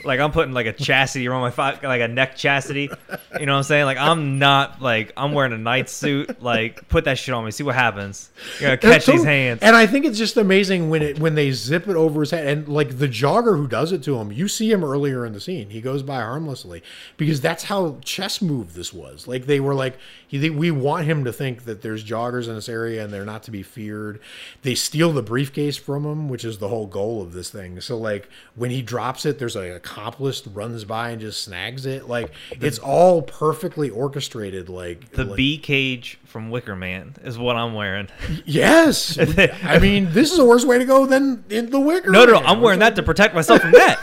Like 0.04 0.20
I'm 0.20 0.32
putting 0.32 0.52
like 0.54 0.66
a 0.66 0.72
chastity 0.72 1.28
around 1.28 1.42
my 1.42 1.50
fi- 1.50 1.78
like 1.82 2.00
a 2.00 2.08
neck 2.08 2.36
chastity. 2.36 2.90
You 3.38 3.46
know 3.46 3.52
what 3.52 3.58
I'm 3.58 3.64
saying? 3.64 3.84
Like 3.84 3.98
I'm 3.98 4.38
not 4.38 4.80
like 4.80 5.12
I'm 5.16 5.32
wearing 5.32 5.52
a 5.52 5.58
night 5.58 5.88
suit. 5.88 6.42
Like 6.42 6.88
put 6.88 7.04
that 7.04 7.18
shit 7.18 7.34
on 7.34 7.44
me. 7.44 7.50
See 7.50 7.62
what 7.62 7.74
happens. 7.74 8.30
You're 8.60 8.76
gonna 8.76 8.94
catch 8.94 9.06
these 9.06 9.24
hands. 9.24 9.60
And 9.62 9.76
I 9.76 9.86
think 9.86 10.04
it's 10.04 10.18
just 10.18 10.36
amazing 10.36 10.90
when 10.90 11.02
it 11.02 11.18
when 11.18 11.34
they 11.34 11.50
zip 11.52 11.88
it 11.88 11.96
over 11.96 12.20
his 12.20 12.30
head 12.30 12.46
and 12.46 12.68
like 12.68 12.98
the 12.98 13.08
jogger 13.08 13.56
who 13.56 13.66
does 13.66 13.92
it 13.92 14.02
to 14.04 14.18
him, 14.18 14.32
you 14.32 14.48
see 14.48 14.70
him 14.70 14.84
earlier 14.84 15.26
in 15.26 15.32
the 15.32 15.40
scene. 15.40 15.70
He 15.70 15.80
goes 15.80 16.02
by 16.02 16.20
harmlessly 16.20 16.82
because 17.16 17.40
that's 17.40 17.64
how 17.64 17.98
chess 18.02 18.40
move 18.40 18.74
this 18.74 18.92
was. 18.92 19.26
Like 19.26 19.46
they 19.46 19.60
were 19.60 19.74
like 19.74 19.98
he, 20.26 20.48
we 20.50 20.70
want 20.70 21.06
him 21.06 21.24
to 21.24 21.32
think 21.32 21.64
that 21.64 21.82
there's 21.82 22.04
joggers 22.04 22.48
in 22.48 22.54
this 22.54 22.68
area 22.68 23.02
and 23.04 23.12
they're 23.12 23.24
not 23.24 23.42
to 23.44 23.50
be 23.50 23.62
feared. 23.62 24.20
They 24.62 24.74
steal 24.74 25.12
the 25.12 25.22
briefcase 25.22 25.76
from 25.76 26.04
him, 26.04 26.28
which 26.28 26.44
is 26.44 26.58
the 26.58 26.68
whole 26.68 26.86
goal 26.86 27.20
of 27.20 27.32
this 27.32 27.50
thing. 27.50 27.80
So 27.80 27.96
like 27.98 28.28
when 28.54 28.70
he 28.70 28.80
drops 28.82 29.26
it, 29.26 29.38
there's 29.38 29.56
an 29.56 29.72
accomplice 29.90 30.46
runs 30.46 30.84
by 30.84 31.10
and 31.10 31.20
just 31.20 31.42
snags 31.42 31.86
it. 31.86 32.08
Like 32.08 32.32
it's 32.60 32.78
all 32.78 33.22
perfectly 33.22 33.90
orchestrated. 33.90 34.68
Like 34.68 35.10
the 35.12 35.24
like, 35.24 35.36
bee 35.36 35.58
cage 35.58 36.18
from 36.24 36.50
Wicker 36.50 36.76
Man 36.76 37.16
is 37.22 37.38
what 37.38 37.56
I'm 37.56 37.74
wearing. 37.74 38.08
Yes, 38.44 39.18
I 39.64 39.78
mean 39.78 40.12
this 40.12 40.32
is 40.32 40.38
a 40.38 40.44
worse 40.44 40.64
way 40.64 40.78
to 40.78 40.84
go 40.84 41.06
than 41.06 41.44
in 41.50 41.70
the 41.70 41.78
Wicker. 41.80 42.10
No, 42.10 42.24
no, 42.24 42.34
Man. 42.34 42.46
I'm 42.46 42.60
wearing 42.60 42.80
that 42.80 42.96
to 42.96 43.02
protect 43.02 43.34
myself 43.34 43.60
from 43.60 43.72
that. 43.72 44.00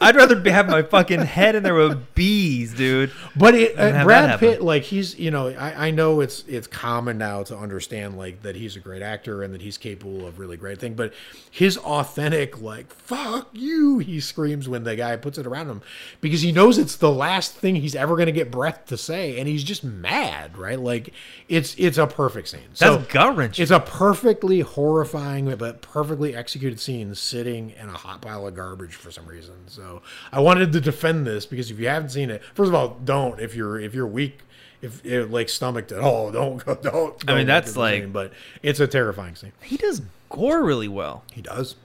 I'd 0.00 0.16
rather 0.16 0.38
have 0.50 0.68
my 0.68 0.82
fucking 0.82 1.20
head 1.20 1.54
in 1.54 1.62
there 1.62 1.74
with 1.74 2.14
bees, 2.14 2.74
dude. 2.74 3.12
But 3.36 3.54
it, 3.54 3.78
uh, 3.78 4.04
Brad. 4.04 4.38
Pitt, 4.40 4.62
like 4.62 4.82
he's, 4.82 5.18
you 5.18 5.30
know, 5.30 5.48
I, 5.48 5.88
I 5.88 5.90
know 5.90 6.20
it's 6.20 6.44
it's 6.46 6.66
common 6.66 7.18
now 7.18 7.42
to 7.44 7.56
understand 7.56 8.16
like 8.16 8.42
that 8.42 8.56
he's 8.56 8.76
a 8.76 8.80
great 8.80 9.02
actor 9.02 9.42
and 9.42 9.54
that 9.54 9.62
he's 9.62 9.78
capable 9.78 10.26
of 10.26 10.38
really 10.38 10.56
great 10.56 10.78
thing. 10.78 10.94
But 10.94 11.12
his 11.50 11.76
authentic, 11.78 12.60
like 12.60 12.92
"fuck 12.92 13.48
you," 13.52 13.98
he 13.98 14.20
screams 14.20 14.68
when 14.68 14.84
the 14.84 14.96
guy 14.96 15.16
puts 15.16 15.38
it 15.38 15.46
around 15.46 15.68
him 15.68 15.82
because 16.20 16.42
he 16.42 16.52
knows 16.52 16.78
it's 16.78 16.96
the 16.96 17.10
last 17.10 17.54
thing 17.54 17.76
he's 17.76 17.94
ever 17.94 18.16
going 18.16 18.26
to 18.26 18.32
get 18.32 18.50
breath 18.50 18.86
to 18.86 18.96
say, 18.96 19.38
and 19.38 19.48
he's 19.48 19.64
just 19.64 19.84
mad, 19.84 20.56
right? 20.58 20.78
Like 20.78 21.12
it's 21.48 21.74
it's 21.78 21.98
a 21.98 22.06
perfect 22.06 22.48
scene. 22.48 22.60
So 22.74 22.96
That's 22.96 23.12
gut 23.12 23.36
wrenching. 23.36 23.62
it's 23.62 23.70
a 23.70 23.80
perfectly 23.80 24.60
horrifying 24.60 25.54
but 25.56 25.82
perfectly 25.82 26.34
executed 26.34 26.80
scene 26.80 27.14
sitting 27.14 27.70
in 27.70 27.88
a 27.88 27.92
hot 27.92 28.20
pile 28.20 28.46
of 28.46 28.54
garbage 28.54 28.94
for 28.94 29.10
some 29.10 29.26
reason. 29.26 29.54
So 29.66 29.93
I 30.32 30.40
wanted 30.40 30.72
to 30.72 30.80
defend 30.80 31.26
this 31.26 31.46
because 31.46 31.70
if 31.70 31.78
you 31.78 31.88
haven't 31.88 32.10
seen 32.10 32.30
it, 32.30 32.42
first 32.54 32.68
of 32.68 32.74
all, 32.74 32.96
don't 33.04 33.40
if 33.40 33.54
you're 33.54 33.78
if 33.80 33.94
you're 33.94 34.06
weak, 34.06 34.40
if, 34.82 35.04
if 35.04 35.30
like 35.30 35.48
stomached 35.48 35.92
at 35.92 36.00
all, 36.00 36.30
don't 36.32 36.64
go 36.64 36.74
don't. 36.74 37.18
don't 37.18 37.30
I 37.30 37.34
mean, 37.36 37.46
that's 37.46 37.76
like- 37.76 38.02
scene, 38.02 38.12
but 38.12 38.32
it's 38.62 38.80
a 38.80 38.86
terrifying 38.86 39.34
scene. 39.36 39.52
He 39.62 39.76
does 39.76 40.02
gore 40.28 40.62
really 40.64 40.88
well. 40.88 41.24
He 41.32 41.40
does. 41.42 41.76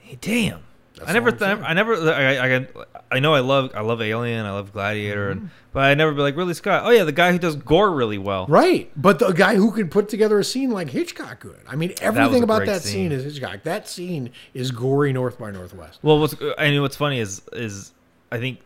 Hey, 0.00 0.18
damn. 0.20 0.62
That's 0.96 1.10
I 1.10 1.12
never, 1.12 1.30
th- 1.30 1.58
I 1.62 1.72
never, 1.74 1.94
I, 2.10 2.56
I, 2.56 2.66
I 3.12 3.18
know 3.20 3.34
I 3.34 3.40
love, 3.40 3.70
I 3.74 3.80
love 3.82 4.00
Alien, 4.00 4.46
I 4.46 4.50
love 4.52 4.72
Gladiator, 4.72 5.30
Mm-hmm. 5.30 5.38
and 5.42 5.50
but 5.72 5.84
I 5.84 5.94
never 5.94 6.12
be 6.12 6.22
like 6.22 6.34
Ridley 6.36 6.54
Scott. 6.54 6.84
Oh 6.86 6.90
yeah, 6.90 7.04
the 7.04 7.12
guy 7.12 7.32
who 7.32 7.38
does 7.38 7.54
gore 7.54 7.90
really 7.94 8.16
well. 8.16 8.46
Right, 8.48 8.90
but 8.96 9.18
the 9.18 9.32
guy 9.32 9.56
who 9.56 9.70
could 9.72 9.90
put 9.90 10.08
together 10.08 10.38
a 10.38 10.44
scene 10.44 10.70
like 10.70 10.88
Hitchcock 10.88 11.40
could. 11.40 11.60
I 11.68 11.76
mean, 11.76 11.92
everything 12.00 12.40
a 12.40 12.44
about 12.44 12.64
that 12.64 12.80
scene. 12.80 13.10
scene. 13.10 13.12
is 13.12 13.24
Hitchcock. 13.24 13.62
That 13.64 13.86
scene 13.86 14.30
is 14.54 14.70
gory 14.70 15.12
North 15.12 15.38
by 15.38 15.50
Northwest. 15.50 15.98
Well, 16.02 16.18
what's 16.18 16.34
I 16.56 16.70
mean, 16.70 16.80
what's 16.80 16.96
funny 16.96 17.20
is, 17.20 17.42
is 17.52 17.92
I 18.32 18.38
think 18.38 18.60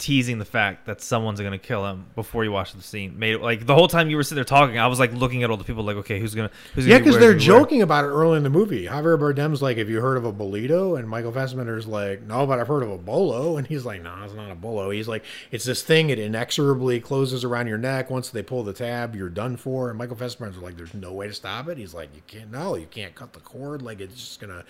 teasing 0.00 0.38
the 0.38 0.44
fact 0.44 0.86
that 0.86 1.00
someone's 1.02 1.40
gonna 1.40 1.58
kill 1.58 1.86
him 1.86 2.06
before 2.16 2.42
you 2.42 2.50
watch 2.50 2.72
the 2.72 2.82
scene 2.82 3.18
made 3.18 3.34
it 3.34 3.42
like 3.42 3.66
the 3.66 3.74
whole 3.74 3.86
time 3.86 4.10
you 4.10 4.16
were 4.16 4.22
sitting 4.22 4.36
there 4.36 4.44
talking, 4.44 4.78
I 4.78 4.86
was 4.86 4.98
like 4.98 5.12
looking 5.12 5.42
at 5.44 5.50
all 5.50 5.56
the 5.58 5.64
people 5.64 5.84
like, 5.84 5.96
okay, 5.98 6.18
who's 6.18 6.34
gonna, 6.34 6.50
who's 6.74 6.86
Yeah, 6.86 6.98
because 6.98 7.18
they're 7.18 7.34
who's 7.34 7.46
where? 7.46 7.58
joking 7.60 7.82
about 7.82 8.04
it 8.04 8.08
early 8.08 8.38
in 8.38 8.42
the 8.42 8.50
movie. 8.50 8.86
Javier 8.86 9.18
Bardem's 9.18 9.60
like, 9.62 9.76
"Have 9.76 9.90
you 9.90 10.00
heard 10.00 10.16
of 10.16 10.24
a 10.24 10.32
bolito?" 10.32 10.98
And 10.98 11.08
Michael 11.08 11.32
Fassbender's 11.32 11.86
like, 11.86 12.22
"No, 12.22 12.46
but 12.46 12.58
I've 12.58 12.66
heard 12.68 12.82
of 12.82 12.90
a 12.90 12.98
bolo." 12.98 13.56
And 13.60 13.66
he's 13.66 13.84
like, 13.84 14.02
"No, 14.02 14.14
it's 14.24 14.34
not 14.34 14.50
a 14.50 14.54
bolo." 14.54 14.88
He's 14.90 15.06
like, 15.08 15.24
"It's 15.50 15.64
this 15.64 15.82
thing. 15.82 16.08
It 16.10 16.18
inexorably 16.18 16.98
closes 17.00 17.44
around 17.44 17.66
your 17.66 17.78
neck. 17.78 18.10
Once 18.10 18.30
they 18.30 18.42
pull 18.42 18.62
the 18.64 18.72
tab, 18.72 19.14
you're 19.14 19.28
done 19.28 19.56
for." 19.58 19.90
And 19.90 19.98
Michael 19.98 20.16
Fassbender's 20.16 20.62
like, 20.62 20.76
"There's 20.76 20.94
no 20.94 21.12
way 21.12 21.26
to 21.28 21.34
stop 21.34 21.68
it." 21.68 21.76
He's 21.76 21.92
like, 21.94 22.08
"You 22.14 22.22
can't. 22.26 22.50
No, 22.50 22.74
you 22.74 22.86
can't 22.90 23.14
cut 23.14 23.34
the 23.34 23.40
cord. 23.40 23.82
Like 23.82 24.00
it's 24.00 24.14
just 24.14 24.40
gonna." 24.40 24.64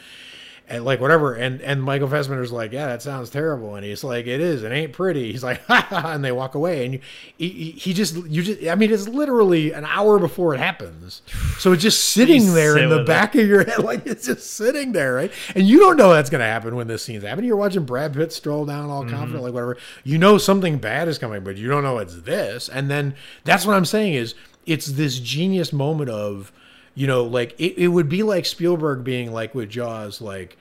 And 0.69 0.85
like 0.85 1.01
whatever, 1.01 1.35
and 1.35 1.61
and 1.63 1.83
Michael 1.83 2.07
Fassbender's 2.07 2.53
like, 2.53 2.71
yeah, 2.71 2.87
that 2.87 3.03
sounds 3.03 3.29
terrible, 3.29 3.75
and 3.75 3.85
he's 3.85 4.05
like, 4.05 4.29
it 4.29 4.41
is, 4.41 4.63
it 4.63 4.71
ain't 4.71 4.93
pretty. 4.93 5.33
He's 5.33 5.43
like, 5.43 5.61
ha 5.67 5.85
ha, 5.89 6.01
ha, 6.01 6.13
and 6.13 6.25
they 6.25 6.31
walk 6.31 6.55
away, 6.55 6.85
and 6.85 6.95
you, 6.95 7.01
he, 7.39 7.73
he- 7.73 7.93
just, 7.93 8.15
you 8.29 8.41
just, 8.41 8.65
I 8.69 8.77
mean, 8.77 8.93
it's 8.93 9.09
literally 9.09 9.73
an 9.73 9.85
hour 9.85 10.21
before 10.21 10.55
it 10.55 10.59
happens, 10.59 11.23
so 11.59 11.73
it's 11.73 11.83
just 11.83 12.05
sitting 12.15 12.43
You 12.45 12.53
there 12.55 12.75
sit 12.75 12.85
in 12.85 12.89
the 12.89 12.99
with 12.99 13.03
it. 13.03 13.07
back 13.09 13.35
of 13.35 13.49
your 13.49 13.65
head, 13.65 13.79
like 13.83 14.07
it's 14.07 14.27
just 14.27 14.49
sitting 14.53 14.93
there, 14.93 15.13
right? 15.15 15.33
And 15.57 15.67
you 15.67 15.81
don't 15.81 15.97
know 15.97 16.13
that's 16.13 16.31
gonna 16.31 16.45
happen 16.45 16.77
when 16.77 16.87
this 16.87 17.03
scene's 17.05 17.25
happening. 17.25 17.49
You're 17.49 17.57
watching 17.57 17.85
Brad 17.85 18.13
Pitt 18.15 18.33
stroll 18.33 18.65
down 18.65 18.91
all 18.91 19.03
Mm-hmm. 19.05 19.17
confident, 19.17 19.43
like 19.43 19.53
whatever. 19.53 19.77
You 20.05 20.19
know 20.19 20.39
something 20.39 20.79
bad 20.79 21.09
is 21.09 21.19
coming, 21.19 21.43
but 21.43 21.57
you 21.57 21.67
don't 21.69 21.83
know 21.83 21.99
it's 21.99 22.21
this, 22.21 22.69
and 22.69 22.89
then 22.89 23.17
that's 23.43 23.67
what 23.67 23.75
I'm 23.75 23.85
saying 23.85 24.15
is, 24.15 24.37
it's 24.67 24.87
this 24.87 25.19
genius 25.19 25.73
moment 25.73 26.11
of 26.11 26.53
you 26.95 27.07
know 27.07 27.25
like 27.25 27.55
it, 27.59 27.79
it 27.79 27.89
would 27.89 28.09
be 28.09 28.23
like 28.23 28.45
spielberg 28.45 29.05
being 29.05 29.33
like 29.33 29.55
with 29.55 29.71
jaws 29.71 30.21
like 30.21 30.57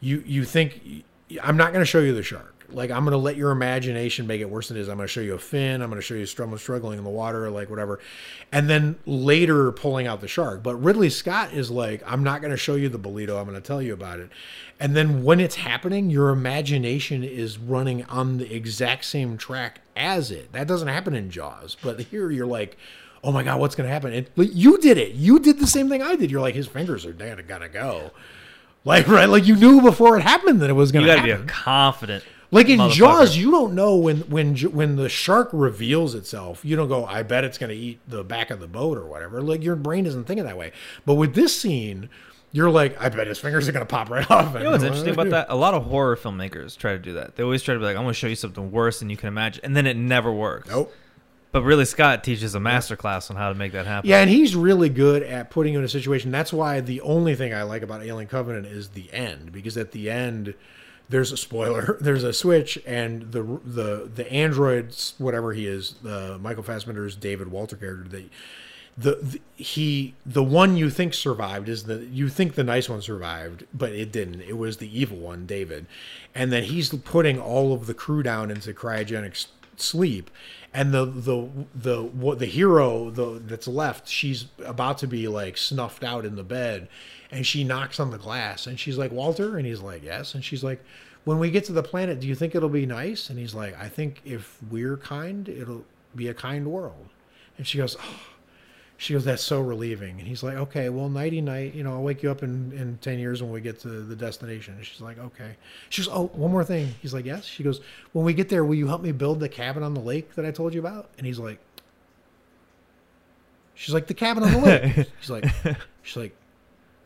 you 0.00 0.22
you 0.26 0.44
think 0.44 1.04
i'm 1.42 1.56
not 1.56 1.72
going 1.72 1.82
to 1.82 1.86
show 1.86 2.00
you 2.00 2.14
the 2.14 2.22
shark. 2.22 2.54
Like 2.72 2.90
i'm 2.90 3.02
going 3.04 3.12
to 3.12 3.18
let 3.18 3.36
your 3.36 3.50
imagination 3.50 4.26
make 4.26 4.40
it 4.40 4.48
worse 4.48 4.68
than 4.68 4.76
it 4.76 4.80
is. 4.80 4.88
I'm 4.88 4.96
going 4.96 5.08
to 5.08 5.12
show 5.12 5.20
you 5.20 5.34
a 5.34 5.38
fin. 5.38 5.82
I'm 5.82 5.90
going 5.90 6.00
to 6.00 6.06
show 6.06 6.14
you 6.14 6.24
someone 6.24 6.58
struggling 6.58 6.98
in 6.98 7.04
the 7.04 7.10
water 7.10 7.50
like 7.50 7.68
whatever. 7.68 7.98
And 8.52 8.70
then 8.70 8.96
later 9.06 9.72
pulling 9.72 10.06
out 10.06 10.20
the 10.20 10.28
shark. 10.28 10.62
But 10.62 10.76
ridley 10.76 11.10
scott 11.10 11.52
is 11.52 11.70
like 11.70 12.02
i'm 12.06 12.22
not 12.22 12.40
going 12.40 12.52
to 12.52 12.56
show 12.56 12.76
you 12.76 12.88
the 12.88 12.98
bolito. 12.98 13.38
I'm 13.38 13.44
going 13.44 13.54
to 13.54 13.60
tell 13.60 13.82
you 13.82 13.92
about 13.92 14.20
it. 14.20 14.30
And 14.78 14.96
then 14.96 15.24
when 15.24 15.40
it's 15.40 15.56
happening 15.56 16.10
your 16.10 16.30
imagination 16.30 17.24
is 17.24 17.58
running 17.58 18.04
on 18.04 18.38
the 18.38 18.54
exact 18.54 19.04
same 19.04 19.36
track 19.36 19.80
as 19.96 20.30
it. 20.30 20.52
That 20.52 20.68
doesn't 20.68 20.88
happen 20.88 21.14
in 21.14 21.30
jaws 21.30 21.76
but 21.82 22.00
here 22.00 22.30
you're 22.30 22.46
like 22.46 22.78
oh 23.22 23.32
my 23.32 23.42
god, 23.42 23.60
what's 23.60 23.74
gonna 23.74 23.88
happen? 23.88 24.12
And 24.12 24.30
like, 24.36 24.50
you 24.52 24.78
did 24.78 24.98
it. 24.98 25.14
You 25.14 25.38
did 25.38 25.58
the 25.58 25.66
same 25.66 25.88
thing 25.88 26.02
I 26.02 26.16
did. 26.16 26.30
You're 26.30 26.40
like, 26.40 26.54
his 26.54 26.66
fingers 26.66 27.04
are 27.06 27.12
gonna 27.12 27.42
gonna 27.42 27.68
go. 27.68 28.10
Like 28.84 29.08
right, 29.08 29.28
like 29.28 29.46
you 29.46 29.56
knew 29.56 29.82
before 29.82 30.16
it 30.16 30.22
happened 30.22 30.60
that 30.62 30.70
it 30.70 30.74
was 30.74 30.92
gonna. 30.92 31.06
You 31.06 31.14
got 31.14 31.22
to 31.22 31.28
happen. 31.30 31.46
be 31.46 31.52
confident. 31.52 32.24
Like 32.50 32.68
in. 32.68 32.90
Jaws, 32.90 33.36
you 33.36 33.50
don't 33.50 33.74
know 33.74 33.96
when 33.96 34.18
when 34.22 34.56
when 34.56 34.96
the 34.96 35.08
shark 35.08 35.50
reveals 35.52 36.14
itself. 36.14 36.64
You 36.64 36.76
don't 36.76 36.88
go, 36.88 37.04
I 37.04 37.22
bet 37.22 37.44
it's 37.44 37.58
going 37.58 37.70
to 37.70 37.76
eat 37.76 38.00
the 38.08 38.24
back 38.24 38.50
of 38.50 38.60
the 38.60 38.66
boat 38.66 38.98
or 38.98 39.06
whatever. 39.06 39.40
Like 39.40 39.62
your 39.62 39.76
brain 39.76 40.06
isn't 40.06 40.24
thinking 40.24 40.44
that 40.46 40.56
way. 40.56 40.72
But 41.06 41.14
with 41.14 41.34
this 41.34 41.58
scene, 41.58 42.08
you're 42.52 42.70
like, 42.70 43.00
I 43.00 43.08
bet 43.08 43.28
his 43.28 43.38
fingers 43.38 43.68
are 43.68 43.72
going 43.72 43.86
to 43.86 43.90
pop 43.90 44.10
right 44.10 44.28
off. 44.30 44.54
You 44.54 44.60
know 44.60 44.72
what's 44.72 44.82
interesting 44.84 45.12
about 45.12 45.30
that? 45.30 45.46
A 45.48 45.54
lot 45.54 45.74
of 45.74 45.84
horror 45.84 46.16
filmmakers 46.16 46.76
try 46.76 46.92
to 46.92 46.98
do 46.98 47.12
that. 47.14 47.36
They 47.36 47.44
always 47.44 47.62
try 47.62 47.74
to 47.74 47.80
be 47.80 47.86
like, 47.86 47.96
"I'm 47.96 48.02
going 48.02 48.14
to 48.14 48.18
show 48.18 48.26
you 48.26 48.34
something 48.34 48.72
worse 48.72 48.98
than 48.98 49.10
you 49.10 49.16
can 49.16 49.28
imagine," 49.28 49.64
and 49.64 49.76
then 49.76 49.86
it 49.86 49.96
never 49.96 50.32
works. 50.32 50.68
Nope. 50.68 50.92
But 51.52 51.62
Ridley 51.62 51.84
Scott 51.84 52.22
teaches 52.22 52.54
a 52.54 52.60
master 52.60 52.94
class 52.94 53.28
on 53.30 53.36
how 53.36 53.48
to 53.48 53.54
make 53.56 53.72
that 53.72 53.86
happen. 53.86 54.08
Yeah, 54.08 54.20
and 54.20 54.30
he's 54.30 54.54
really 54.54 54.88
good 54.88 55.22
at 55.24 55.50
putting 55.50 55.72
you 55.72 55.80
in 55.80 55.84
a 55.84 55.88
situation. 55.88 56.30
That's 56.30 56.52
why 56.52 56.80
the 56.80 57.00
only 57.00 57.34
thing 57.34 57.52
I 57.52 57.64
like 57.64 57.82
about 57.82 58.02
Alien 58.02 58.28
Covenant 58.28 58.66
is 58.66 58.90
the 58.90 59.12
end, 59.12 59.50
because 59.50 59.76
at 59.76 59.90
the 59.90 60.10
end, 60.10 60.54
there's 61.08 61.32
a 61.32 61.36
spoiler. 61.36 61.98
There's 62.00 62.22
a 62.22 62.32
switch, 62.32 62.78
and 62.86 63.32
the 63.32 63.42
the 63.64 64.08
the 64.14 64.32
androids, 64.32 65.14
whatever 65.18 65.52
he 65.52 65.66
is, 65.66 65.96
the 66.02 66.38
Michael 66.38 66.62
Fassbender's 66.62 67.16
David 67.16 67.48
Walter 67.48 67.74
character, 67.74 68.08
the, 68.08 68.28
the 68.96 69.18
the 69.20 69.40
he 69.56 70.14
the 70.24 70.44
one 70.44 70.76
you 70.76 70.88
think 70.88 71.14
survived 71.14 71.68
is 71.68 71.84
the 71.84 72.06
you 72.06 72.28
think 72.28 72.54
the 72.54 72.62
nice 72.62 72.88
one 72.88 73.02
survived, 73.02 73.66
but 73.74 73.90
it 73.90 74.12
didn't. 74.12 74.42
It 74.42 74.56
was 74.56 74.76
the 74.76 74.98
evil 74.98 75.18
one, 75.18 75.46
David, 75.46 75.86
and 76.32 76.52
then 76.52 76.62
he's 76.62 76.90
putting 76.90 77.40
all 77.40 77.72
of 77.72 77.88
the 77.88 77.94
crew 77.94 78.22
down 78.22 78.52
into 78.52 78.72
cryogenic 78.72 79.48
sleep 79.76 80.30
and 80.72 80.92
the 80.92 81.04
the 81.04 81.48
the 81.74 82.02
what 82.02 82.38
the 82.38 82.46
hero 82.46 83.10
the 83.10 83.40
that's 83.44 83.66
left 83.66 84.08
she's 84.08 84.46
about 84.64 84.98
to 84.98 85.06
be 85.06 85.26
like 85.26 85.56
snuffed 85.56 86.04
out 86.04 86.24
in 86.24 86.36
the 86.36 86.44
bed 86.44 86.88
and 87.30 87.46
she 87.46 87.64
knocks 87.64 87.98
on 87.98 88.10
the 88.10 88.18
glass 88.18 88.66
and 88.66 88.78
she's 88.78 88.98
like 88.98 89.10
walter? 89.12 89.56
And 89.56 89.66
he's 89.66 89.80
like 89.80 90.02
yes. 90.02 90.34
And 90.34 90.44
she's 90.44 90.62
like 90.62 90.82
when 91.24 91.38
we 91.38 91.50
get 91.50 91.64
to 91.64 91.72
the 91.72 91.82
planet 91.82 92.20
do 92.20 92.26
you 92.26 92.34
think 92.34 92.54
it'll 92.54 92.68
be 92.68 92.86
nice? 92.86 93.30
And 93.30 93.38
he's 93.38 93.54
like 93.54 93.78
i 93.80 93.88
think 93.88 94.20
if 94.24 94.58
we're 94.70 94.96
kind 94.96 95.48
it'll 95.48 95.84
be 96.14 96.28
a 96.28 96.34
kind 96.34 96.68
world. 96.68 97.08
And 97.58 97.66
she 97.66 97.78
goes 97.78 97.96
oh. 98.00 98.29
She 99.00 99.14
goes 99.14 99.24
that's 99.24 99.42
so 99.42 99.62
relieving. 99.62 100.18
And 100.18 100.28
he's 100.28 100.42
like 100.42 100.56
okay 100.56 100.90
well 100.90 101.08
nighty 101.08 101.40
night 101.40 101.74
you 101.74 101.82
know 101.82 101.92
i'll 101.94 102.02
wake 102.02 102.22
you 102.22 102.30
up 102.30 102.42
in 102.42 102.70
in 102.72 102.98
10 103.00 103.18
years 103.18 103.42
when 103.42 103.50
we 103.50 103.62
get 103.62 103.80
to 103.80 103.88
the 103.88 104.14
destination. 104.14 104.74
And 104.74 104.84
she's 104.84 105.00
like 105.00 105.18
okay. 105.18 105.56
She 105.88 106.02
goes 106.02 106.10
oh 106.12 106.26
one 106.34 106.52
more 106.52 106.64
thing. 106.64 106.94
He's 107.00 107.14
like 107.14 107.24
yes. 107.24 107.46
She 107.46 107.62
goes 107.62 107.80
when 108.12 108.26
we 108.26 108.34
get 108.34 108.50
there 108.50 108.62
will 108.62 108.74
you 108.74 108.88
help 108.88 109.00
me 109.00 109.10
build 109.12 109.40
the 109.40 109.48
cabin 109.48 109.82
on 109.82 109.94
the 109.94 110.00
lake 110.00 110.34
that 110.34 110.44
i 110.44 110.50
told 110.50 110.74
you 110.74 110.80
about? 110.80 111.08
And 111.16 111.26
he's 111.26 111.38
like 111.38 111.58
she's 113.74 113.94
like 113.94 114.06
the 114.06 114.14
cabin 114.14 114.44
on 114.44 114.52
the 114.52 114.58
lake. 114.58 115.08
She's 115.20 115.30
like 115.30 115.46
she's 116.02 116.16
like 116.16 116.36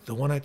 the 0.07 0.15
one 0.15 0.33
i 0.33 0.41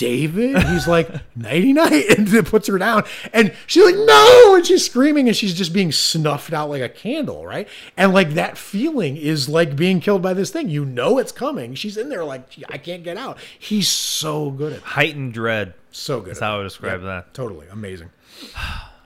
David? 0.00 0.56
He's 0.64 0.88
like, 0.88 1.08
nighty 1.36 1.72
night. 1.74 2.06
And 2.18 2.26
it 2.32 2.46
puts 2.46 2.66
her 2.68 2.78
down. 2.78 3.04
And 3.32 3.54
she's 3.66 3.84
like, 3.84 3.94
no. 3.94 4.54
And 4.56 4.66
she's 4.66 4.84
screaming 4.86 5.28
and 5.28 5.36
she's 5.36 5.52
just 5.54 5.72
being 5.74 5.92
snuffed 5.92 6.52
out 6.54 6.70
like 6.70 6.80
a 6.82 6.88
candle, 6.88 7.44
right? 7.46 7.68
And 7.96 8.14
like 8.14 8.30
that 8.30 8.56
feeling 8.56 9.16
is 9.18 9.48
like 9.48 9.76
being 9.76 10.00
killed 10.00 10.22
by 10.22 10.32
this 10.32 10.50
thing. 10.50 10.70
You 10.70 10.84
know 10.86 11.18
it's 11.18 11.32
coming. 11.32 11.74
She's 11.74 11.96
in 11.98 12.08
there 12.08 12.24
like, 12.24 12.42
I 12.70 12.78
can't 12.78 13.04
get 13.04 13.16
out. 13.18 13.38
He's 13.58 13.88
so 13.88 14.50
good 14.50 14.72
at 14.72 14.80
Heightened 14.80 15.34
dread. 15.34 15.74
So 15.90 16.20
good. 16.20 16.30
That's 16.30 16.40
how 16.40 16.54
I 16.54 16.56
would 16.58 16.64
describe 16.64 17.00
Yeah, 17.02 17.06
that. 17.06 17.34
Totally. 17.34 17.66
Amazing. 17.70 18.10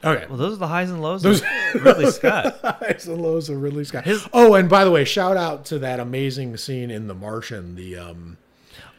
Okay. 0.04 0.26
Well, 0.28 0.36
those 0.36 0.52
are 0.52 0.56
the 0.56 0.66
highs 0.68 0.90
and 0.90 1.00
lows 1.00 1.22
Those- 1.22 1.40
of 1.40 1.48
Ridley 1.82 2.10
Scott. 2.10 2.60
Highs 2.62 3.06
and 3.08 3.22
lows 3.22 3.48
of 3.48 3.62
Ridley 3.62 3.84
Scott. 3.84 4.04
His- 4.04 4.28
oh, 4.34 4.52
and 4.52 4.68
by 4.68 4.84
the 4.84 4.90
way, 4.90 5.02
shout 5.06 5.38
out 5.38 5.64
to 5.66 5.78
that 5.78 5.98
amazing 5.98 6.58
scene 6.58 6.90
in 6.90 7.06
The 7.06 7.14
Martian, 7.14 7.74
the 7.74 7.96
um 7.96 8.36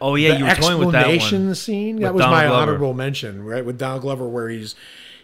Oh 0.06 0.16
yeah, 0.16 0.34
the 0.34 0.38
you 0.40 0.46
were 0.46 0.56
toying 0.56 0.78
with 0.80 0.92
that 0.92 1.08
explanation 1.08 1.46
one. 1.48 1.56
scene. 1.56 1.96
with 1.96 2.04
That 2.04 2.14
was 2.14 2.22
Donald 2.22 2.38
my 2.38 2.46
Glover. 2.48 2.62
honorable 2.62 2.94
mention, 2.94 3.44
right? 3.44 3.66
With 3.66 3.78
Donald 3.80 4.04
Glover, 4.04 4.28
where 4.28 4.50
he's 4.50 4.76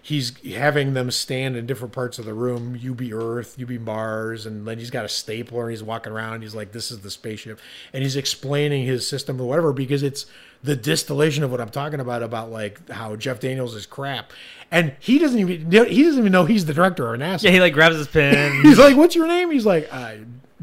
he's 0.02 0.34
having 0.56 0.96
them 0.96 1.12
stand 1.12 1.56
in 1.56 1.68
different 1.68 1.94
parts 1.94 2.18
of 2.18 2.26
the 2.26 2.34
room. 2.34 2.76
You 2.76 2.96
be 2.96 3.14
Earth, 3.14 3.54
you 3.58 3.68
be 3.68 3.78
Mars, 3.78 4.48
and 4.48 4.68
then 4.68 4.80
he's 4.80 4.90
got 4.90 5.06
a 5.06 5.10
stapler 5.10 5.66
and 5.66 5.72
he's 5.72 5.84
walking 5.84 6.12
around. 6.12 6.42
He's 6.42 6.56
like, 6.56 6.72
"This 6.72 6.90
is 6.90 7.02
the 7.02 7.12
spaceship," 7.12 7.60
and 7.94 8.02
he's 8.02 8.16
explaining 8.16 8.86
his 8.86 9.08
system 9.08 9.40
or 9.40 9.48
whatever 9.48 9.72
because 9.72 10.02
it's 10.02 10.26
the 10.64 10.76
distillation 10.76 11.44
of 11.44 11.52
what 11.52 11.62
I'm 11.62 11.70
talking 11.70 12.00
about 12.00 12.24
about 12.24 12.52
like 12.52 12.90
how 12.90 13.16
Jeff 13.16 13.40
Daniels 13.40 13.76
is 13.76 13.86
crap, 13.86 14.32
and 14.72 14.96
he 15.00 15.20
doesn't 15.20 15.38
even 15.40 15.72
he 15.72 16.04
doesn't 16.04 16.20
even 16.20 16.32
know 16.32 16.46
he's 16.46 16.66
the 16.66 16.74
director 16.74 17.14
of 17.14 17.20
NASA. 17.20 17.44
Yeah, 17.44 17.52
he 17.52 17.60
like 17.60 17.74
grabs 17.74 17.98
his 17.98 18.08
pen. 18.08 18.62
He's 18.64 18.80
like, 18.80 18.98
"What's 18.98 19.14
your 19.16 19.28
name?" 19.28 19.52
He's 19.52 19.66
like, 19.66 19.88
uh, 19.94 20.16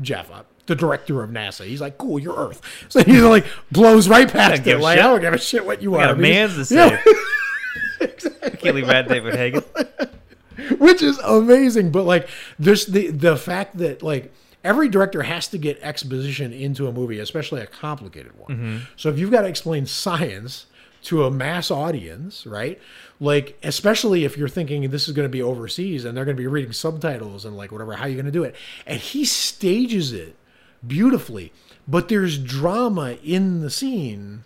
"Jeff, 0.02 0.28
uh, 0.32 0.42
the 0.68 0.76
director 0.76 1.22
of 1.22 1.30
NASA." 1.30 1.66
He's 1.66 1.80
like, 1.80 1.98
"Cool, 1.98 2.18
you're 2.20 2.36
Earth." 2.36 2.62
So 2.88 3.02
he's 3.02 3.22
like 3.22 3.44
blows 3.72 4.08
right 4.08 4.30
past 4.30 4.66
it. 4.66 4.78
Like, 4.78 4.96
shit. 4.98 5.04
I 5.04 5.08
don't 5.08 5.20
give 5.20 5.34
a 5.34 5.38
shit 5.38 5.66
what 5.66 5.82
you 5.82 5.96
are. 5.96 6.14
man's 6.14 6.68
say. 6.68 6.98
Can't 8.60 8.76
leave 8.76 8.86
Matt 8.86 9.08
David 9.08 9.34
Hagen. 9.34 9.62
which 10.78 11.02
is 11.02 11.18
amazing. 11.18 11.90
But 11.90 12.04
like, 12.04 12.28
this 12.58 12.86
the 12.86 13.08
the 13.08 13.36
fact 13.36 13.78
that 13.78 14.02
like 14.02 14.32
every 14.64 14.88
director 14.88 15.22
has 15.22 15.48
to 15.48 15.58
get 15.58 15.78
exposition 15.82 16.52
into 16.52 16.86
a 16.86 16.92
movie, 16.92 17.18
especially 17.18 17.60
a 17.60 17.66
complicated 17.66 18.38
one. 18.38 18.50
Mm-hmm. 18.50 18.76
So 18.96 19.08
if 19.08 19.18
you've 19.18 19.30
got 19.30 19.42
to 19.42 19.48
explain 19.48 19.86
science 19.86 20.66
to 21.04 21.24
a 21.24 21.30
mass 21.30 21.70
audience, 21.70 22.46
right? 22.46 22.80
Like, 23.20 23.56
especially 23.62 24.24
if 24.24 24.36
you're 24.36 24.48
thinking 24.48 24.88
this 24.90 25.08
is 25.08 25.14
going 25.14 25.24
to 25.24 25.32
be 25.32 25.42
overseas 25.42 26.04
and 26.04 26.16
they're 26.16 26.24
going 26.24 26.36
to 26.36 26.40
be 26.42 26.46
reading 26.46 26.72
subtitles 26.72 27.44
and 27.44 27.56
like 27.56 27.72
whatever, 27.72 27.94
how 27.94 28.04
are 28.04 28.08
you 28.08 28.14
going 28.14 28.26
to 28.26 28.32
do 28.32 28.44
it? 28.44 28.54
And 28.86 29.00
he 29.00 29.24
stages 29.24 30.12
it 30.12 30.36
beautifully, 30.86 31.52
but 31.86 32.08
there's 32.08 32.38
drama 32.38 33.18
in 33.24 33.60
the 33.60 33.70
scene 33.70 34.44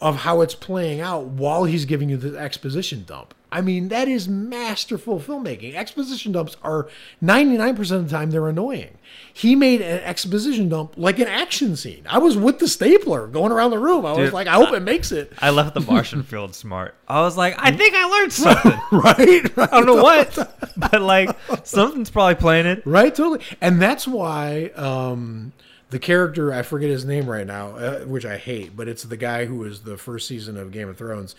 of 0.00 0.16
how 0.16 0.40
it's 0.40 0.54
playing 0.54 1.00
out 1.00 1.24
while 1.26 1.64
he's 1.64 1.84
giving 1.84 2.08
you 2.08 2.16
the 2.16 2.38
exposition 2.38 3.04
dump. 3.06 3.34
I 3.52 3.60
mean, 3.60 3.88
that 3.88 4.06
is 4.06 4.28
masterful 4.28 5.18
filmmaking. 5.18 5.74
Exposition 5.74 6.30
dumps 6.32 6.56
are 6.62 6.88
99% 7.22 7.78
of 7.90 8.08
the 8.08 8.16
time 8.16 8.30
they're 8.30 8.48
annoying. 8.48 8.96
He 9.34 9.56
made 9.56 9.80
an 9.80 10.00
exposition 10.00 10.68
dump 10.68 10.94
like 10.96 11.18
an 11.18 11.26
action 11.26 11.74
scene. 11.74 12.04
I 12.08 12.18
was 12.18 12.36
with 12.36 12.60
the 12.60 12.68
stapler 12.68 13.26
going 13.26 13.50
around 13.50 13.70
the 13.72 13.78
room. 13.78 14.06
I 14.06 14.12
was 14.12 14.32
like, 14.32 14.46
I 14.46 14.54
hope 14.54 14.72
it 14.72 14.80
makes 14.82 15.10
it. 15.10 15.32
I 15.40 15.50
left 15.50 15.74
the 15.74 15.80
Martian 15.80 16.22
field 16.22 16.54
smart. 16.54 16.94
I 17.08 17.22
was 17.22 17.36
like, 17.36 17.56
I 17.58 17.72
think 17.72 17.94
I 17.96 18.04
learned 18.06 18.32
something. 18.32 18.80
right? 18.92 19.56
right? 19.56 19.58
I 19.72 19.80
don't 19.80 19.86
know 19.86 20.02
what, 20.02 20.36
but 20.76 21.02
like 21.02 21.36
something's 21.64 22.10
probably 22.10 22.36
playing 22.36 22.66
it. 22.66 22.86
Right, 22.86 23.12
totally. 23.12 23.44
And 23.60 23.82
that's 23.82 24.06
why 24.06 24.70
um, 24.76 25.52
the 25.90 25.98
character, 25.98 26.52
I 26.52 26.62
forget 26.62 26.88
his 26.90 27.04
name 27.04 27.28
right 27.28 27.46
now, 27.46 27.76
uh, 27.76 28.00
which 28.00 28.24
I 28.24 28.36
hate, 28.38 28.76
but 28.76 28.88
it's 28.88 29.02
the 29.02 29.16
guy 29.16 29.44
who 29.44 29.56
was 29.56 29.82
the 29.82 29.96
first 29.96 30.26
season 30.28 30.56
of 30.56 30.70
Game 30.70 30.88
of 30.88 30.96
Thrones. 30.96 31.34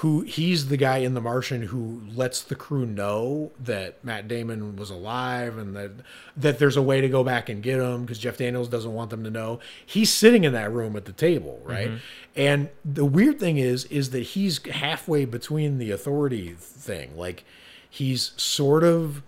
Who 0.00 0.20
he's 0.20 0.68
the 0.68 0.76
guy 0.76 0.98
in 0.98 1.14
The 1.14 1.22
Martian 1.22 1.62
who 1.62 2.02
lets 2.14 2.42
the 2.42 2.54
crew 2.54 2.84
know 2.84 3.52
that 3.58 4.04
Matt 4.04 4.28
Damon 4.28 4.76
was 4.76 4.90
alive 4.90 5.56
and 5.56 5.74
that 5.74 5.90
that 6.36 6.58
there's 6.58 6.76
a 6.76 6.82
way 6.82 7.00
to 7.00 7.08
go 7.08 7.24
back 7.24 7.48
and 7.48 7.62
get 7.62 7.80
him 7.80 8.02
because 8.02 8.18
Jeff 8.18 8.36
Daniels 8.36 8.68
doesn't 8.68 8.92
want 8.92 9.08
them 9.08 9.24
to 9.24 9.30
know. 9.30 9.58
He's 9.86 10.12
sitting 10.12 10.44
in 10.44 10.52
that 10.52 10.70
room 10.70 10.96
at 10.96 11.06
the 11.06 11.12
table, 11.14 11.62
right? 11.64 11.88
And 12.36 12.68
the 12.84 13.06
weird 13.06 13.40
thing 13.40 13.56
is, 13.56 13.86
is 13.86 14.10
that 14.10 14.20
he's 14.20 14.62
halfway 14.66 15.24
between 15.24 15.78
the 15.78 15.90
authority 15.92 16.54
thing. 16.58 17.16
Like 17.16 17.44
he's 17.88 18.32
sort 18.36 18.84
of 18.84 19.22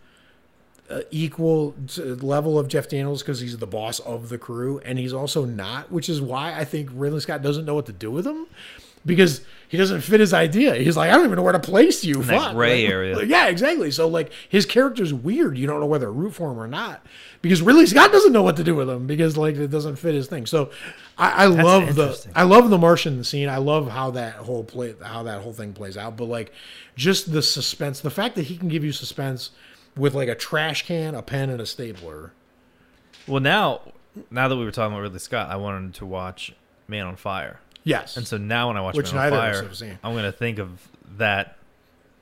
uh, 0.91 1.01
equal 1.11 1.74
to 1.89 2.14
level 2.16 2.59
of 2.59 2.68
Jeff 2.68 2.89
Daniels 2.89 3.22
because 3.22 3.41
he's 3.41 3.57
the 3.59 3.66
boss 3.66 3.99
of 4.01 4.28
the 4.28 4.39
crew, 4.39 4.80
and 4.84 4.99
he's 4.99 5.12
also 5.12 5.45
not, 5.45 5.91
which 5.93 6.09
is 6.09 6.20
why 6.20 6.55
I 6.59 6.64
think 6.64 6.91
Ridley 6.93 7.20
Scott 7.20 7.43
doesn't 7.43 7.64
know 7.64 7.74
what 7.74 7.86
to 7.86 7.93
do 7.93 8.11
with 8.11 8.26
him 8.26 8.47
because 9.07 9.43
he 9.68 9.76
doesn't 9.76 10.01
fit 10.01 10.18
his 10.20 10.34
idea. 10.34 10.74
He's 10.74 10.97
like, 10.97 11.11
I 11.11 11.14
don't 11.14 11.24
even 11.26 11.36
know 11.36 11.43
where 11.43 11.53
to 11.53 11.59
place 11.59 12.05
you. 12.05 12.22
that 12.24 12.55
gray 12.55 12.82
Like- 12.84 12.93
area. 12.93 13.22
Yeah, 13.24 13.47
exactly. 13.49 13.91
So 13.91 14.09
like 14.09 14.32
his 14.49 14.66
character's 14.66 15.12
weird. 15.14 15.57
You 15.59 15.66
don't 15.66 15.80
know 15.80 15.86
whether 15.86 16.07
to 16.07 16.11
root 16.11 16.34
for 16.34 16.51
him 16.51 16.59
or 16.59 16.66
not 16.66 17.05
because 17.43 17.62
Ridley 17.62 17.86
Scott 17.86 18.11
doesn't 18.11 18.32
know 18.32 18.43
what 18.43 18.57
to 18.57 18.64
do 18.64 18.74
with 18.74 18.89
him 18.89 19.07
because 19.07 19.36
like 19.36 19.57
it 19.57 19.68
doesn't 19.68 19.97
fit 19.97 20.14
his 20.14 20.26
thing. 20.26 20.47
So 20.47 20.70
I, 21.16 21.45
I 21.45 21.47
love 21.47 21.95
the. 21.95 22.26
I 22.34 22.43
love 22.45 22.70
the 22.70 22.78
Martian 22.78 23.22
scene. 23.24 23.49
I 23.49 23.59
love 23.59 23.89
how 23.91 24.11
that 24.12 24.34
whole 24.34 24.64
play 24.64 24.95
how 25.03 25.22
that 25.24 25.43
whole 25.43 25.53
thing 25.53 25.72
plays 25.74 25.97
out. 25.97 26.16
But 26.16 26.24
like 26.26 26.53
just 26.97 27.30
the 27.32 27.43
suspense, 27.43 28.01
the 28.01 28.11
fact 28.11 28.34
that 28.36 28.45
he 28.45 28.57
can 28.57 28.68
give 28.68 28.84
you 28.84 28.93
suspense 28.93 29.51
with 29.99 30.14
like 30.14 30.28
a 30.28 30.34
trash 30.34 30.86
can, 30.86 31.14
a 31.14 31.22
pen, 31.22 31.51
and 31.51 31.61
a 31.61 31.66
stapler. 31.66 32.32
Well, 33.26 33.40
now, 33.40 33.80
now 34.30 34.49
that 34.49 34.57
we 34.57 34.64
were 34.64 34.70
talking 34.70 34.92
about 34.92 35.03
Ridley 35.03 35.18
Scott, 35.18 35.51
I 35.51 35.57
wanted 35.57 35.94
to 35.94 36.07
watch 36.07 36.53
Man 36.86 37.07
on 37.07 37.16
Fire, 37.16 37.61
Yes. 37.84 38.16
and 38.16 38.26
so 38.26 38.38
now 38.38 38.68
when 38.68 38.76
I 38.76 38.80
watch 38.80 38.94
Which 38.96 39.12
Man 39.12 39.24
on 39.24 39.30
neither 39.30 39.64
of 39.66 39.72
us 39.72 39.80
Fire. 39.80 39.99
I'm 40.03 40.14
gonna 40.14 40.32
think 40.32 40.59
of 40.59 40.70
that. 41.18 41.57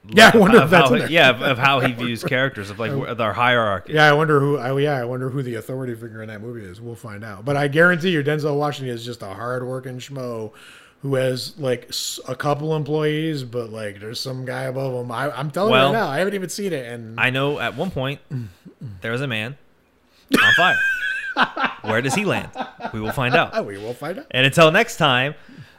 Yeah, 0.09 0.31
I 0.33 0.37
wonder 0.37 0.59
of 0.59 0.65
if 0.65 0.71
that's 0.71 0.89
how, 0.89 0.95
yeah, 1.09 1.31
of, 1.31 1.43
of 1.43 1.59
how 1.59 1.81
he 1.81 1.93
views 1.93 2.23
characters, 2.29 2.71
of 2.71 2.79
like 2.79 3.17
their 3.19 3.33
hierarchy. 3.33 3.93
yeah, 3.95 4.09
I 4.09 4.13
wonder 4.13 4.39
who. 4.39 4.57
I, 4.57 4.77
yeah, 4.79 4.95
I 4.97 5.05
wonder 5.05 5.31
who 5.31 5.43
the 5.43 5.57
authority 5.57 5.95
figure 5.97 6.23
in 6.23 6.29
that 6.29 6.41
movie 6.41 6.65
is. 6.65 6.81
We'll 6.81 6.95
find 6.95 7.25
out. 7.25 7.45
But 7.45 7.57
I 7.57 7.67
guarantee 7.69 8.11
you, 8.11 8.23
Denzel 8.23 8.57
Washington 8.57 8.95
is 8.95 9.05
just 9.05 9.23
a 9.23 9.27
hard-working 9.35 9.99
schmo 9.99 10.53
who 11.07 11.15
has 11.15 11.57
like 11.57 11.89
a 12.27 12.35
couple 12.35 12.75
employees, 12.75 13.45
but 13.45 13.71
like 13.71 14.01
there's 14.01 14.19
some 14.19 14.45
guy 14.45 14.63
above 14.65 14.93
him. 15.05 15.13
I, 15.13 15.31
I'm 15.31 15.53
telling 15.53 15.71
Well, 15.71 15.91
you 15.91 15.95
right 15.95 16.01
now, 16.01 16.09
I 16.09 16.19
haven't 16.19 16.35
even 16.35 16.49
seen 16.49 16.73
it, 16.73 16.85
and 16.87 17.19
I 17.21 17.31
know 17.31 17.61
at 17.61 17.77
one 17.77 17.93
point 17.93 18.21
there 19.01 19.13
was 19.13 19.21
a 19.21 19.29
man 19.29 19.57
on 20.43 20.53
fire. 20.55 20.79
Where 21.83 22.03
does 22.03 22.15
he 22.15 22.25
land? 22.25 22.51
We 22.93 23.01
will 23.01 23.13
find 23.13 23.37
out. 23.37 23.65
We 23.65 23.79
will 23.79 23.95
find 23.95 24.19
out. 24.19 24.27
And 24.33 24.45
until 24.47 24.73
next 24.73 24.97
time, 24.97 25.37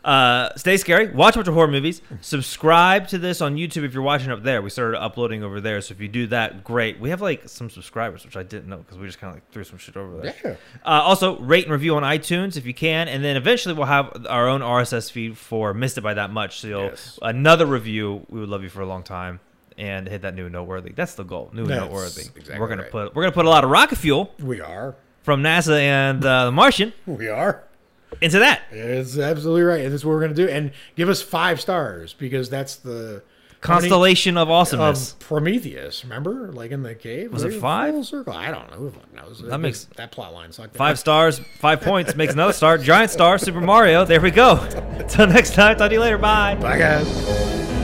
uh, 0.07 0.55
stay 0.55 0.77
scary. 0.77 1.11
Watch 1.11 1.35
a 1.35 1.39
bunch 1.39 1.47
of 1.49 1.53
horror 1.53 1.67
movies. 1.67 2.01
Subscribe 2.21 3.07
to 3.09 3.17
this 3.17 3.41
on 3.41 3.55
YouTube 3.57 3.83
if 3.83 3.93
you're 3.93 4.03
watching 4.03 4.31
up 4.31 4.41
there. 4.43 4.61
We 4.61 4.69
started 4.69 5.01
uploading 5.01 5.43
over 5.43 5.59
there, 5.59 5.81
so 5.81 5.91
if 5.93 5.99
you 5.99 6.07
do 6.07 6.27
that, 6.27 6.63
great. 6.63 6.99
We 6.99 7.09
have 7.09 7.21
like 7.21 7.49
some 7.49 7.69
subscribers, 7.69 8.23
which 8.23 8.37
I 8.37 8.43
didn't 8.43 8.67
know 8.69 8.77
because 8.77 8.97
we 8.97 9.05
just 9.05 9.19
kind 9.19 9.31
of 9.31 9.35
like 9.35 9.51
threw 9.51 9.63
some 9.63 9.77
shit 9.77 9.97
over 9.97 10.21
there. 10.21 10.35
Yeah. 10.43 10.55
Uh, 10.85 11.01
also, 11.03 11.37
rate 11.39 11.63
and 11.65 11.73
review 11.73 11.95
on 11.95 12.03
iTunes 12.03 12.55
if 12.57 12.65
you 12.65 12.73
can, 12.73 13.07
and 13.07 13.23
then 13.23 13.35
eventually 13.35 13.73
we'll 13.75 13.87
have 13.87 14.25
our 14.29 14.47
own 14.47 14.61
RSS 14.61 15.11
feed 15.11 15.37
for 15.37 15.73
Missed 15.73 15.97
It 15.97 16.01
by 16.01 16.13
That 16.13 16.31
Much. 16.31 16.59
So 16.61 16.67
you'll, 16.67 16.83
Yes. 16.85 17.19
another 17.21 17.65
review. 17.65 18.25
We 18.29 18.39
would 18.39 18.49
love 18.49 18.63
you 18.63 18.69
for 18.69 18.81
a 18.81 18.85
long 18.87 19.03
time. 19.03 19.39
And 19.79 20.07
hit 20.07 20.23
that 20.23 20.33
new 20.33 20.45
and 20.45 20.53
noteworthy. 20.53 20.91
That's 20.91 21.13
the 21.13 21.23
goal. 21.23 21.51
New 21.53 21.61
and 21.61 21.69
That's 21.69 21.81
noteworthy. 21.81 22.21
exactly 22.35 22.59
we're 22.59 22.67
gonna 22.67 22.81
right. 22.81 22.91
put 22.91 23.13
we're 23.13 23.21
gonna 23.21 23.31
put 23.31 23.45
a 23.45 23.49
lot 23.49 23.63
of 23.63 23.69
rocket 23.69 23.97
fuel 23.97 24.33
We 24.39 24.59
are. 24.59 24.95
from 25.21 25.43
NASA 25.43 25.79
and 25.79 26.25
uh, 26.25 26.45
the 26.45 26.51
Martian 26.51 26.93
We 27.05 27.27
are. 27.29 27.63
Into 28.21 28.39
that. 28.39 28.61
It's 28.71 29.17
absolutely 29.17 29.63
right. 29.63 29.81
And 29.85 29.93
that's 29.93 30.03
what 30.05 30.11
we're 30.11 30.21
going 30.21 30.35
to 30.35 30.45
do. 30.47 30.51
And 30.51 30.71
give 30.95 31.09
us 31.09 31.21
five 31.21 31.59
stars 31.61 32.13
because 32.13 32.49
that's 32.49 32.77
the 32.77 33.21
Constellation 33.59 34.37
of 34.37 34.47
of 34.49 34.51
awesomeness. 34.51 35.15
Prometheus. 35.19 36.03
Remember, 36.03 36.51
like 36.51 36.69
in 36.71 36.83
the 36.83 36.93
cave. 36.93 37.33
Was 37.33 37.43
it 37.43 37.53
five? 37.59 37.93
Full 37.93 38.03
circle. 38.03 38.33
I 38.33 38.51
don't 38.51 38.69
know. 38.69 38.77
Who 38.77 38.93
knows? 39.15 39.41
That 39.41 39.57
makes- 39.57 39.85
that 39.95 40.11
plot 40.11 40.31
line 40.33 40.51
sucked. 40.51 40.75
Five 40.77 40.99
stars, 40.99 41.39
five 41.59 41.81
points 41.81 42.15
makes 42.15 42.33
another 42.33 42.53
star. 42.53 42.77
Giant 42.77 43.09
star, 43.11 43.37
Super 43.39 43.59
Mario. 43.61 44.05
There 44.05 44.21
we 44.21 44.29
go. 44.31 44.57
Until 44.99 45.25
next 45.27 45.53
time, 45.55 45.75
talk 45.77 45.89
to 45.89 45.95
you 45.95 46.01
later. 46.01 46.19
Bye. 46.19 46.55
Bye, 46.55 46.77
guys. 46.77 47.76